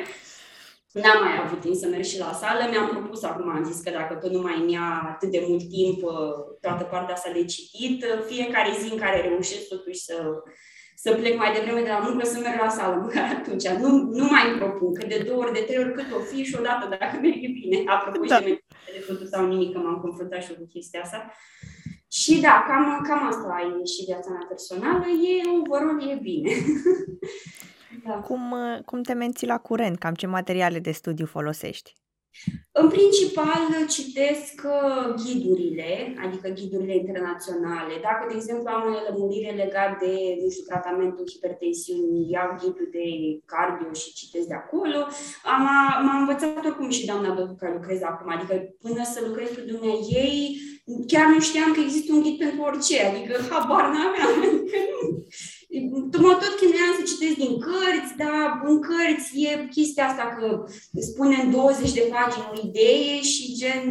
N-am 0.92 1.24
mai 1.24 1.40
avut 1.44 1.62
timp 1.62 1.76
să 1.76 1.88
merg 1.88 2.04
și 2.04 2.20
la 2.20 2.32
sală. 2.34 2.68
Mi-am 2.70 2.88
propus 2.88 3.24
acum, 3.24 3.50
am 3.50 3.64
zis 3.72 3.82
că 3.82 3.90
dacă 3.90 4.14
tot 4.14 4.32
nu 4.32 4.42
mai 4.42 4.66
ia 4.68 5.02
atât 5.14 5.32
de 5.32 5.46
mult 5.48 5.70
timp 5.70 6.00
toată 6.62 6.84
partea 6.84 7.16
asta 7.16 7.32
de 7.34 7.46
citit, 7.46 8.06
fiecare 8.28 8.72
zi 8.80 8.92
în 8.92 9.00
care 9.00 9.22
reușesc 9.22 9.68
totuși 9.68 10.00
să 10.00 10.44
să 10.96 11.14
plec 11.14 11.38
mai 11.38 11.54
devreme 11.54 11.82
de 11.82 11.90
la 11.90 12.00
muncă, 12.08 12.26
să 12.26 12.40
merg 12.40 12.60
la 12.62 12.70
sală, 12.70 12.96
măcar 12.96 13.26
atunci. 13.40 13.68
Nu, 13.68 13.90
nu 14.20 14.26
mai 14.34 14.50
îmi 14.50 14.58
propun, 14.58 14.94
că 14.94 15.06
de 15.06 15.24
două 15.28 15.40
ori, 15.44 15.54
de 15.54 15.60
trei 15.68 15.84
ori 15.84 15.94
cât 15.94 16.10
o 16.18 16.20
fi 16.20 16.44
și 16.44 16.56
odată 16.60 16.88
dacă 17.00 17.18
merge 17.22 17.48
bine. 17.60 17.78
Apropo 17.86 18.26
da. 18.26 18.38
și 18.38 18.44
de 18.96 19.04
totul 19.08 19.28
sau 19.28 19.48
nimic, 19.48 19.74
că 19.74 19.80
m-am 19.80 20.00
confruntat 20.00 20.44
și 20.44 20.52
eu 20.52 20.58
cu 20.58 20.66
chestia 20.66 21.02
asta. 21.02 21.32
Și 22.12 22.42
da, 22.42 22.66
cam, 22.68 23.02
cam 23.08 23.28
asta 23.28 23.80
e 23.82 23.86
și 23.86 24.06
viața 24.06 24.30
mea 24.30 24.46
personală. 24.48 25.06
E, 25.08 25.34
overall, 25.60 26.10
e 26.12 26.20
bine. 26.22 26.52
da. 28.06 28.14
cum, 28.14 28.56
cum 28.86 29.02
te 29.02 29.14
menții 29.14 29.48
la 29.48 29.58
curent? 29.58 29.98
Cam 29.98 30.14
ce 30.14 30.28
materiale 30.28 30.80
de 30.80 30.92
studiu 30.92 31.26
folosești? 31.26 31.94
În 32.82 32.88
principal 32.96 33.62
citesc 33.96 34.56
uh, 34.76 35.14
ghidurile, 35.24 35.92
adică 36.26 36.48
ghidurile 36.60 36.96
internaționale. 36.96 37.94
Dacă, 38.08 38.22
de 38.28 38.36
exemplu, 38.36 38.68
am 38.70 38.84
o 38.94 38.98
lămurire 39.08 39.52
legat 39.64 39.92
de, 40.04 40.14
nu 40.42 40.50
știu, 40.50 40.66
tratamentul 40.72 41.30
hipertensiunii, 41.34 42.30
iau 42.36 42.50
ghidul 42.60 42.90
de 42.98 43.08
cardio 43.52 43.94
și 44.02 44.18
citesc 44.20 44.48
de 44.48 44.58
acolo, 44.64 45.00
am, 45.54 45.64
m-am 46.06 46.20
învățat 46.24 46.66
oricum 46.66 46.90
și 46.90 47.06
doamna 47.10 47.34
Băbu 47.34 47.56
care 47.56 47.74
lucrez 47.74 48.02
acum, 48.02 48.28
adică 48.36 48.56
până 48.86 49.04
să 49.14 49.20
lucrez 49.28 49.50
cu 49.56 49.62
dumnea 49.72 49.98
ei, 50.24 50.38
chiar 51.12 51.28
nu 51.34 51.40
știam 51.40 51.72
că 51.74 51.80
există 51.80 52.14
un 52.14 52.22
ghid 52.22 52.38
pentru 52.38 52.62
orice, 52.62 52.98
adică 53.10 53.34
habar 53.50 53.86
n-aveam, 53.94 54.34
adică 54.48 54.78
nu 54.92 55.06
mă 56.26 56.34
tot 56.42 56.54
chinuiam 56.60 56.94
să 56.98 57.10
citesc 57.12 57.36
din 57.44 57.54
cărți, 57.66 58.14
dar 58.24 58.62
în 58.70 58.78
cărți 58.88 59.30
e 59.48 59.68
chestia 59.76 60.08
asta 60.08 60.26
că 60.36 60.46
spune 61.10 61.36
în 61.44 61.52
20 61.52 61.94
de 62.00 62.06
pagini 62.14 62.52
o 62.52 62.56
idee 62.68 63.22
și 63.32 63.56
gen, 63.60 63.82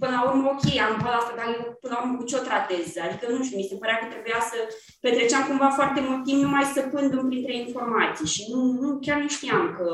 până 0.00 0.12
la 0.16 0.22
urmă, 0.30 0.46
ok, 0.54 0.64
am 0.86 0.94
pe 1.02 1.08
asta, 1.18 1.32
dar 1.38 1.48
eu 1.56 1.62
până 1.80 1.92
la 1.94 2.00
urmă 2.02 2.16
cu 2.16 2.24
ce 2.28 2.36
o 2.36 2.46
tratez? 2.48 2.86
Adică, 3.06 3.24
nu 3.32 3.44
știu, 3.44 3.56
mi 3.58 3.68
se 3.70 3.80
părea 3.82 3.98
că 3.98 4.06
trebuia 4.10 4.40
să 4.50 4.58
petreceam 5.04 5.44
cumva 5.46 5.70
foarte 5.78 6.00
mult 6.08 6.22
timp 6.24 6.40
numai 6.42 6.74
săpându-mi 6.76 7.30
printre 7.30 7.54
informații 7.64 8.32
și 8.34 8.42
nu, 8.50 8.60
nu, 8.80 8.88
chiar 9.04 9.18
nu 9.20 9.28
știam 9.36 9.64
că 9.76 9.86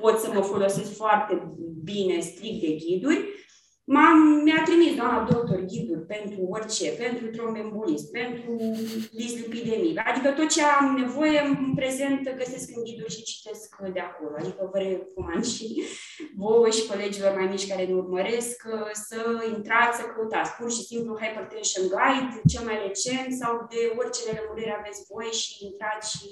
pot 0.00 0.16
să 0.18 0.28
mă 0.34 0.40
folosesc 0.40 0.90
foarte 1.02 1.34
bine, 1.84 2.20
strict 2.20 2.60
de 2.64 2.70
ghiduri. 2.80 3.20
M-am, 3.86 4.18
mi-a 4.44 4.62
trimis 4.62 4.96
doamna 4.96 5.28
doctor 5.30 5.58
ghiduri 5.60 6.06
pentru 6.06 6.40
orice, 6.50 6.90
pentru 6.90 7.26
trombembolism, 7.26 8.10
pentru 8.10 8.52
dislipidemie. 9.12 10.02
Adică 10.04 10.30
tot 10.30 10.48
ce 10.48 10.62
am 10.62 10.96
nevoie 10.96 11.40
în 11.40 11.74
prezent 11.74 12.36
găsesc 12.36 12.68
în 12.76 12.82
ghiduri 12.84 13.14
și 13.14 13.22
citesc 13.22 13.76
de 13.92 14.00
acolo. 14.00 14.34
Adică 14.38 14.68
vă 14.72 14.78
recomand 14.78 15.44
și 15.44 15.82
vouă 16.36 16.68
și 16.70 16.86
colegilor 16.86 17.34
mai 17.34 17.46
mici 17.46 17.68
care 17.68 17.84
ne 17.84 17.94
urmăresc 17.94 18.62
să 18.92 19.20
intrați, 19.56 19.98
să 19.98 20.04
căutați 20.04 20.52
pur 20.56 20.70
și 20.72 20.82
simplu 20.82 21.18
Hypertension 21.20 21.86
Guide, 21.94 22.40
cel 22.52 22.64
mai 22.64 22.78
recent, 22.86 23.28
sau 23.40 23.66
de 23.70 23.80
orice 23.98 24.20
lămurire 24.26 24.74
aveți 24.78 25.02
voi 25.12 25.30
și 25.40 25.64
intrați 25.68 26.06
și 26.16 26.28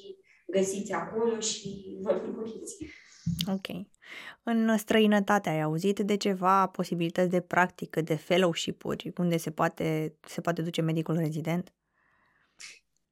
găsiți 0.46 0.92
acolo 0.92 1.40
și 1.40 1.68
vă 2.02 2.12
lămuriți. 2.12 2.74
Ok. 3.46 3.66
În 4.42 4.76
străinătate 4.76 5.48
ai 5.48 5.60
auzit 5.60 5.98
de 5.98 6.16
ceva 6.16 6.66
posibilități 6.66 7.30
de 7.30 7.40
practică, 7.40 8.00
de 8.00 8.14
fellowship-uri, 8.14 9.12
unde 9.16 9.36
se 9.36 9.50
poate, 9.50 10.14
se 10.26 10.40
poate 10.40 10.62
duce 10.62 10.80
medicul 10.80 11.16
rezident? 11.16 11.72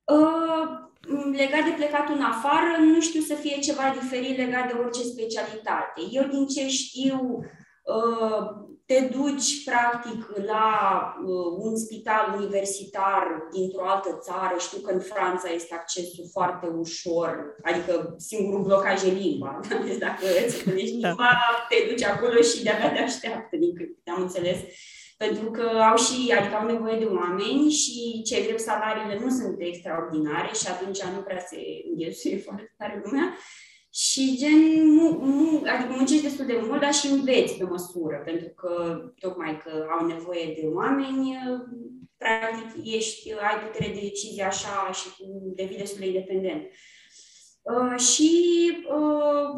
Uh, 0.04 0.90
legat 1.32 1.64
de 1.64 1.74
plecatul 1.76 2.14
în 2.14 2.22
afară, 2.22 2.76
nu 2.80 3.00
știu 3.00 3.20
să 3.20 3.34
fie 3.34 3.58
ceva 3.58 3.96
diferit 4.00 4.36
legat 4.36 4.72
de 4.72 4.78
orice 4.78 5.02
specialitate. 5.02 6.00
Eu, 6.10 6.24
din 6.24 6.46
ce 6.46 6.68
știu, 6.68 7.44
te 8.86 9.08
duci 9.16 9.64
practic 9.64 10.20
la 10.46 10.66
un 11.58 11.76
spital 11.76 12.34
universitar 12.38 13.48
dintr-o 13.52 13.88
altă 13.88 14.18
țară, 14.20 14.54
știu 14.58 14.78
că 14.78 14.90
în 14.92 15.00
Franța 15.00 15.48
este 15.48 15.74
accesul 15.74 16.28
foarte 16.32 16.66
ușor, 16.66 17.54
adică 17.62 18.14
singurul 18.18 18.64
blocaj 18.64 19.02
e 19.02 19.10
limba, 19.10 19.60
deci 19.86 19.98
dacă 19.98 20.24
îți 20.46 20.62
cunoști 20.62 21.00
da. 21.00 21.08
limba, 21.08 21.30
te 21.68 21.76
duci 21.90 22.04
acolo 22.04 22.40
și 22.40 22.62
de-abia 22.62 22.92
te 22.92 22.98
așteaptă, 22.98 23.56
din 23.56 23.74
câte 23.74 24.10
am 24.10 24.22
înțeles 24.22 24.58
pentru 25.24 25.50
că 25.50 25.66
au 25.90 25.96
și, 25.96 26.34
adică 26.38 26.54
au 26.56 26.66
nevoie 26.66 26.98
de 26.98 27.04
oameni 27.04 27.70
și 27.70 28.22
ce 28.28 28.42
drept 28.42 28.60
salariile 28.60 29.18
nu 29.24 29.30
sunt 29.30 29.56
extraordinare 29.58 30.50
și 30.60 30.66
atunci 30.74 31.02
nu 31.02 31.20
prea 31.20 31.42
se 31.50 31.60
înghesuie 31.90 32.38
foarte 32.38 32.74
tare 32.78 33.02
lumea. 33.04 33.26
Și 33.92 34.36
gen, 34.38 34.84
nu, 34.84 35.24
nu, 35.24 35.62
adică 35.64 35.94
muncești 35.96 36.22
destul 36.22 36.46
de 36.46 36.60
mult, 36.66 36.80
dar 36.80 36.92
și 36.92 37.06
înveți 37.06 37.54
pe 37.54 37.64
măsură, 37.64 38.22
pentru 38.24 38.48
că 38.48 39.02
tocmai 39.18 39.60
că 39.64 39.86
au 39.98 40.06
nevoie 40.06 40.54
de 40.60 40.66
oameni, 40.66 41.36
practic 42.16 42.94
ești, 42.94 43.32
ai 43.32 43.66
putere 43.66 43.92
de 43.92 44.00
decizie 44.00 44.44
așa 44.44 44.90
și 44.92 45.08
devii 45.54 45.76
destul 45.76 46.00
de 46.00 46.06
independent. 46.06 46.62
Uh, 46.62 46.70
Uh, 47.62 47.98
și 47.98 48.30
uh, 48.96 49.48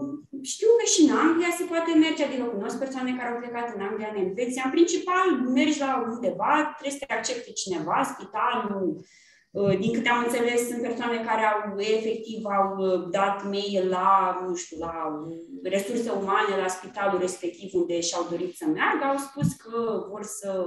știu 0.43 0.69
că 0.79 0.85
și 0.93 1.01
în 1.03 1.17
Anglia 1.17 1.51
se 1.59 1.65
poate 1.65 1.93
merge, 1.99 2.25
adică 2.25 2.45
cunosc 2.45 2.79
persoane 2.79 3.17
care 3.17 3.29
au 3.31 3.39
plecat 3.39 3.75
în 3.75 3.81
Anglia, 3.81 4.13
în 4.15 4.25
Elveția. 4.25 4.63
În 4.65 4.71
principal, 4.71 5.29
mergi 5.55 5.79
la 5.79 6.07
undeva, 6.11 6.75
trebuie 6.77 6.99
să 6.99 7.05
te 7.07 7.15
accepte 7.15 7.51
cineva, 7.53 8.03
spitalul. 8.13 9.05
Uh, 9.53 9.79
din 9.79 9.93
câte 9.93 10.09
am 10.09 10.25
înțeles, 10.25 10.69
sunt 10.69 10.83
persoane 10.83 11.25
care 11.25 11.45
au 11.45 11.79
efectiv 11.79 12.45
au 12.45 12.77
uh, 12.79 13.09
dat 13.11 13.45
mail 13.45 13.89
la, 13.89 14.39
nu 14.49 14.55
știu, 14.55 14.77
la 14.79 14.95
resurse 15.63 16.11
umane, 16.11 16.57
la 16.57 16.69
spitalul 16.69 17.21
respectiv 17.21 17.71
unde 17.75 18.01
și-au 18.01 18.27
dorit 18.31 18.57
să 18.57 18.65
meargă, 18.67 19.05
au 19.05 19.17
spus 19.17 19.53
că 19.53 20.07
vor 20.11 20.23
să 20.23 20.65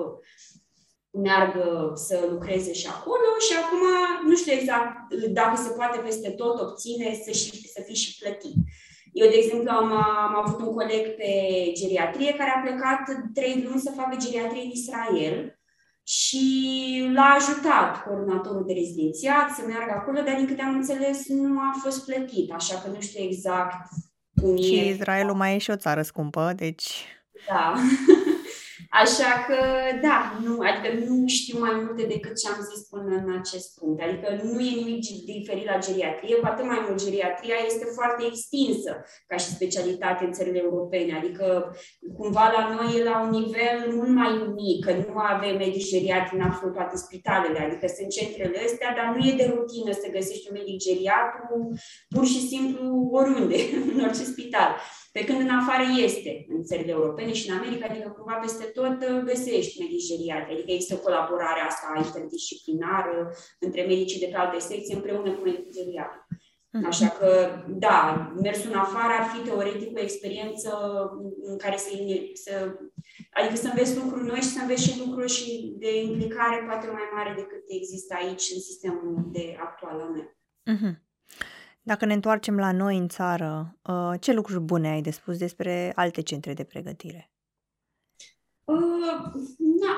meargă 1.11 1.91
să 1.95 2.27
lucreze 2.29 2.73
și 2.73 2.87
acolo 2.87 3.29
și 3.47 3.53
acum 3.63 3.83
nu 4.29 4.35
știu 4.35 4.53
exact 4.53 5.13
dacă 5.29 5.55
se 5.55 5.73
poate 5.75 5.97
peste 5.97 6.29
tot 6.29 6.61
obține 6.61 7.21
să, 7.25 7.31
și, 7.31 7.67
să 7.67 7.81
fii 7.85 7.95
și 7.95 8.17
plătit. 8.19 8.55
Eu, 9.13 9.29
de 9.29 9.35
exemplu, 9.35 9.69
am, 9.69 9.91
am 10.27 10.43
avut 10.43 10.59
un 10.67 10.73
coleg 10.73 11.15
pe 11.15 11.31
geriatrie 11.73 12.33
care 12.33 12.51
a 12.55 12.59
plecat 12.59 13.03
trei 13.33 13.63
luni 13.67 13.81
să 13.81 13.91
facă 13.95 14.15
geriatrie 14.19 14.63
în 14.63 14.69
Israel 14.69 15.59
și 16.07 16.43
l-a 17.13 17.37
ajutat 17.39 18.03
coordonatorul 18.03 18.63
de 18.67 18.73
rezidențiat 18.73 19.49
să 19.49 19.65
meargă 19.67 19.91
acolo, 19.91 20.21
dar 20.21 20.35
din 20.35 20.47
câte 20.47 20.61
am 20.61 20.75
înțeles 20.75 21.27
nu 21.27 21.59
a 21.59 21.79
fost 21.81 22.05
plătit, 22.05 22.51
așa 22.51 22.81
că 22.81 22.89
nu 22.89 22.99
știu 22.99 23.23
exact 23.23 23.87
cum 24.41 24.57
și 24.57 24.75
e. 24.75 24.83
Și 24.83 24.89
Israelul 24.89 25.35
mai 25.35 25.55
e 25.55 25.57
și 25.57 25.71
o 25.71 25.75
țară 25.75 26.01
scumpă, 26.01 26.53
deci... 26.55 27.05
Da. 27.47 27.73
Așa 29.03 29.31
că, 29.47 29.59
da, 30.07 30.17
nu, 30.45 30.53
adică 30.69 30.89
nu 31.07 31.27
știu 31.27 31.57
mai 31.65 31.75
multe 31.83 32.03
decât 32.13 32.33
ce 32.39 32.47
am 32.47 32.61
zis 32.71 32.81
până 32.93 33.11
în 33.21 33.29
acest 33.39 33.69
punct. 33.79 33.99
Adică 34.01 34.27
nu 34.43 34.59
e 34.59 34.81
nimic 34.81 35.03
diferit 35.33 35.65
la 35.71 35.77
geriatrie, 35.85 36.35
cu 36.35 36.47
atât 36.51 36.65
mai 36.65 36.81
mult 36.85 37.03
geriatria 37.03 37.57
este 37.65 37.85
foarte 37.97 38.23
extinsă 38.31 38.91
ca 39.29 39.37
și 39.43 39.55
specialitate 39.57 40.21
în 40.25 40.33
țările 40.37 40.59
europene. 40.67 41.11
Adică, 41.21 41.45
cumva, 42.17 42.45
la 42.55 42.63
noi 42.75 42.87
e 42.97 43.09
la 43.11 43.15
un 43.25 43.29
nivel 43.39 43.77
mult 43.95 44.13
mai 44.21 44.31
mic, 44.59 44.85
că 44.85 44.91
nu 45.07 45.15
avem 45.33 45.55
medici 45.57 45.91
geriatri 45.93 46.35
în 46.35 46.45
absolut 46.47 46.73
toate 46.73 46.95
spitalele. 47.05 47.59
Adică 47.59 47.85
sunt 47.97 48.09
centrele 48.17 48.59
astea, 48.65 48.89
dar 48.97 49.07
nu 49.15 49.19
e 49.27 49.39
de 49.41 49.47
rutină 49.53 49.91
să 49.91 50.13
găsești 50.17 50.47
un 50.49 50.57
medic 50.59 50.77
geriatru 50.87 51.57
pur 52.13 52.25
și 52.33 52.41
simplu 52.51 53.09
oriunde, 53.19 53.59
în 53.91 53.99
orice 54.05 54.23
spital. 54.33 54.71
Pe 55.15 55.23
când 55.23 55.39
în 55.39 55.49
afară 55.59 55.85
este, 56.07 56.45
în 56.53 56.63
țările 56.63 56.91
europene 56.91 57.33
și 57.33 57.49
în 57.49 57.57
America, 57.57 57.87
adică 57.89 58.09
cumva 58.17 58.37
peste 58.41 58.63
tot 58.63 58.84
uh, 58.87 59.23
găsești 59.29 59.81
medici 59.81 60.07
geriatri, 60.11 60.53
adică 60.53 60.71
există 60.71 60.95
colaborarea 60.95 61.65
asta 61.65 62.01
interdisciplinară 62.05 63.17
între 63.59 63.81
medicii 63.81 64.19
de 64.19 64.29
pe 64.31 64.37
alte 64.37 64.59
secții 64.59 64.95
împreună 64.95 65.31
cu 65.31 65.43
medicii 65.43 65.77
geriatri. 65.79 66.19
Mhm. 66.75 66.85
Așa 66.85 67.07
că, 67.07 67.29
da, 67.67 67.97
mersul 68.41 68.69
în 68.73 68.77
afară 68.77 69.13
ar 69.19 69.25
fi 69.33 69.39
teoretic 69.47 69.97
o 69.97 70.01
experiență 70.01 70.69
în 71.51 71.57
care 71.57 71.77
să, 71.77 71.89
să 72.33 72.53
adică 73.31 73.55
să 73.55 73.67
înveți 73.67 73.97
lucruri 73.97 74.25
noi 74.25 74.39
și 74.39 74.53
să 74.55 74.59
înveți 74.61 74.83
și 74.83 75.01
lucruri 75.05 75.31
și 75.31 75.75
de 75.77 76.01
implicare 76.01 76.65
poate 76.67 76.87
mai 76.87 77.07
mare 77.15 77.33
decât 77.35 77.63
există 77.67 78.13
aici 78.17 78.45
în 78.55 78.61
sistemul 78.69 79.29
de 79.31 79.55
actual 79.59 79.99
al 79.99 80.09
meu. 80.09 80.27
Uh-huh. 80.73 80.95
Dacă 81.81 82.05
ne 82.05 82.13
întoarcem 82.13 82.57
la 82.57 82.71
noi 82.71 82.97
în 82.97 83.07
țară, 83.07 83.77
uh, 83.81 84.13
ce 84.19 84.33
lucruri 84.33 84.59
bune 84.59 84.87
ai 84.87 85.01
de 85.01 85.11
spus 85.11 85.37
despre 85.37 85.91
alte 85.95 86.21
centre 86.21 86.53
de 86.53 86.63
pregătire? 86.63 87.34
Uh, 88.65 89.31
na, 89.57 89.93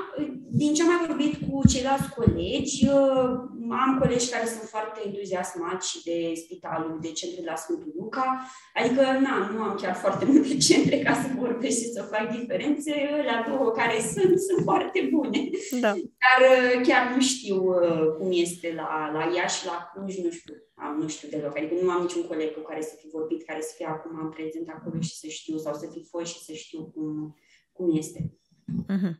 din 0.51 0.73
ce 0.73 0.81
am 0.81 0.87
mai 0.87 1.07
vorbit 1.07 1.33
cu 1.49 1.67
ceilalți 1.67 2.09
colegi, 2.09 2.87
uh, 2.87 3.29
am 3.69 3.97
colegi 3.99 4.29
care 4.29 4.45
sunt 4.45 4.69
foarte 4.69 4.99
entuziasmați 5.05 6.03
de 6.03 6.33
spitalul 6.35 6.97
de 7.01 7.11
centru 7.11 7.41
de 7.41 7.49
la 7.49 7.55
Sfântul 7.55 7.93
Luca, 7.97 8.25
adică 8.73 9.01
na, 9.01 9.51
nu 9.53 9.61
am 9.61 9.75
chiar 9.81 9.95
foarte 9.95 10.25
multe 10.31 10.57
centre 10.57 10.99
ca 10.99 11.13
să 11.13 11.27
vorbesc 11.37 11.77
și 11.77 11.91
să 11.91 12.01
fac 12.01 12.39
diferențe, 12.39 12.93
la 13.25 13.45
două 13.49 13.71
care 13.71 13.97
sunt, 14.13 14.39
sunt 14.39 14.63
foarte 14.63 15.09
bune. 15.11 15.49
Da. 15.79 15.91
Dar 16.23 16.39
uh, 16.51 16.87
chiar 16.87 17.13
nu 17.15 17.21
știu 17.21 17.57
uh, 17.63 18.07
cum 18.17 18.29
este 18.31 18.73
la, 18.75 19.11
la 19.13 19.33
Iași, 19.35 19.65
la 19.65 19.91
Cluj, 19.93 20.17
nu 20.17 20.31
știu, 20.31 20.53
am, 20.75 20.97
nu 21.01 21.07
știu 21.07 21.27
deloc, 21.29 21.57
adică 21.57 21.73
nu 21.81 21.89
am 21.89 22.01
niciun 22.01 22.23
coleg 22.27 22.53
cu 22.53 22.59
care 22.59 22.81
să 22.81 22.95
fi 22.99 23.07
vorbit, 23.07 23.45
care 23.45 23.61
să 23.61 23.73
fie 23.77 23.85
acum 23.85 24.19
în 24.23 24.29
prezent 24.29 24.69
acolo 24.69 25.01
și 25.01 25.15
să 25.17 25.27
știu, 25.27 25.57
sau 25.57 25.73
să 25.73 25.87
fi 25.91 26.03
fost 26.09 26.25
și 26.25 26.43
să 26.43 26.53
știu 26.53 26.81
cum, 26.93 27.35
cum 27.71 27.97
este. 27.97 28.31
Uh-huh. 28.67 29.15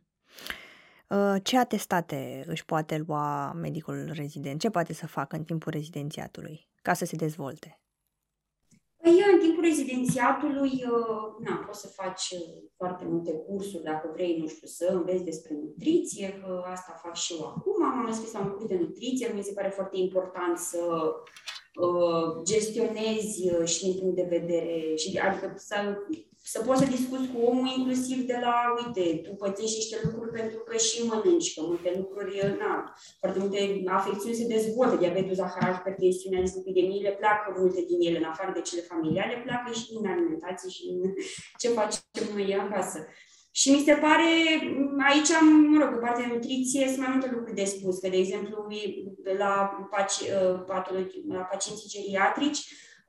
Ce 1.44 1.58
atestate 1.58 2.44
își 2.48 2.66
poate 2.66 3.04
lua 3.08 3.52
medicul 3.54 4.10
rezident? 4.14 4.60
Ce 4.60 4.70
poate 4.70 4.94
să 4.94 5.08
facă 5.08 5.36
în 5.36 5.44
timpul 5.44 5.72
rezidențiatului 5.72 6.70
ca 6.82 6.94
să 6.94 7.06
se 7.06 7.16
dezvolte? 7.16 7.82
Păi, 9.02 9.24
în 9.34 9.40
timpul 9.40 9.64
rezidențiatului, 9.64 10.72
uh, 10.72 11.48
na, 11.48 11.56
poți 11.66 11.82
să 11.82 11.88
faci 11.88 12.30
uh, 12.32 12.64
foarte 12.76 13.06
multe 13.06 13.32
cursuri, 13.32 13.84
dacă 13.84 14.10
vrei, 14.14 14.38
nu 14.40 14.48
știu, 14.48 14.68
să 14.68 14.86
înveți 14.94 15.24
despre 15.24 15.54
nutriție, 15.54 16.40
că 16.42 16.64
asta 16.66 17.02
fac 17.04 17.16
și 17.16 17.34
eu 17.34 17.46
acum. 17.46 17.84
Am 17.84 18.12
scris 18.12 18.32
la 18.32 18.40
un 18.40 18.50
curs 18.50 18.66
de 18.66 18.78
nutriție, 18.78 19.32
mi 19.34 19.44
se 19.44 19.54
pare 19.54 19.70
foarte 19.70 19.98
important 19.98 20.58
să 20.58 20.80
uh, 21.86 22.44
gestionezi 22.44 23.52
uh, 23.52 23.68
și 23.68 23.84
din 23.84 24.00
punct 24.00 24.16
de 24.16 24.28
vedere, 24.30 24.96
și, 24.96 25.18
adică 25.18 25.54
să 25.56 25.76
să 26.54 26.60
poți 26.66 26.82
să 26.82 26.96
discuți 26.96 27.28
cu 27.32 27.40
omul 27.50 27.68
inclusiv 27.78 28.18
de 28.32 28.38
la, 28.46 28.56
uite, 28.80 29.06
tu 29.24 29.32
pățești 29.42 29.80
niște 29.80 29.98
lucruri 30.04 30.32
pentru 30.40 30.60
că 30.68 30.78
și 30.78 31.06
mănânci, 31.10 31.54
că 31.54 31.62
multe 31.66 31.90
lucruri, 31.98 32.34
na, 32.62 32.74
foarte 33.20 33.40
multe 33.40 33.60
afecțiuni 34.00 34.40
se 34.40 34.54
dezvoltă, 34.56 34.96
diabetul, 34.96 35.40
zaharat, 35.42 35.76
hipertensiunea, 35.78 36.42
dislipidemiile, 36.42 37.12
pleacă 37.22 37.48
multe 37.60 37.82
din 37.90 38.00
ele, 38.08 38.18
în 38.18 38.32
afară 38.34 38.52
de 38.54 38.62
cele 38.62 38.82
familiale, 38.82 39.42
pleacă 39.46 39.70
și 39.80 39.90
din 39.94 40.08
alimentație 40.08 40.70
și 40.70 40.82
din 40.88 41.00
ce 41.60 41.68
facem 41.70 42.02
noi 42.34 42.56
acasă. 42.66 43.00
Și 43.60 43.72
mi 43.72 43.84
se 43.86 43.94
pare, 43.94 44.30
aici, 45.10 45.32
mă 45.72 45.78
rog, 45.80 45.90
pe 45.90 46.04
partea 46.06 46.26
de 46.26 46.34
nutriție 46.34 46.88
sunt 46.88 46.98
mai 46.98 47.12
multe 47.12 47.30
lucruri 47.34 47.56
de 47.56 47.64
spus, 47.64 48.00
că, 48.00 48.10
de 48.10 48.18
exemplu, 48.18 48.68
la, 49.38 49.54
paci, 49.92 50.20
patologi, 50.68 51.18
la 51.28 51.42
pacienții 51.52 51.90
geriatrici, 51.96 52.60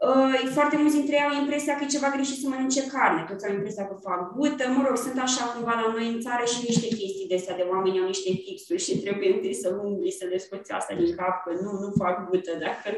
Uh, 0.07 0.51
foarte 0.57 0.77
mulți 0.77 0.97
dintre 0.99 1.15
ei 1.17 1.27
au 1.29 1.41
impresia 1.43 1.75
că 1.77 1.85
e 1.85 1.97
ceva 1.97 2.15
greșit 2.17 2.39
să 2.41 2.49
mănânce 2.49 2.83
carne, 2.95 3.23
toți 3.29 3.47
au 3.47 3.55
impresia 3.55 3.87
că 3.89 3.95
fac 4.09 4.21
gută, 4.37 4.65
mă 4.69 4.83
rog, 4.87 4.97
sunt 4.97 5.19
așa 5.27 5.45
cumva 5.53 5.75
la 5.81 5.89
noi 5.95 6.07
în 6.13 6.21
țară 6.27 6.45
și 6.53 6.67
niște 6.69 6.89
chestii 6.99 7.31
de 7.31 7.39
astea 7.39 7.59
de 7.61 7.69
oameni 7.73 8.01
au 8.01 8.07
niște 8.13 8.31
fixuri 8.45 8.85
și 8.87 9.03
trebuie 9.05 9.31
întâi 9.35 9.61
să 9.63 9.69
umbli, 9.83 10.19
să 10.21 10.25
le 10.31 10.39
scoți 10.45 10.73
asta 10.79 10.95
din 11.01 11.11
cap, 11.19 11.35
că 11.45 11.51
nu, 11.65 11.71
nu 11.83 11.89
fac 12.03 12.17
gută 12.29 12.53
dacă 12.67 12.89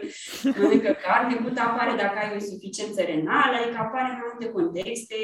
mănâncă 0.59 0.93
carne, 1.05 1.35
gută 1.45 1.61
apare 1.65 1.93
dacă 2.03 2.17
ai 2.19 2.33
o 2.33 2.41
insuficiență 2.43 3.01
renală, 3.13 3.55
adică 3.57 3.79
apare 3.81 4.09
în 4.13 4.21
multe 4.27 4.47
contexte, 4.57 5.19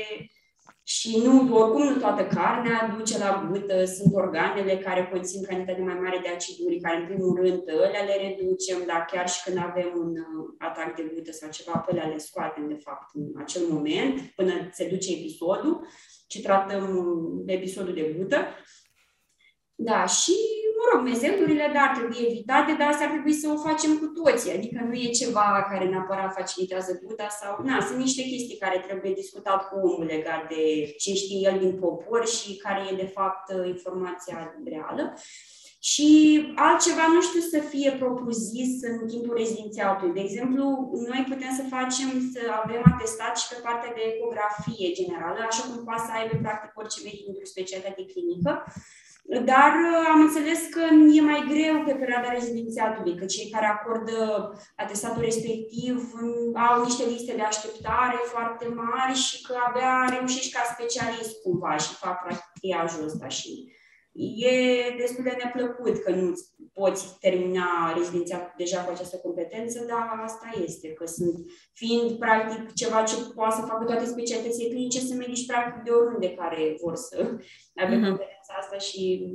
și 0.89 1.21
nu, 1.25 1.57
oricum 1.57 1.83
nu 1.83 2.01
toată 2.01 2.27
carnea 2.27 2.95
duce 2.99 3.19
la 3.19 3.49
gâtă, 3.53 3.85
sunt 3.85 4.15
organele 4.15 4.79
care 4.79 5.09
conțin 5.13 5.43
cantitate 5.43 5.81
mai 5.81 5.99
mare 6.03 6.21
de 6.23 6.29
aciduri, 6.29 6.81
care 6.81 6.97
în 6.97 7.07
primul 7.07 7.35
rând 7.41 7.63
alea 7.69 8.05
le 8.05 8.17
reducem, 8.27 8.79
dar 8.87 9.05
chiar 9.13 9.29
și 9.29 9.43
când 9.45 9.59
avem 9.59 9.93
un 9.95 10.11
uh, 10.11 10.55
atac 10.59 10.95
de 10.95 11.11
gâtă 11.15 11.33
sau 11.33 11.51
ceva, 11.51 11.79
pe 11.79 11.93
alea 11.93 12.07
le 12.07 12.19
scoatem 12.19 12.69
de 12.69 12.81
fapt 12.85 13.15
în 13.15 13.27
acel 13.37 13.63
moment, 13.69 14.21
până 14.37 14.53
se 14.73 14.89
duce 14.89 15.13
episodul 15.13 15.87
și 16.29 16.41
tratăm 16.41 16.85
episodul 17.47 17.95
de 17.95 18.15
gâtă. 18.19 18.39
Da, 19.75 20.07
și 20.07 20.35
mă 20.79 20.85
rog, 20.91 21.01
mezelurile, 21.09 21.71
da, 21.75 21.81
ar 21.81 21.97
trebui 21.97 22.21
evitate, 22.31 22.73
dar 22.79 22.89
asta 22.89 23.05
ar 23.05 23.11
trebui 23.11 23.33
să 23.43 23.47
o 23.55 23.63
facem 23.69 23.93
cu 24.01 24.07
toții, 24.07 24.57
adică 24.57 24.79
nu 24.89 24.95
e 24.95 25.19
ceva 25.23 25.67
care 25.71 25.85
neapărat 25.89 26.33
facilitează 26.41 27.01
guta 27.05 27.29
sau, 27.41 27.53
na, 27.65 27.77
sunt 27.87 27.99
niște 27.99 28.23
chestii 28.23 28.63
care 28.65 28.85
trebuie 28.87 29.13
discutat 29.23 29.69
cu 29.69 29.75
omul 29.87 30.05
legat 30.15 30.49
de 30.49 30.63
ce 31.03 31.13
știe 31.15 31.39
el 31.49 31.59
din 31.59 31.75
popor 31.83 32.27
și 32.27 32.57
care 32.57 32.81
e 32.91 33.03
de 33.05 33.11
fapt 33.17 33.47
informația 33.75 34.39
reală. 34.65 35.05
și 35.93 36.09
altceva 36.69 37.07
nu 37.15 37.21
știu 37.29 37.43
să 37.53 37.59
fie 37.73 37.91
propriu-zis 38.03 38.73
în 38.91 38.97
timpul 39.13 39.37
rezidențiatului. 39.37 40.17
De 40.19 40.25
exemplu, 40.29 40.65
noi 41.11 41.23
putem 41.31 41.53
să 41.61 41.65
facem, 41.77 42.09
să 42.33 42.41
avem 42.63 42.83
atestat 42.93 43.35
și 43.41 43.49
pe 43.53 43.59
partea 43.67 43.93
de 43.97 44.03
ecografie 44.13 44.97
generală, 45.01 45.39
așa 45.51 45.63
cum 45.67 45.85
poate 45.85 46.05
să 46.07 46.13
aibă 46.15 46.35
practic 46.45 46.71
orice 46.81 46.99
medic 47.07 47.25
într-o 47.29 47.53
specialitate 47.55 48.03
clinică, 48.13 48.53
dar 49.29 49.73
uh, 49.89 50.07
am 50.13 50.21
înțeles 50.21 50.61
că 50.71 50.83
e 51.13 51.21
mai 51.21 51.43
greu 51.53 51.85
pe 51.85 51.93
perioada 51.93 52.33
rezidențiatului, 52.33 53.17
că 53.17 53.25
cei 53.25 53.51
care 53.51 53.67
acordă 53.67 54.19
atestatul 54.77 55.23
respectiv 55.23 55.97
um, 56.23 56.57
au 56.57 56.85
niște 56.85 57.05
liste 57.05 57.33
de 57.37 57.43
așteptare 57.43 58.19
foarte 58.25 58.67
mari 58.69 59.15
și 59.15 59.43
că 59.43 59.55
abia 59.67 60.17
reușești 60.19 60.53
ca 60.53 60.63
specialist 60.75 61.43
cumva 61.43 61.77
și 61.77 61.95
fac 61.95 62.23
practic 62.23 62.51
triajul 62.61 63.05
ăsta 63.05 63.29
și 63.29 63.75
e 64.37 64.51
destul 64.99 65.25
de 65.25 65.37
neplăcut 65.45 66.03
că 66.03 66.11
nu 66.11 66.33
poți 66.73 67.19
termina 67.21 67.93
rezidenția 67.97 68.55
deja 68.57 68.81
cu 68.81 68.91
această 68.91 69.17
competență, 69.17 69.85
dar 69.89 70.21
asta 70.23 70.49
este, 70.65 70.89
că 70.89 71.07
sunt, 71.07 71.35
fiind 71.73 72.19
practic 72.19 72.73
ceva 72.73 73.03
ce 73.03 73.15
poate 73.35 73.55
să 73.55 73.67
facă 73.67 73.85
toate 73.85 74.05
specialitățile 74.05 74.69
clinice, 74.69 75.01
sunt 75.01 75.19
medici 75.19 75.47
practic 75.47 75.83
de 75.83 75.91
oriunde 75.91 76.35
care 76.35 76.77
vor 76.83 76.95
să 76.95 77.17
aibă 77.75 77.95
mm-hmm. 77.95 78.36
Competența 78.47 78.55
asta 78.61 78.79
și 78.79 79.27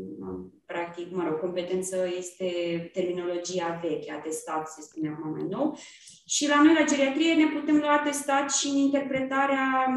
practic, 0.65 1.11
mă 1.11 1.23
rog, 1.23 1.39
competență 1.39 2.07
este 2.17 2.45
terminologia 2.93 3.79
veche, 3.83 4.11
atestat 4.11 4.67
se 4.67 4.81
spune 4.81 5.09
acum 5.09 5.31
mai 5.31 5.47
nou. 5.49 5.77
Și 6.25 6.47
la 6.47 6.63
noi, 6.63 6.73
la 6.73 6.85
geriatrie, 6.85 7.33
ne 7.33 7.59
putem 7.59 7.77
lua 7.77 7.93
atestat 7.93 8.51
și 8.51 8.67
în 8.67 8.75
interpretarea 8.75 9.87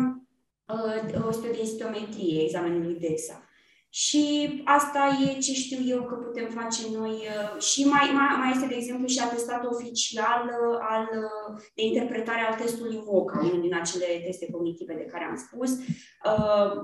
uh, 0.67 1.25
osteodensitometrie, 1.27 2.43
examenului 2.43 2.99
DEXA. 2.99 3.44
Și 3.97 4.23
asta 4.65 5.19
e 5.25 5.39
ce 5.39 5.53
știu 5.53 5.79
eu 5.87 6.03
că 6.03 6.15
putem 6.15 6.49
face 6.49 6.83
noi. 6.93 7.11
Uh, 7.11 7.63
și 7.63 7.85
mai, 7.85 8.11
mai, 8.13 8.37
mai 8.41 8.51
este, 8.55 8.67
de 8.67 8.75
exemplu, 8.75 9.07
și 9.07 9.21
atestat 9.21 9.67
oficial 9.73 10.43
uh, 10.45 10.77
al, 10.93 11.09
uh, 11.23 11.63
de 11.75 11.83
interpretare 11.83 12.41
al 12.41 12.55
testului 12.55 13.03
MOCA, 13.07 13.39
unul 13.39 13.61
din 13.61 13.75
acele 13.75 14.07
teste 14.25 14.51
cognitive 14.51 14.95
de 14.95 15.11
care 15.13 15.25
am 15.25 15.37
spus. 15.37 15.71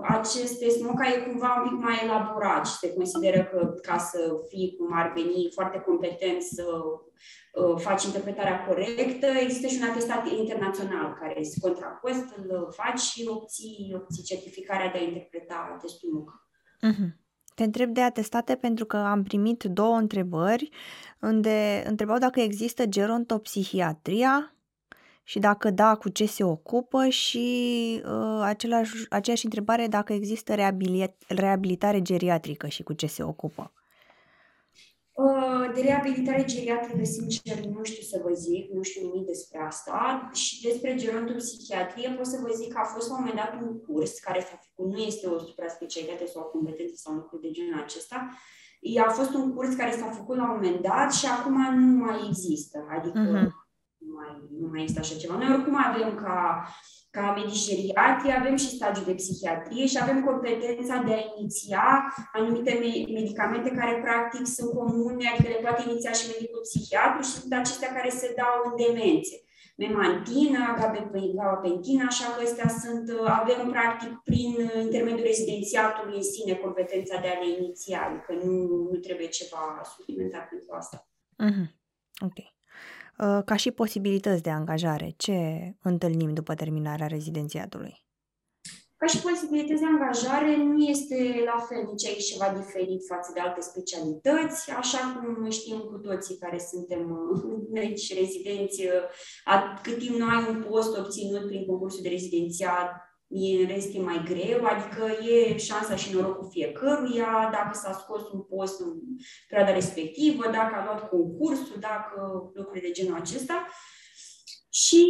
Acest 0.02 0.58
test 0.58 0.82
MOCA 0.82 1.08
e 1.08 1.26
cumva 1.28 1.50
un 1.56 1.68
pic 1.68 1.78
mai 1.86 2.00
elaborat 2.02 2.66
și 2.66 2.78
se 2.82 2.92
consideră 2.92 3.42
că 3.44 3.74
ca 3.82 3.98
să 3.98 4.20
fii 4.48 4.76
cum 4.78 4.90
ar 4.92 5.12
veni 5.14 5.50
foarte 5.54 5.78
competent 5.78 6.42
să 6.42 6.64
faci 7.76 8.04
interpretarea 8.04 8.64
corectă, 8.66 9.26
există 9.26 9.66
și 9.66 9.78
un 9.82 9.88
atestat 9.88 10.30
internațional 10.30 11.16
care 11.20 11.40
este 11.40 11.60
contrapost, 11.60 12.26
îl 12.36 12.72
faci 12.76 13.00
și 13.00 13.26
obții, 13.28 13.92
obții 13.94 14.22
certificarea 14.22 14.90
de 14.90 14.98
a 14.98 15.02
interpreta 15.02 15.76
testul 15.80 16.10
MOCA. 16.12 16.49
Uh-huh. 16.88 17.18
Te 17.54 17.64
întreb 17.64 17.90
de 17.90 18.00
atestate 18.00 18.54
pentru 18.54 18.84
că 18.84 18.96
am 18.96 19.22
primit 19.22 19.62
două 19.62 19.96
întrebări 19.96 20.70
unde 21.20 21.84
întrebau 21.86 22.18
dacă 22.18 22.40
există 22.40 22.86
gerontopsihiatria 22.86 24.54
și 25.22 25.38
dacă 25.38 25.70
da, 25.70 25.94
cu 25.94 26.08
ce 26.08 26.26
se 26.26 26.44
ocupă 26.44 27.08
și 27.08 28.02
uh, 28.04 28.40
același, 28.42 29.06
aceeași 29.08 29.44
întrebare 29.44 29.86
dacă 29.86 30.12
există 30.12 30.54
reabilitare 31.28 32.02
geriatrică 32.02 32.66
și 32.66 32.82
cu 32.82 32.92
ce 32.92 33.06
se 33.06 33.22
ocupă. 33.22 33.72
Uh, 35.20 35.72
de 35.74 35.80
reabilitare 35.80 36.44
geriatrică, 36.44 37.04
sincer, 37.04 37.64
nu 37.64 37.84
știu 37.84 38.02
să 38.02 38.20
vă 38.24 38.32
zic, 38.32 38.70
nu 38.72 38.82
știu 38.82 39.06
nimic 39.06 39.26
despre 39.26 39.58
asta. 39.58 40.30
Și 40.32 40.62
despre 40.62 40.94
gerontopsihiatrie 40.94 42.10
pot 42.10 42.26
să 42.26 42.38
vă 42.42 42.50
zic 42.54 42.72
că 42.72 42.78
a 42.82 42.84
fost 42.94 43.08
la 43.08 43.14
un 43.14 43.24
moment 43.24 43.40
dat 43.42 43.62
un 43.62 43.80
curs 43.80 44.18
care 44.18 44.40
s-a 44.40 44.60
făcut, 44.64 44.92
nu 44.92 44.98
este 44.98 45.26
o 45.26 45.38
supra-specialitate 45.38 46.26
sau 46.26 46.42
o 46.42 46.50
competență 46.50 46.94
sau 46.96 47.12
un 47.12 47.18
lucru 47.18 47.38
de 47.38 47.50
genul 47.50 47.80
acesta, 47.80 48.28
a 49.06 49.10
fost 49.10 49.34
un 49.34 49.54
curs 49.54 49.74
care 49.74 49.90
s-a 49.90 50.10
făcut 50.10 50.36
la 50.36 50.42
un 50.42 50.54
moment 50.54 50.80
dat 50.80 51.12
și 51.12 51.26
acum 51.26 51.74
nu 51.74 52.04
mai 52.04 52.18
există. 52.28 52.86
Adică 52.96 53.20
uh-huh. 53.20 53.48
nu, 53.98 54.12
mai, 54.18 54.30
nu 54.60 54.68
mai 54.70 54.80
există 54.82 55.00
așa 55.00 55.16
ceva. 55.16 55.36
Noi 55.36 55.54
oricum 55.54 55.76
avem 55.76 56.14
ca 56.14 56.66
ca 57.10 57.32
medici 57.36 57.66
geriatri, 57.68 58.36
avem 58.38 58.56
și 58.56 58.74
stagiul 58.76 59.04
de 59.04 59.14
psihiatrie 59.14 59.86
și 59.86 59.98
avem 60.02 60.24
competența 60.24 60.96
de 61.06 61.12
a 61.12 61.22
iniția 61.36 62.14
anumite 62.32 62.72
medicamente 63.12 63.70
care 63.70 64.00
practic 64.02 64.46
sunt 64.46 64.70
comune, 64.72 65.28
adică 65.28 65.48
le 65.48 65.64
poate 65.64 65.82
iniția 65.88 66.12
și 66.12 66.30
medicul 66.32 66.60
psihiatru 66.60 67.22
și 67.22 67.30
sunt 67.30 67.52
acestea 67.52 67.92
care 67.92 68.08
se 68.08 68.34
dau 68.36 68.54
în 68.64 68.72
demențe. 68.84 69.36
Memantina, 69.76 70.76
gabapentina, 70.80 72.04
așa 72.06 72.26
că 72.34 72.42
astea 72.42 72.68
sunt, 72.68 73.04
avem 73.26 73.70
practic 73.70 74.12
prin 74.24 74.52
intermediul 74.80 75.26
rezidențiatului 75.26 76.16
în 76.16 76.22
sine 76.22 76.54
competența 76.54 77.20
de 77.20 77.28
a 77.28 77.38
le 77.40 77.48
iniția, 77.58 78.00
adică 78.06 78.32
nu, 78.44 78.52
nu 78.90 78.96
trebuie 79.06 79.28
ceva 79.28 79.80
suplimentar 79.96 80.46
pentru 80.50 80.68
asta. 80.72 81.08
Mm-hmm. 81.44 81.66
Ok. 82.28 82.38
Uh, 83.22 83.42
ca 83.44 83.56
și 83.56 83.70
posibilități 83.70 84.42
de 84.42 84.50
angajare. 84.50 85.14
Ce 85.16 85.38
întâlnim 85.82 86.34
după 86.34 86.54
terminarea 86.54 87.06
rezidențiatului? 87.06 88.04
Ca 88.96 89.06
și 89.06 89.20
posibilități 89.20 89.80
de 89.80 89.86
angajare, 89.86 90.56
nu 90.56 90.78
este 90.84 91.42
la 91.44 91.58
fel 91.68 91.82
nici 91.90 92.06
aici 92.06 92.24
ceva 92.24 92.48
diferit 92.58 93.06
față 93.06 93.30
de 93.34 93.40
alte 93.40 93.60
specialități, 93.60 94.70
așa 94.70 94.98
cum 95.14 95.50
știm 95.50 95.78
cu 95.78 95.96
toții 95.96 96.36
care 96.36 96.58
suntem 96.58 97.02
medici 97.72 98.18
rezidenți, 98.20 98.80
uh, 98.84 99.80
cât 99.82 99.98
timp 99.98 100.16
nu 100.16 100.26
ai 100.28 100.46
un 100.48 100.64
post 100.68 100.98
obținut 100.98 101.46
prin 101.46 101.66
concursul 101.66 102.02
de 102.02 102.08
rezidențiat, 102.08 102.90
e, 102.90 103.09
în 103.30 103.66
rest 103.66 103.94
e 103.94 104.00
mai 104.00 104.22
greu, 104.24 104.64
adică 104.64 105.24
e 105.30 105.56
șansa 105.56 105.96
și 105.96 106.14
norocul 106.14 106.48
fiecăruia, 106.50 107.48
dacă 107.52 107.70
s-a 107.72 107.92
scos 107.92 108.30
un 108.32 108.40
post 108.40 108.80
în 108.80 108.92
perioada 109.48 109.74
respectivă, 109.74 110.44
dacă 110.44 110.74
a 110.74 110.84
luat 110.84 111.08
concursul, 111.08 111.76
dacă 111.80 112.50
lucruri 112.54 112.80
de 112.80 112.90
genul 112.90 113.20
acesta. 113.20 113.66
Și 114.72 115.04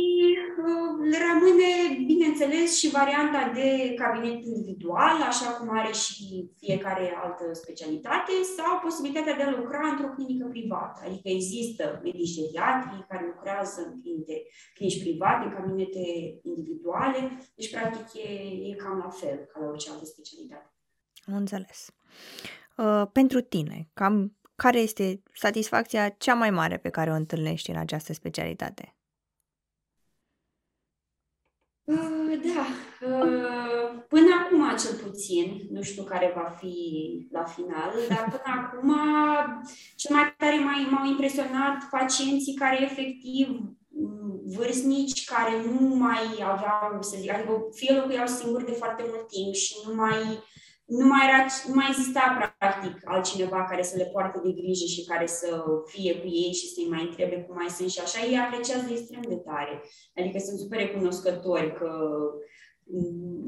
uh, 0.59 1.19
rămâne, 1.27 2.05
bineînțeles, 2.07 2.79
și 2.79 2.91
varianta 2.91 3.53
de 3.55 3.95
cabinet 3.95 4.45
individual, 4.45 5.23
așa 5.23 5.51
cum 5.51 5.69
are 5.79 5.93
și 5.93 6.51
fiecare 6.59 7.15
altă 7.23 7.45
specialitate, 7.53 8.33
sau 8.57 8.81
posibilitatea 8.83 9.37
de 9.37 9.43
a 9.43 9.57
lucra 9.59 9.89
într-o 9.89 10.13
clinică 10.15 10.47
privată. 10.47 11.01
Adică 11.07 11.29
există 11.29 12.01
medici 12.03 12.35
geriatri 12.35 13.07
care 13.09 13.33
lucrează 13.35 13.81
în 13.87 14.01
clinice, 14.01 14.35
clinici 14.75 15.03
private, 15.03 15.45
în 15.45 15.55
cabinete 15.55 16.05
individuale, 16.43 17.19
deci, 17.57 17.71
practic, 17.71 18.07
e, 18.25 18.29
e 18.71 18.75
cam 18.75 18.99
la 18.99 19.09
fel 19.09 19.39
ca 19.53 19.61
la 19.61 19.67
orice 19.67 19.91
altă 19.91 20.05
specialitate. 20.05 20.71
Am 21.27 21.35
înțeles. 21.35 21.95
Uh, 22.77 23.03
pentru 23.13 23.41
tine, 23.41 23.89
cam 23.93 24.35
care 24.57 24.79
este 24.79 25.23
satisfacția 25.33 26.09
cea 26.09 26.35
mai 26.35 26.51
mare 26.51 26.77
pe 26.77 26.89
care 26.89 27.11
o 27.11 27.15
întâlnești 27.15 27.71
în 27.71 27.77
această 27.77 28.13
specialitate? 28.13 28.95
Uh, 31.85 32.30
da, 32.45 32.66
uh, 33.07 34.03
până 34.09 34.26
acum 34.41 34.76
cel 34.78 35.09
puțin, 35.09 35.61
nu 35.70 35.82
știu 35.82 36.03
care 36.03 36.32
va 36.34 36.57
fi 36.59 36.74
la 37.32 37.45
final, 37.45 37.93
dar 38.09 38.24
până 38.24 38.57
acum 38.61 38.95
cel 39.97 40.14
mai 40.14 40.34
tare 40.36 40.59
m-au 40.91 41.07
impresionat 41.07 41.88
pacienții 41.91 42.55
care 42.55 42.82
efectiv 42.82 43.49
mm, 43.88 44.41
vârstnici 44.57 45.24
care 45.24 45.53
nu 45.64 45.95
mai 45.95 46.24
aveau, 46.43 47.03
să 47.03 47.16
zic, 47.20 47.32
adică 47.32 47.68
fie 47.72 47.95
locuiau 47.95 48.26
singuri 48.26 48.64
de 48.64 48.72
foarte 48.72 49.05
mult 49.09 49.28
timp 49.28 49.55
și 49.55 49.74
nu 49.86 49.95
mai 49.95 50.43
nu 50.99 51.07
mai, 51.07 51.22
era, 51.28 51.47
nu 51.68 51.74
mai 51.74 51.86
exista 51.88 52.55
practic 52.59 52.95
altcineva 53.05 53.64
care 53.70 53.82
să 53.82 53.97
le 53.97 54.05
poartă 54.05 54.41
de 54.45 54.53
grijă 54.53 54.86
și 54.95 55.05
care 55.05 55.26
să 55.26 55.64
fie 55.86 56.12
cu 56.20 56.26
ei 56.26 56.53
și 56.53 56.72
să-i 56.72 56.91
mai 56.91 57.03
întrebe 57.03 57.36
cum 57.47 57.55
mai 57.55 57.68
sunt 57.68 57.91
și 57.91 58.01
așa, 58.01 58.26
ei 58.26 58.38
apreciază 58.38 58.86
extrem 58.91 59.24
de 59.28 59.36
tare. 59.49 59.82
Adică 60.16 60.38
sunt 60.38 60.59
super 60.59 60.78
recunoscători 60.78 61.74
că 61.78 61.91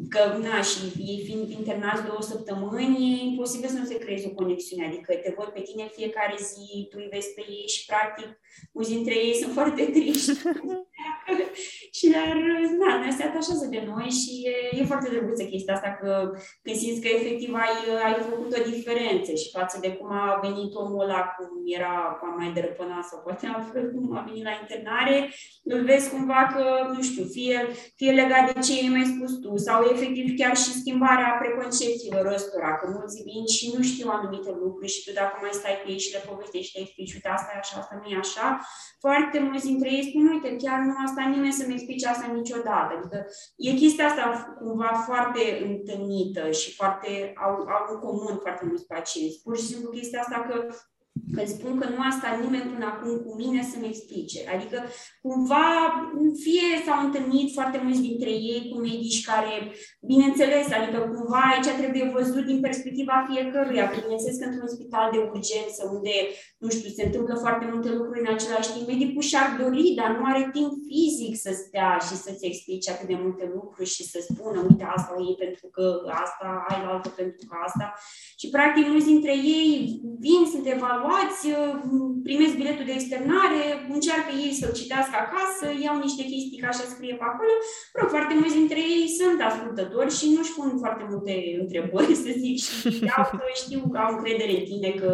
că, 0.08 0.38
na, 0.46 0.62
și 0.70 0.80
ei 1.10 1.22
fiind 1.24 1.50
internați 1.50 2.04
două 2.04 2.22
săptămâni, 2.32 2.96
e 3.12 3.24
imposibil 3.24 3.68
să 3.68 3.78
nu 3.78 3.84
se 3.84 3.98
creeze 3.98 4.26
o 4.30 4.34
conexiune, 4.40 4.86
adică 4.86 5.12
te 5.14 5.34
văd 5.36 5.48
pe 5.52 5.60
tine 5.60 5.90
fiecare 5.96 6.36
zi, 6.50 6.86
tu 6.90 6.96
îi 7.00 7.08
vezi 7.12 7.34
pe 7.34 7.44
ei 7.48 7.68
și, 7.74 7.84
practic, 7.90 8.28
mulți 8.72 8.90
dintre 8.90 9.14
ei 9.14 9.34
sunt 9.34 9.52
foarte 9.52 9.84
triști. 9.84 10.32
și 11.96 12.06
dar, 12.14 12.36
na, 12.80 12.98
ne-a 12.98 13.26
atașează 13.28 13.66
de 13.70 13.82
noi 13.90 14.08
și 14.20 14.32
e, 14.52 14.76
e 14.78 14.90
foarte 14.92 15.08
drăguță 15.10 15.44
chestia 15.44 15.74
asta, 15.74 15.90
că 16.00 16.12
când 16.62 16.76
simți 16.76 17.00
că 17.00 17.08
efectiv 17.08 17.54
ai, 17.54 17.76
ai 18.06 18.14
făcut 18.30 18.50
o 18.56 18.70
diferență 18.70 19.32
și 19.34 19.50
față 19.50 19.78
de 19.80 19.90
cum 19.92 20.10
a 20.12 20.38
venit 20.42 20.74
omul 20.74 21.02
ăla, 21.04 21.20
cum 21.36 21.48
era 21.64 22.20
mai 22.38 22.52
dărăpânat 22.54 23.04
sau 23.04 23.18
poate 23.24 23.46
altfel 23.46 23.90
cum 23.90 24.16
a 24.16 24.24
venit 24.28 24.44
la 24.44 24.58
internare, 24.60 25.16
îl 25.64 25.84
vezi 25.84 26.10
cumva 26.10 26.40
că, 26.54 26.64
nu 26.94 27.02
știu, 27.02 27.24
fie, 27.24 27.68
fie 27.96 28.12
legat 28.12 28.52
de 28.52 28.60
ce 28.60 28.72
ai 28.72 28.88
mai 28.96 29.12
spus 29.14 29.31
spus 29.32 29.50
tu, 29.50 29.56
sau 29.56 29.78
efectiv 29.94 30.26
chiar 30.38 30.56
și 30.56 30.78
schimbarea 30.80 31.36
preconcepțiilor 31.40 32.26
ăstora, 32.38 32.76
că 32.76 32.86
mulți 32.96 33.22
vin 33.22 33.46
și 33.46 33.72
nu 33.74 33.82
știu 33.82 34.08
anumite 34.10 34.50
lucruri 34.62 34.92
și 34.94 35.04
tu 35.04 35.10
dacă 35.20 35.34
mai 35.40 35.50
stai 35.52 35.80
pe 35.82 35.90
ei 35.90 35.98
și 36.04 36.12
le 36.12 36.22
povestești 36.28 36.68
și 36.68 36.76
le 36.76 36.82
explici, 36.82 37.14
uite, 37.14 37.28
asta 37.28 37.50
e 37.54 37.58
așa, 37.58 37.76
asta 37.78 38.00
nu 38.00 38.06
e 38.12 38.24
așa, 38.26 38.46
foarte 39.04 39.38
mulți 39.46 39.66
dintre 39.66 39.88
ei 39.96 40.08
spun, 40.08 40.24
uite, 40.34 40.56
chiar 40.64 40.78
nu 40.88 40.94
asta 41.06 41.22
nimeni 41.34 41.58
să-mi 41.58 41.74
explice 41.76 42.06
asta 42.08 42.26
niciodată. 42.38 42.90
Adică 42.96 43.18
e 43.56 43.80
chestia 43.82 44.06
asta 44.06 44.24
cumva 44.58 44.92
foarte 45.08 45.42
întâlnită 45.68 46.50
și 46.50 46.68
foarte, 46.78 47.32
au, 47.44 47.54
au 47.76 47.82
în 47.92 47.98
comun 48.04 48.36
foarte 48.44 48.64
mulți 48.68 48.86
pacienți. 48.86 49.42
Pur 49.42 49.56
și 49.56 49.68
simplu 49.70 49.90
chestia 49.90 50.20
asta 50.20 50.38
că 50.48 50.56
când 51.34 51.48
spun 51.48 51.72
că 51.80 51.86
nu 51.94 52.00
a 52.08 52.10
stat 52.18 52.34
nimeni 52.44 52.70
până 52.72 52.86
acum 52.88 53.12
cu 53.24 53.32
mine 53.42 53.60
să-mi 53.70 53.90
explice. 53.92 54.40
Adică, 54.54 54.78
cumva, 55.26 55.66
fie 56.44 56.68
s-au 56.84 57.00
întâlnit 57.06 57.48
foarte 57.58 57.78
mulți 57.84 58.06
dintre 58.08 58.32
ei 58.52 58.62
cu 58.70 58.76
medici 58.88 59.24
care, 59.30 59.54
bineînțeles, 60.10 60.66
adică 60.78 60.98
cumva 61.12 61.42
aici 61.50 61.70
trebuie 61.80 62.14
văzut 62.18 62.44
din 62.50 62.60
perspectiva 62.66 63.26
fiecăruia. 63.30 63.92
Bineînțeles 63.98 64.36
că 64.38 64.46
într-un 64.48 64.74
spital 64.76 65.06
de 65.14 65.20
urgență, 65.32 65.80
unde, 65.96 66.14
nu 66.62 66.68
știu, 66.76 66.90
se 66.98 67.04
întâmplă 67.08 67.34
foarte 67.44 67.66
multe 67.72 67.90
lucruri 67.98 68.24
în 68.24 68.32
același 68.34 68.72
timp, 68.72 68.86
medicul 68.88 69.24
și-ar 69.30 69.48
dori, 69.62 69.86
dar 70.00 70.10
nu 70.16 70.24
are 70.30 70.42
timp 70.56 70.72
fizic 70.88 71.34
să 71.44 71.50
stea 71.62 71.90
și 72.06 72.14
să-ți 72.24 72.48
explice 72.50 72.90
atât 72.90 73.08
de 73.12 73.18
multe 73.24 73.44
lucruri 73.56 73.90
și 73.96 74.04
să 74.12 74.18
spună, 74.28 74.58
uite, 74.68 74.84
asta 74.96 75.12
e 75.30 75.42
pentru 75.44 75.66
că 75.74 75.84
asta, 76.24 76.46
ai 76.68 76.78
la 76.84 76.90
altă 76.94 77.10
pentru 77.20 77.42
că 77.48 77.54
asta. 77.68 77.86
Și, 78.40 78.46
practic, 78.56 78.84
mulți 78.86 79.12
dintre 79.14 79.34
ei 79.58 79.70
vin, 80.26 80.42
sunt 80.52 80.66
evaluați 80.76 81.01
evaluați, 81.02 81.42
primesc 82.28 82.54
biletul 82.60 82.84
de 82.88 82.96
externare, 82.98 83.62
încearcă 83.96 84.30
ei 84.44 84.52
să-l 84.60 84.72
citească 84.80 85.16
acasă, 85.24 85.66
iau 85.84 85.96
niște 86.06 86.22
chestii 86.30 86.60
ca 86.60 86.68
așa 86.70 86.84
scrie 86.92 87.14
pe 87.18 87.26
acolo. 87.30 87.54
Rog, 87.96 88.08
foarte 88.16 88.34
mulți 88.40 88.58
dintre 88.60 88.80
ei 88.96 89.06
sunt 89.18 89.38
ascultători 89.50 90.16
și 90.18 90.26
nu-și 90.34 90.54
pun 90.58 90.68
foarte 90.84 91.04
multe 91.10 91.34
întrebări, 91.62 92.14
să 92.24 92.30
zic, 92.42 92.56
și 92.66 93.04
iau 93.10 93.24
că 93.30 93.44
știu 93.62 93.80
că 93.92 93.98
au 93.98 94.10
încredere 94.14 94.54
în 94.58 94.64
tine 94.70 94.90
că 95.00 95.10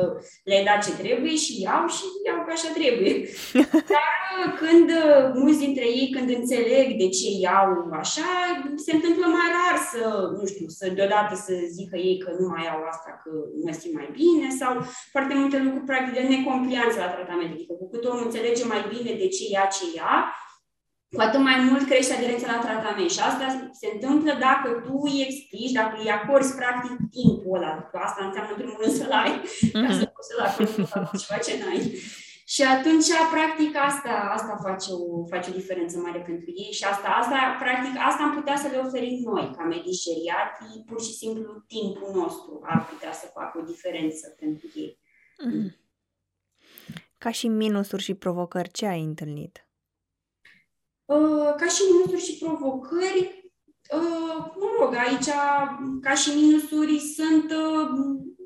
le-ai 0.48 0.64
dat 0.68 0.80
ce 0.86 0.92
trebuie 1.02 1.34
și 1.44 1.52
iau 1.66 1.84
și 1.96 2.04
iau 2.26 2.38
că 2.44 2.50
așa 2.54 2.70
trebuie. 2.78 3.14
Dar 3.94 4.18
când 4.62 4.88
mulți 5.42 5.58
dintre 5.66 5.86
ei, 5.98 6.08
când 6.16 6.28
înțeleg 6.38 6.86
de 7.02 7.08
ce 7.18 7.28
iau 7.46 7.70
așa, 8.02 8.30
se 8.84 8.92
întâmplă 8.94 9.26
mai 9.36 9.48
rar 9.56 9.76
să, 9.92 10.02
nu 10.38 10.44
știu, 10.46 10.68
să 10.78 10.84
deodată 10.98 11.34
să 11.34 11.52
zică 11.76 11.96
ei 11.96 12.18
că 12.18 12.30
nu 12.38 12.46
mai 12.48 12.64
iau 12.64 12.80
asta, 12.92 13.10
că 13.22 13.30
mă 13.64 13.72
simt 13.80 13.94
mai 13.94 14.08
bine 14.20 14.48
sau 14.60 14.72
foarte 15.14 15.34
multe 15.34 15.58
lucruri 15.64 15.77
cu 15.78 15.84
practic 15.90 16.14
de 16.14 16.34
necomplianță 16.34 16.96
la 16.98 17.14
tratament. 17.14 17.50
Adică 17.52 17.72
cu 17.80 17.86
cât 17.92 18.04
omul 18.04 18.24
înțelege 18.24 18.64
mai 18.64 18.82
bine 18.92 19.12
de 19.22 19.28
ce 19.34 19.44
ia 19.54 19.64
ce 19.76 19.84
ia, 19.98 20.14
cu 21.16 21.20
atât 21.20 21.42
mai 21.48 21.58
mult 21.68 21.84
crește 21.86 22.14
aderența 22.14 22.52
la 22.52 22.64
tratament. 22.66 23.10
Și 23.10 23.20
asta 23.20 23.46
se 23.80 23.88
întâmplă 23.94 24.32
dacă 24.48 24.68
tu 24.84 24.94
îi 25.08 25.24
explici, 25.26 25.76
dacă 25.80 25.94
îi 26.00 26.10
acorzi 26.18 26.54
practic 26.60 26.94
timpul 27.16 27.56
ăla. 27.56 27.90
Asta 28.06 28.20
înseamnă, 28.24 28.50
în 28.52 28.60
primul 28.60 28.78
rând, 28.80 28.94
să-l 29.00 29.14
ai, 29.22 29.34
mm-hmm. 29.40 29.84
ca 29.86 29.92
să 30.00 30.04
poți 30.14 30.28
să-l 30.28 30.42
acorzi 30.46 30.74
ceva 31.22 31.38
ce 31.46 31.52
n-ai. 31.60 31.80
Și 32.54 32.62
atunci, 32.76 33.10
practic, 33.34 33.72
asta, 33.90 34.12
asta 34.36 34.52
face, 34.66 34.90
o, 34.92 35.26
face 35.32 35.50
o 35.50 35.58
diferență 35.60 35.96
mare 35.98 36.20
pentru 36.30 36.50
ei 36.62 36.72
și 36.78 36.84
asta, 36.92 37.08
asta, 37.20 37.38
practic, 37.64 37.94
asta 38.08 38.22
am 38.22 38.34
putea 38.38 38.56
să 38.62 38.68
le 38.70 38.78
oferim 38.86 39.18
noi, 39.30 39.46
ca 39.56 39.62
medici 39.64 40.04
geriatri, 40.06 40.84
pur 40.88 41.00
și 41.06 41.12
simplu 41.22 41.50
timpul 41.74 42.10
nostru 42.20 42.52
ar 42.72 42.80
putea 42.90 43.12
să 43.20 43.34
facă 43.38 43.54
o 43.58 43.68
diferență 43.72 44.24
pentru 44.42 44.66
ei. 44.74 44.92
Mm. 45.44 45.76
Ca 47.18 47.30
și 47.30 47.48
minusuri 47.48 48.02
și 48.02 48.14
provocări, 48.14 48.70
ce 48.70 48.86
ai 48.86 49.02
întâlnit? 49.02 49.68
Uh, 51.04 51.54
ca 51.56 51.66
și 51.66 51.82
minusuri 51.92 52.20
și 52.20 52.38
provocări, 52.38 53.50
uh, 53.92 54.52
mă 54.56 54.76
rog, 54.80 54.94
aici, 54.94 55.28
ca 56.00 56.14
și 56.14 56.30
minusuri, 56.34 56.98
sunt 56.98 57.50
uh, 57.50 57.88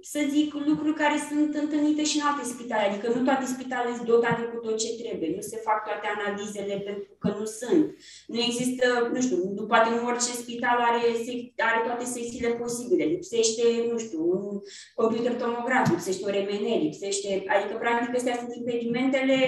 să 0.03 0.21
zic, 0.31 0.55
lucruri 0.55 1.01
care 1.03 1.19
sunt 1.29 1.55
întâlnite 1.55 2.05
și 2.05 2.17
în 2.19 2.27
alte 2.27 2.45
spitale. 2.55 2.85
Adică 2.87 3.07
nu 3.15 3.25
toate 3.29 3.45
spitalele 3.55 3.95
sunt 3.95 4.09
dotate 4.15 4.43
cu 4.43 4.57
tot 4.65 4.77
ce 4.83 5.01
trebuie. 5.03 5.33
Nu 5.37 5.43
se 5.51 5.57
fac 5.67 5.79
toate 5.89 6.07
analizele 6.17 6.75
pentru 6.89 7.13
că 7.23 7.29
nu 7.39 7.45
sunt. 7.61 7.85
Nu 8.27 8.39
există, 8.49 8.87
nu 9.15 9.21
știu, 9.21 9.37
nu, 9.57 9.63
poate 9.73 9.89
nu 9.91 10.07
orice 10.11 10.33
spital 10.43 10.79
are, 10.89 11.03
are 11.71 11.81
toate 11.87 12.05
secțiile 12.05 12.51
posibile. 12.63 13.05
Lipsește, 13.05 13.65
nu 13.91 13.99
știu, 13.99 14.23
un 14.37 14.61
computer 15.01 15.33
tomograf, 15.35 15.91
lipsește 15.91 16.25
o 16.27 16.31
RMN, 16.37 16.67
lipsește... 16.87 17.29
Adică, 17.55 17.75
practic, 17.79 18.15
astea 18.15 18.37
sunt 18.41 18.53
impedimentele 18.55 19.39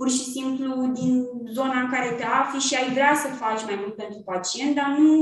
pur 0.00 0.10
și 0.10 0.30
simplu 0.36 0.68
din 1.00 1.12
zona 1.56 1.78
în 1.80 1.90
care 1.94 2.10
te 2.18 2.26
afli 2.40 2.60
și 2.68 2.74
ai 2.74 2.88
vrea 2.96 3.14
să 3.22 3.28
faci 3.42 3.62
mai 3.68 3.76
mult 3.82 3.94
pentru 4.02 4.20
pacient, 4.30 4.74
dar 4.74 4.90
nu, 4.98 5.14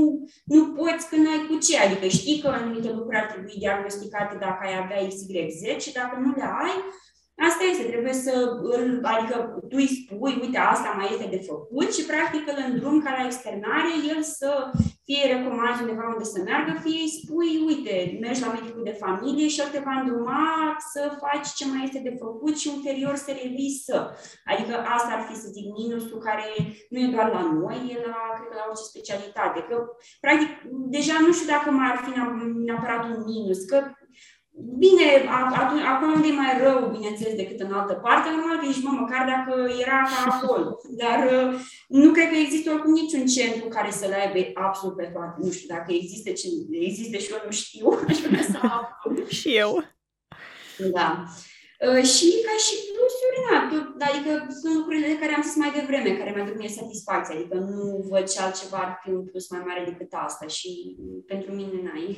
nu 0.53 0.61
poți 0.77 1.07
când 1.09 1.25
ai 1.27 1.41
cu 1.47 1.55
ce. 1.65 1.75
Adică 1.79 2.07
știi 2.07 2.39
că 2.41 2.47
anumite 2.47 2.89
lucruri 2.91 3.21
ar 3.21 3.27
trebui 3.31 3.55
diagnosticate 3.63 4.35
dacă 4.45 4.59
ai 4.65 4.75
avea 4.83 5.07
XYZ 5.07 5.61
și 5.83 5.91
dacă 5.99 6.15
nu 6.23 6.29
le 6.39 6.47
ai, 6.65 6.75
Asta 7.47 7.63
este, 7.71 7.83
trebuie 7.83 8.13
să 8.13 8.33
îl, 8.61 8.99
adică 9.03 9.35
tu 9.69 9.75
îi 9.81 9.95
spui, 9.97 10.39
uite, 10.41 10.57
asta 10.57 10.89
mai 10.97 11.07
este 11.11 11.27
de 11.35 11.45
făcut 11.51 11.93
și 11.93 12.05
practic 12.11 12.43
îl 12.51 12.59
îndrum 12.67 13.01
ca 13.01 13.11
la 13.17 13.25
externare, 13.25 13.91
el 14.13 14.21
să 14.21 14.71
fie 15.07 15.23
recomanzi 15.35 15.81
undeva 15.81 16.05
unde 16.13 16.23
să 16.33 16.39
meargă, 16.47 16.71
fie 16.85 17.01
îi 17.05 17.15
spui, 17.19 17.51
uite, 17.69 17.95
mergi 18.25 18.43
la 18.45 18.53
medicul 18.57 18.83
de 18.89 18.99
familie 19.03 19.47
și 19.47 19.59
el 19.59 19.69
te 19.71 19.85
va 19.87 19.95
îndruma 19.99 20.43
să 20.91 21.01
faci 21.23 21.47
ce 21.57 21.65
mai 21.71 21.81
este 21.83 21.99
de 22.07 22.13
făcut 22.23 22.55
și 22.57 22.71
ulterior 22.75 23.15
să 23.15 23.31
revii 23.41 23.81
să. 23.85 23.97
Adică 24.51 24.73
asta 24.95 25.09
ar 25.13 25.21
fi, 25.27 25.35
să 25.41 25.47
zic, 25.55 25.65
minusul 25.81 26.19
care 26.27 26.47
nu 26.89 26.97
e 26.99 27.13
doar 27.15 27.29
la 27.37 27.43
noi, 27.59 27.77
e 27.93 27.95
la, 28.07 28.17
cred 28.35 28.47
că 28.49 28.55
la 28.61 28.67
orice 28.69 28.91
specialitate. 28.91 29.59
Că, 29.69 29.75
practic, 30.25 30.49
deja 30.95 31.15
nu 31.25 31.31
știu 31.33 31.49
dacă 31.55 31.69
mai 31.71 31.87
ar 31.91 31.99
fi 32.05 32.11
neapărat 32.67 33.01
un 33.11 33.19
minus, 33.31 33.61
că 33.71 33.77
Bine, 34.59 35.07
atunci, 35.61 35.81
acolo 35.81 36.11
unde 36.11 36.27
e 36.27 36.41
mai 36.41 36.53
rău, 36.63 36.89
bineînțeles, 36.95 37.35
decât 37.35 37.59
în 37.59 37.73
altă 37.73 37.93
parte, 37.93 38.29
normal 38.29 38.57
că 38.59 38.65
ești, 38.67 38.83
mă, 38.83 38.91
măcar 38.99 39.23
dacă 39.33 39.53
era 39.83 39.99
ca 40.11 40.19
acolo. 40.31 40.77
Dar 41.01 41.19
uh, 41.33 41.59
nu 41.87 42.11
cred 42.11 42.29
că 42.29 42.37
există 42.37 42.71
oricum 42.71 42.93
niciun 42.93 43.25
centru 43.25 43.67
care 43.67 43.91
să 43.91 44.05
le 44.07 44.17
aibă 44.21 44.39
absolut 44.53 44.95
pe 44.95 45.11
toate. 45.13 45.35
Nu 45.41 45.51
știu 45.51 45.75
dacă 45.75 45.89
există, 45.93 46.29
ce, 46.31 46.47
există 46.71 47.17
și 47.17 47.31
eu 47.31 47.41
nu 47.45 47.51
știu, 47.51 47.87
aș 48.07 48.17
vrea 48.19 48.43
să 48.51 48.57
Și 49.39 49.49
eu. 49.55 49.71
Da. 50.97 51.09
Uh, 51.87 52.03
și 52.13 52.27
ca 52.45 52.55
și 52.65 52.75
plusuri, 52.93 53.39
na, 53.47 53.57
adică 54.09 54.31
sunt 54.61 54.73
lucrurile 54.75 55.07
de 55.07 55.19
care 55.19 55.33
am 55.33 55.43
zis 55.47 55.55
mai 55.55 55.71
devreme, 55.79 56.17
care 56.17 56.31
mi-aduc 56.35 56.57
mie 56.57 56.79
satisfacție, 56.81 57.35
adică 57.35 57.55
nu 57.55 58.05
văd 58.09 58.25
ce 58.29 58.39
altceva 58.41 58.77
ar 58.77 58.99
fi 59.03 59.09
un 59.09 59.25
plus 59.25 59.49
mai 59.49 59.63
mare 59.65 59.83
decât 59.89 60.11
asta 60.11 60.47
și 60.47 60.69
pentru 61.25 61.51
mine, 61.51 61.77
na, 61.83 61.93
e 62.07 62.11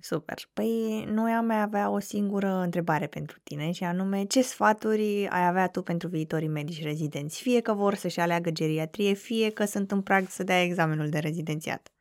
Super. 0.00 0.48
Păi 0.52 1.04
noi 1.08 1.32
am 1.32 1.44
mai 1.46 1.60
avea 1.60 1.90
o 1.90 1.98
singură 1.98 2.48
întrebare 2.48 3.06
pentru 3.06 3.38
tine 3.42 3.70
și 3.70 3.84
anume 3.84 4.24
ce 4.24 4.42
sfaturi 4.42 5.28
ai 5.28 5.46
avea 5.46 5.68
tu 5.68 5.82
pentru 5.82 6.08
viitorii 6.08 6.48
medici 6.48 6.82
rezidenți, 6.82 7.42
fie 7.42 7.60
că 7.60 7.72
vor 7.72 7.94
să-și 7.94 8.20
aleagă 8.20 8.50
geriatrie, 8.50 9.12
fie 9.12 9.50
că 9.50 9.64
sunt 9.64 9.90
în 9.90 10.02
prag 10.02 10.28
să 10.28 10.42
dea 10.42 10.62
examenul 10.62 11.08
de 11.08 11.18
rezidențiat? 11.18 11.92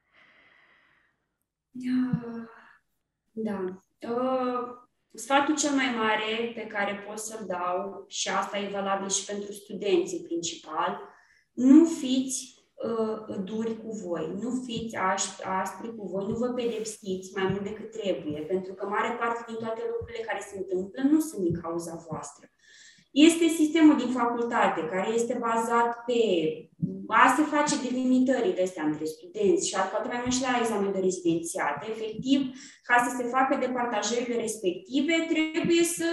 Da. 3.31 3.83
Uh, 4.01 4.89
sfatul 5.13 5.55
cel 5.55 5.71
mai 5.71 5.95
mare 5.97 6.51
pe 6.55 6.67
care 6.67 7.03
pot 7.07 7.19
să-l 7.19 7.45
dau, 7.45 8.05
și 8.07 8.29
asta 8.29 8.57
e 8.57 8.69
valabil 8.71 9.09
și 9.09 9.25
pentru 9.25 9.51
studenții 9.51 10.23
principal, 10.23 11.01
nu 11.53 11.85
fiți 11.85 12.60
uh, 12.89 13.43
duri 13.43 13.73
cu 13.83 13.91
voi, 14.05 14.37
nu 14.41 14.49
fiți 14.65 14.95
aspri 15.61 15.95
cu 15.95 16.03
voi, 16.07 16.27
nu 16.27 16.35
vă 16.35 16.47
pedepsiți 16.47 17.31
mai 17.35 17.47
mult 17.51 17.63
decât 17.63 17.91
trebuie, 17.91 18.39
pentru 18.41 18.73
că 18.73 18.85
mare 18.85 19.17
parte 19.19 19.43
din 19.47 19.55
toate 19.55 19.81
lucrurile 19.91 20.23
care 20.25 20.41
se 20.49 20.57
întâmplă 20.57 21.01
nu 21.11 21.19
sunt 21.19 21.41
din 21.41 21.61
cauza 21.61 22.05
voastră. 22.07 22.45
Este 23.11 23.47
sistemul 23.47 23.95
din 23.97 24.07
facultate 24.07 24.81
care 24.91 25.09
este 25.13 25.37
bazat 25.39 26.03
pe 26.05 26.21
a 27.07 27.33
se 27.35 27.43
face 27.43 27.75
delimitările 27.87 28.63
astea 28.63 28.83
între 28.83 29.05
studenți 29.05 29.67
și 29.67 29.75
poate 29.91 30.07
mai 30.07 30.19
mult 30.21 30.33
și 30.35 30.41
la 30.41 30.57
examen 30.59 30.91
de 30.91 30.99
rezidențiat. 30.99 31.87
Efectiv, 31.89 32.39
ca 32.83 32.95
să 33.05 33.15
se 33.17 33.23
facă 33.23 33.57
departajările 33.59 34.35
respective, 34.35 35.13
trebuie 35.33 35.83
să 35.83 36.09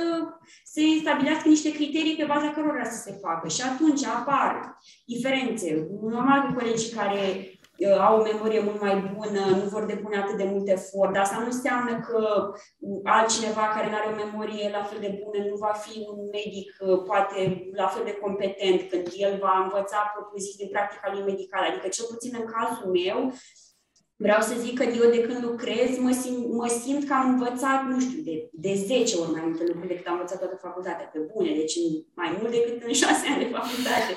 se 0.65 0.83
stabilească 1.01 1.49
niște 1.49 1.73
criterii 1.73 2.17
pe 2.17 2.25
baza 2.25 2.51
cărora 2.51 2.85
să 2.85 3.03
se 3.07 3.19
facă. 3.23 3.49
Și 3.49 3.63
atunci 3.63 4.05
apar 4.05 4.79
diferențe. 5.07 5.89
Normal 6.03 6.41
că 6.41 6.55
colegii 6.59 6.97
care 6.97 7.23
Uh, 7.23 7.58
au 7.87 8.19
o 8.19 8.23
memorie 8.23 8.61
mult 8.61 8.81
mai 8.81 9.13
bună, 9.15 9.41
nu 9.61 9.69
vor 9.69 9.85
depune 9.85 10.17
atât 10.17 10.37
de 10.37 10.51
mult 10.53 10.69
efort, 10.69 11.13
dar 11.13 11.23
asta 11.23 11.39
nu 11.39 11.45
înseamnă 11.45 12.01
că 12.07 12.51
altcineva 13.03 13.65
care 13.75 13.89
nu 13.89 13.97
are 13.97 14.09
o 14.13 14.21
memorie 14.25 14.71
la 14.71 14.83
fel 14.83 15.01
de 15.01 15.21
bună 15.23 15.45
nu 15.45 15.57
va 15.57 15.73
fi 15.85 16.07
un 16.11 16.19
medic 16.33 16.69
uh, 16.81 17.03
poate 17.07 17.69
la 17.73 17.87
fel 17.87 18.05
de 18.05 18.19
competent 18.25 18.81
când 18.91 19.07
el 19.17 19.39
va 19.41 19.55
învăța 19.63 20.13
propoziții 20.15 20.63
din 20.63 20.73
practica 20.75 21.09
lui 21.13 21.29
medicală. 21.31 21.67
Adică, 21.67 21.89
cel 21.89 22.07
puțin 22.13 22.33
în 22.41 22.47
cazul 22.55 22.91
meu, 23.01 23.19
Vreau 24.21 24.41
să 24.41 24.55
zic 24.65 24.79
că 24.79 24.85
eu 24.85 25.11
de 25.11 25.21
când 25.21 25.45
lucrez 25.45 25.99
mă 25.99 26.13
simt, 26.23 26.47
mă 26.61 26.69
simt 26.83 27.09
că 27.09 27.15
am 27.15 27.29
învățat, 27.29 27.81
nu 27.91 28.01
știu, 28.01 28.23
de, 28.23 28.49
de 28.53 28.75
10 28.75 29.17
ori 29.17 29.31
mai 29.31 29.43
multe 29.45 29.65
lucruri 29.67 29.89
decât 29.89 30.07
am 30.07 30.13
învățat 30.15 30.39
toată 30.39 30.57
facultatea, 30.67 31.11
pe 31.13 31.19
bune, 31.19 31.51
deci 31.55 31.77
mai 32.15 32.37
mult 32.39 32.51
decât 32.51 32.83
în 32.83 32.93
6 32.93 33.13
ani 33.31 33.43
de 33.45 33.51
facultate. 33.57 34.13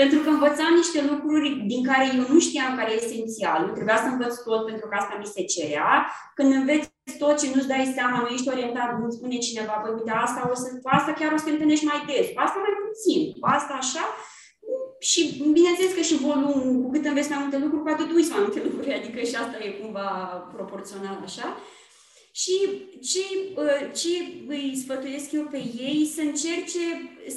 Pentru 0.00 0.18
că 0.22 0.28
învățam 0.28 0.72
niște 0.82 1.00
lucruri 1.10 1.48
din 1.72 1.82
care 1.88 2.04
eu 2.16 2.24
nu 2.32 2.38
știam 2.46 2.72
care 2.76 2.90
e 2.92 3.02
esențial. 3.04 3.62
Trebuia 3.76 3.98
să 4.04 4.08
învăț 4.10 4.34
tot 4.46 4.60
pentru 4.70 4.86
că 4.88 4.94
asta 4.98 5.14
mi 5.18 5.32
se 5.34 5.42
cerea. 5.54 5.90
Când 6.34 6.50
înveți 6.52 6.90
tot 7.22 7.40
și 7.40 7.50
nu-ți 7.54 7.72
dai 7.72 7.92
seama, 7.96 8.16
nu 8.20 8.34
ești 8.34 8.52
orientat, 8.54 8.88
nu 9.00 9.10
spune 9.10 9.36
cineva, 9.48 9.72
păi 9.72 9.92
uite, 9.96 10.10
asta, 10.10 10.40
o 10.52 10.54
să, 10.62 10.68
asta 10.98 11.12
chiar 11.18 11.32
o 11.32 11.36
să 11.36 11.44
te 11.44 11.50
întâlnești 11.50 11.88
mai 11.90 12.00
des, 12.08 12.26
asta 12.44 12.58
mai 12.64 12.74
puțin, 12.84 13.20
asta 13.54 13.74
așa. 13.82 14.04
Și 15.08 15.20
bineînțeles 15.56 15.92
că 15.94 16.02
și 16.08 16.22
volumul, 16.26 16.82
cu 16.82 16.90
cât 16.90 17.04
înveți 17.04 17.30
mai 17.30 17.40
multe 17.42 17.58
lucruri, 17.58 17.82
cu 17.82 17.90
atât 17.92 18.08
uiți 18.12 18.32
mai 18.32 18.42
multe 18.44 18.60
lucruri, 18.66 18.98
adică 18.98 19.18
și 19.28 19.36
asta 19.42 19.56
e 19.64 19.78
cumva 19.80 20.08
proporțional 20.56 21.18
așa. 21.28 21.46
Și 22.42 22.56
ce, 23.10 23.24
ce 24.00 24.14
îi 24.46 24.76
sfătuiesc 24.82 25.32
eu 25.32 25.42
pe 25.42 25.56
ei 25.56 26.10
să 26.14 26.20
încerce 26.20 26.84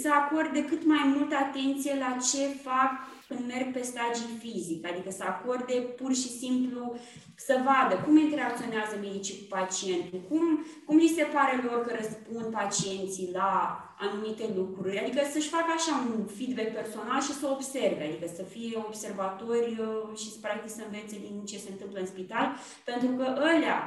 să 0.01 0.09
acorde 0.11 0.65
cât 0.65 0.85
mai 0.85 1.03
multă 1.15 1.35
atenție 1.35 1.93
la 1.99 2.17
ce 2.29 2.43
fac 2.67 2.91
când 3.27 3.47
merg 3.47 3.67
pe 3.73 3.81
stagii 3.81 4.39
fizic, 4.39 4.87
adică 4.91 5.11
să 5.11 5.23
acorde 5.27 5.73
pur 5.73 6.13
și 6.13 6.29
simplu 6.41 6.95
să 7.35 7.53
vadă 7.67 7.95
cum 8.05 8.17
interacționează 8.17 8.93
medicii 9.01 9.39
cu 9.39 9.45
pacientul, 9.57 10.19
cum, 10.29 10.65
cum 10.85 10.95
li 10.97 11.15
se 11.17 11.23
pare 11.35 11.55
lor 11.67 11.85
că 11.85 11.91
răspund 11.99 12.47
pacienții 12.53 13.29
la 13.33 13.53
anumite 13.99 14.45
lucruri, 14.55 14.99
adică 14.99 15.21
să-și 15.33 15.53
facă 15.55 15.71
așa 15.75 15.93
un 16.07 16.25
feedback 16.37 16.71
personal 16.79 17.21
și 17.21 17.33
să 17.39 17.45
observe, 17.47 18.03
adică 18.03 18.27
să 18.35 18.43
fie 18.43 18.83
observatori 18.87 19.71
uh, 19.79 20.17
și 20.19 20.27
să 20.33 20.37
practic 20.41 20.71
să 20.77 20.81
învețe 20.83 21.15
din 21.27 21.45
ce 21.49 21.57
se 21.57 21.69
întâmplă 21.71 21.99
în 21.99 22.11
spital, 22.13 22.47
pentru 22.89 23.09
că 23.17 23.25
ălea 23.55 23.79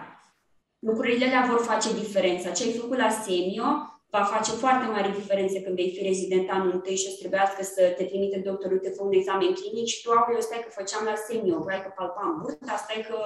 lucrurile 0.88 1.26
alea 1.26 1.48
vor 1.50 1.60
face 1.70 1.88
diferența. 2.02 2.50
Ce 2.50 2.62
ai 2.64 2.80
făcut 2.82 2.98
la 2.98 3.10
Semio 3.10 3.68
va 4.14 4.22
face 4.34 4.52
foarte 4.62 4.86
mari 4.94 5.18
diferențe 5.20 5.62
când 5.62 5.76
vei 5.80 5.94
fi 5.96 6.02
rezident 6.10 6.46
anul 6.50 6.72
întâi 6.76 6.96
și 7.00 7.08
o 7.08 7.12
să 7.14 7.20
trebuiască 7.22 7.62
să 7.74 7.82
te 7.96 8.04
trimite 8.10 8.38
doctorul, 8.48 8.78
te 8.78 8.94
fă 8.96 9.02
un 9.02 9.18
examen 9.20 9.52
clinic 9.58 9.86
și 9.92 10.02
tu 10.02 10.10
acolo 10.10 10.38
stai 10.40 10.64
că 10.64 10.70
făceam 10.78 11.04
la 11.10 11.16
Semio, 11.24 11.58
stai 11.66 11.82
că 11.84 11.90
palpam 11.96 12.32
burta, 12.40 12.76
stai 12.84 13.00
că 13.08 13.18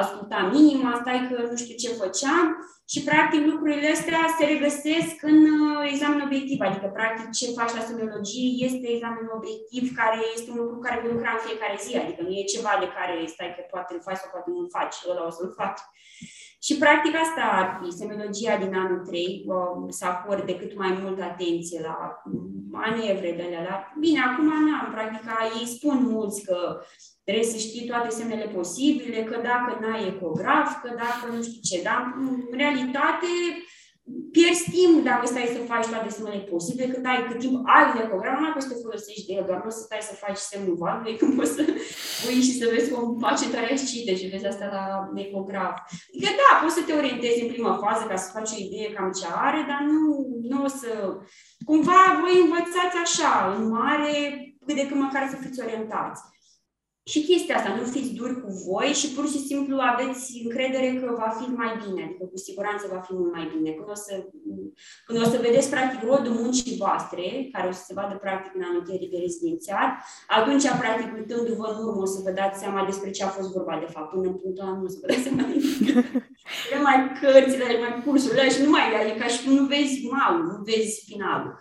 ascultam 0.00 0.46
inima, 0.62 0.90
stai 1.02 1.20
că 1.28 1.36
nu 1.50 1.56
știu 1.62 1.76
ce 1.82 2.00
făceam 2.02 2.44
și 2.92 3.00
practic 3.08 3.42
lucrurile 3.50 3.88
astea 3.96 4.22
se 4.38 4.44
regăsesc 4.52 5.14
în 5.32 5.38
uh, 5.58 5.90
examen 5.92 6.20
obiectiv, 6.26 6.58
adică 6.68 6.86
practic 6.98 7.28
ce 7.38 7.56
faci 7.58 7.76
la 7.78 7.86
semiologie 7.88 8.48
este 8.68 8.86
examen 8.94 9.26
obiectiv 9.38 9.82
care 10.00 10.20
este 10.36 10.48
un 10.52 10.58
lucru 10.62 10.78
care 10.84 11.00
vei 11.02 11.14
lucra 11.14 11.30
în 11.34 11.44
fiecare 11.46 11.76
zi, 11.84 11.92
adică 12.02 12.20
nu 12.22 12.32
e 12.40 12.52
ceva 12.54 12.72
de 12.82 12.88
care 12.96 13.14
stai 13.34 13.54
că 13.56 13.62
poate 13.72 13.90
îl 13.94 14.02
faci 14.06 14.20
sau 14.22 14.30
poate 14.32 14.48
nu 14.52 14.58
îl 14.62 14.70
faci, 14.76 14.96
ăla 15.10 15.26
o 15.28 15.32
să-l 15.36 15.52
faci. 15.60 15.82
Și 16.62 16.76
practic 16.76 17.14
asta 17.14 17.42
ar 17.52 17.80
fi 17.82 17.96
semiologia 17.96 18.56
din 18.56 18.74
anul 18.74 19.06
3, 19.06 19.46
să 19.88 20.04
acorde 20.06 20.56
cât 20.56 20.76
mai 20.76 20.98
multă 21.02 21.22
atenție 21.22 21.80
la 21.80 22.22
manevre 22.70 23.32
de 23.36 23.42
alea. 23.42 23.94
Bine, 23.98 24.20
acum 24.20 24.46
n-am, 24.46 24.90
practic 24.90 25.30
ei 25.60 25.66
spun 25.66 25.98
mulți 26.02 26.44
că 26.44 26.80
trebuie 27.24 27.44
să 27.44 27.56
știi 27.56 27.86
toate 27.86 28.08
semnele 28.10 28.44
posibile, 28.44 29.22
că 29.22 29.36
dacă 29.42 29.78
n-ai 29.80 30.06
ecograf, 30.06 30.82
că 30.82 30.88
dacă 30.88 31.34
nu 31.34 31.42
știu 31.42 31.60
ce, 31.62 31.82
dar 31.82 32.14
în 32.18 32.44
realitate 32.50 33.26
pierzi 34.34 34.70
timp 34.76 35.04
dacă 35.10 35.24
stai 35.26 35.54
să 35.56 35.68
faci 35.72 35.86
toate 35.92 36.08
semnele 36.14 36.48
posibile, 36.50 36.92
cât 36.92 37.04
ai 37.06 37.26
cât 37.28 37.38
timp 37.42 37.54
ai 37.74 37.84
un 37.90 38.00
ecograf, 38.04 38.34
nu 38.34 38.44
mai 38.44 38.54
poți 38.54 38.66
să 38.66 38.72
te 38.72 38.82
folosești 38.84 39.26
de 39.26 39.32
el, 39.38 39.44
doar 39.48 39.60
nu 39.64 39.70
să 39.78 39.82
stai 39.84 40.08
să 40.10 40.14
faci 40.24 40.40
semnul 40.50 40.76
valului, 40.82 41.16
când 41.20 41.32
poți 41.38 41.54
să 41.56 41.62
pui 42.20 42.38
și 42.46 42.58
să 42.60 42.64
vezi 42.72 42.90
cum 42.92 43.04
face 43.26 43.44
traiascite 43.48 44.12
și 44.16 44.32
vezi 44.32 44.50
asta 44.50 44.66
la 44.76 44.84
ecograf. 45.26 45.76
Adică 46.10 46.30
da, 46.40 46.48
poți 46.62 46.76
să 46.78 46.82
te 46.84 46.92
orientezi 47.00 47.42
în 47.42 47.52
prima 47.52 47.74
fază 47.84 48.02
ca 48.06 48.16
să 48.22 48.34
faci 48.36 48.52
o 48.54 48.62
idee 48.66 48.94
cam 48.96 49.10
ce 49.18 49.26
are, 49.46 49.60
dar 49.70 49.80
nu, 49.92 50.00
nu 50.50 50.58
o 50.66 50.70
să... 50.80 50.90
Cumva 51.68 52.00
voi 52.22 52.36
învățați 52.44 52.96
așa, 53.06 53.32
în 53.56 53.62
mare, 53.76 54.14
cât 54.64 54.76
de 54.78 54.86
cât 54.88 54.98
măcar 55.04 55.24
să 55.32 55.36
fiți 55.44 55.62
orientați 55.64 56.20
și 57.12 57.26
chestia 57.28 57.56
asta, 57.56 57.74
nu 57.78 57.84
fiți 57.94 58.14
duri 58.18 58.40
cu 58.42 58.50
voi 58.68 58.88
și 59.00 59.08
pur 59.14 59.26
și 59.32 59.40
simplu 59.50 59.74
aveți 59.92 60.40
încredere 60.44 60.88
că 61.00 61.06
va 61.22 61.30
fi 61.38 61.46
mai 61.60 61.72
bine, 61.82 62.02
adică 62.04 62.24
cu 62.32 62.38
siguranță 62.46 62.84
va 62.94 63.00
fi 63.06 63.12
mult 63.18 63.32
mai 63.36 63.46
bine. 63.52 63.70
Când 63.70 63.88
o 63.94 63.98
să, 64.04 64.12
când 65.06 65.18
o 65.24 65.26
să 65.32 65.38
vedeți 65.46 65.70
practic 65.74 66.00
rodul 66.10 66.32
muncii 66.40 66.76
voastre, 66.84 67.24
care 67.52 67.66
o 67.68 67.72
să 67.78 67.82
se 67.86 67.96
vadă 67.98 68.14
practic 68.24 68.52
în 68.54 68.64
anul 68.68 68.84
de 68.86 69.18
rezidențiat, 69.24 69.90
atunci, 70.36 70.66
practic, 70.82 71.08
uitându-vă 71.18 71.66
în 71.70 71.78
urmă, 71.86 72.02
o 72.02 72.12
să 72.14 72.20
vă 72.24 72.30
dați 72.40 72.60
seama 72.62 72.88
despre 72.90 73.10
ce 73.10 73.24
a 73.24 73.36
fost 73.36 73.50
vorba, 73.56 73.74
de 73.84 73.92
fapt, 73.94 74.08
până 74.10 74.26
în 74.28 74.36
punctul 74.40 74.64
ăla 74.64 74.76
nu 74.76 74.84
o 74.88 74.92
să 74.94 74.98
vă 75.00 75.06
dați 75.10 75.24
seama 75.26 75.44
de 76.70 76.76
mai 76.86 76.98
cărțile, 77.20 77.66
mai 77.84 77.94
cursurile 78.04 78.50
și 78.54 78.62
nu 78.62 78.70
mai, 78.70 78.84
e 79.10 79.20
ca 79.20 79.28
și 79.34 79.42
cum 79.44 79.52
nu 79.58 79.64
vezi 79.72 80.06
malul, 80.14 80.44
nu 80.50 80.56
vezi 80.68 81.04
finalul 81.10 81.54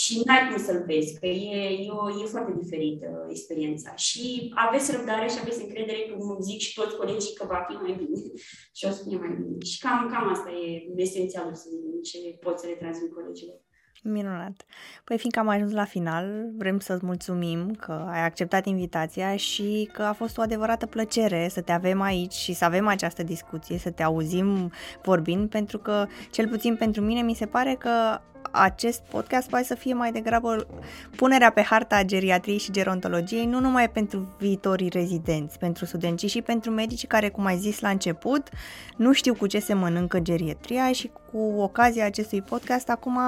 și 0.00 0.22
n-ai 0.24 0.48
cum 0.48 0.64
să-l 0.64 0.84
vezi, 0.86 1.18
că 1.18 1.26
e, 1.26 1.58
e, 1.86 1.90
o, 1.90 2.22
e 2.22 2.24
foarte 2.34 2.52
diferită 2.62 3.26
experiența. 3.28 3.94
Și 3.94 4.52
aveți 4.54 4.92
răbdare 4.96 5.28
și 5.28 5.38
aveți 5.40 5.62
încredere, 5.62 6.00
cum 6.18 6.40
zic 6.40 6.60
și 6.60 6.74
toți 6.74 6.96
colegii, 6.96 7.34
că 7.34 7.44
va 7.48 7.64
fi 7.68 7.74
mai 7.74 7.94
bine 7.98 8.20
și 8.76 8.84
o 8.88 8.90
să 8.90 9.02
fie 9.08 9.18
mai 9.18 9.32
bine. 9.38 9.58
Și 9.64 9.78
cam, 9.80 10.10
cam 10.12 10.28
asta 10.28 10.50
e 10.50 10.92
esențialul 10.96 11.54
să 11.54 11.68
ce 12.02 12.18
pot 12.40 12.58
să 12.58 12.66
le 12.66 12.72
transmit 12.72 13.12
colegilor. 13.12 13.56
Minunat. 14.02 14.64
Păi 15.04 15.18
fiindcă 15.18 15.40
am 15.40 15.48
ajuns 15.48 15.72
la 15.72 15.84
final, 15.84 16.50
vrem 16.56 16.78
să-ți 16.78 17.04
mulțumim 17.04 17.74
că 17.74 18.06
ai 18.12 18.24
acceptat 18.24 18.66
invitația 18.66 19.36
și 19.36 19.90
că 19.92 20.02
a 20.02 20.12
fost 20.12 20.38
o 20.38 20.42
adevărată 20.42 20.86
plăcere 20.86 21.48
să 21.50 21.60
te 21.60 21.72
avem 21.72 22.00
aici 22.00 22.32
și 22.32 22.52
să 22.52 22.64
avem 22.64 22.86
această 22.86 23.22
discuție, 23.22 23.78
să 23.78 23.90
te 23.90 24.02
auzim 24.02 24.72
vorbind, 25.02 25.48
pentru 25.48 25.78
că, 25.78 26.06
cel 26.30 26.48
puțin 26.48 26.76
pentru 26.76 27.02
mine, 27.02 27.22
mi 27.22 27.34
se 27.34 27.46
pare 27.46 27.74
că 27.74 28.20
acest 28.54 29.00
podcast 29.10 29.48
poate 29.48 29.64
să 29.64 29.74
fie 29.74 29.94
mai 29.94 30.12
degrabă 30.12 30.66
punerea 31.16 31.50
pe 31.50 31.62
harta 31.62 32.02
geriatriei 32.02 32.58
și 32.58 32.72
gerontologiei, 32.72 33.46
nu 33.46 33.60
numai 33.60 33.90
pentru 33.90 34.36
viitorii 34.38 34.88
rezidenți, 34.88 35.58
pentru 35.58 35.84
studenți, 35.84 36.26
ci 36.26 36.30
și 36.30 36.42
pentru 36.42 36.70
medici 36.70 37.06
care, 37.06 37.28
cum 37.28 37.44
ai 37.44 37.58
zis 37.58 37.80
la 37.80 37.88
început, 37.88 38.48
nu 38.96 39.12
știu 39.12 39.34
cu 39.34 39.46
ce 39.46 39.58
se 39.58 39.74
mănâncă 39.74 40.18
geriatria 40.18 40.92
și 40.92 41.10
cu 41.30 41.38
ocazia 41.38 42.04
acestui 42.04 42.42
podcast 42.42 42.88
acum 42.88 43.18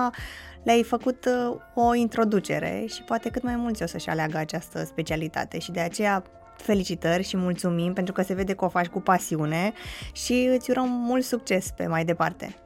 le-ai 0.63 0.83
făcut 0.83 1.25
uh, 1.25 1.57
o 1.75 1.95
introducere 1.95 2.85
și 2.95 3.03
poate 3.03 3.31
cât 3.31 3.43
mai 3.43 3.57
mulți 3.57 3.83
o 3.83 3.87
să-și 3.87 4.09
aleagă 4.09 4.39
această 4.39 4.85
specialitate 4.85 5.59
și 5.59 5.71
de 5.71 5.81
aceea 5.81 6.23
felicitări 6.57 7.23
și 7.23 7.37
mulțumim 7.37 7.93
pentru 7.93 8.13
că 8.13 8.23
se 8.23 8.35
vede 8.35 8.55
că 8.55 8.65
o 8.65 8.69
faci 8.69 8.87
cu 8.87 9.01
pasiune 9.01 9.73
și 10.13 10.49
îți 10.55 10.71
urăm 10.71 10.89
mult 10.89 11.25
succes 11.25 11.71
pe 11.77 11.87
mai 11.87 12.05
departe. 12.05 12.57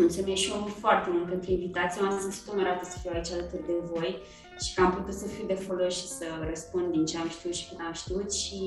Mulțumesc 0.00 0.40
și 0.42 0.50
eu 0.50 0.62
foarte 0.84 1.08
mult 1.12 1.28
pentru 1.28 1.50
invitație. 1.50 2.02
M-am 2.02 2.18
simțit 2.20 2.48
onorată 2.52 2.84
să 2.84 2.98
fiu 2.98 3.10
aici 3.14 3.30
alături 3.30 3.66
de 3.66 3.76
voi 3.92 4.22
și 4.62 4.74
că 4.74 4.82
am 4.82 4.92
putut 4.94 5.14
să 5.14 5.26
fiu 5.26 5.46
de 5.46 5.54
folos 5.54 5.94
și 6.00 6.06
să 6.06 6.26
răspund 6.48 6.92
din 6.92 7.04
ce 7.06 7.18
am 7.18 7.28
știut 7.28 7.54
și 7.54 7.68
cât 7.68 7.78
am 7.86 7.92
știut 7.92 8.32
și 8.32 8.60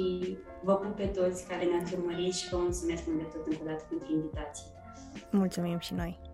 vă 0.63 0.73
pup 0.73 0.95
pe 0.95 1.05
toți 1.05 1.47
care 1.47 1.63
ne-ați 1.65 1.93
urmărit 1.93 2.33
și 2.33 2.49
vă 2.49 2.57
mulțumesc 2.57 3.03
mult 3.07 3.17
de 3.17 3.27
tot 3.33 3.45
încă 3.47 3.61
o 3.63 3.65
dată 3.65 3.83
pentru 3.89 4.07
invitație. 4.13 4.65
Mulțumim 5.31 5.79
și 5.79 5.93
noi! 5.93 6.32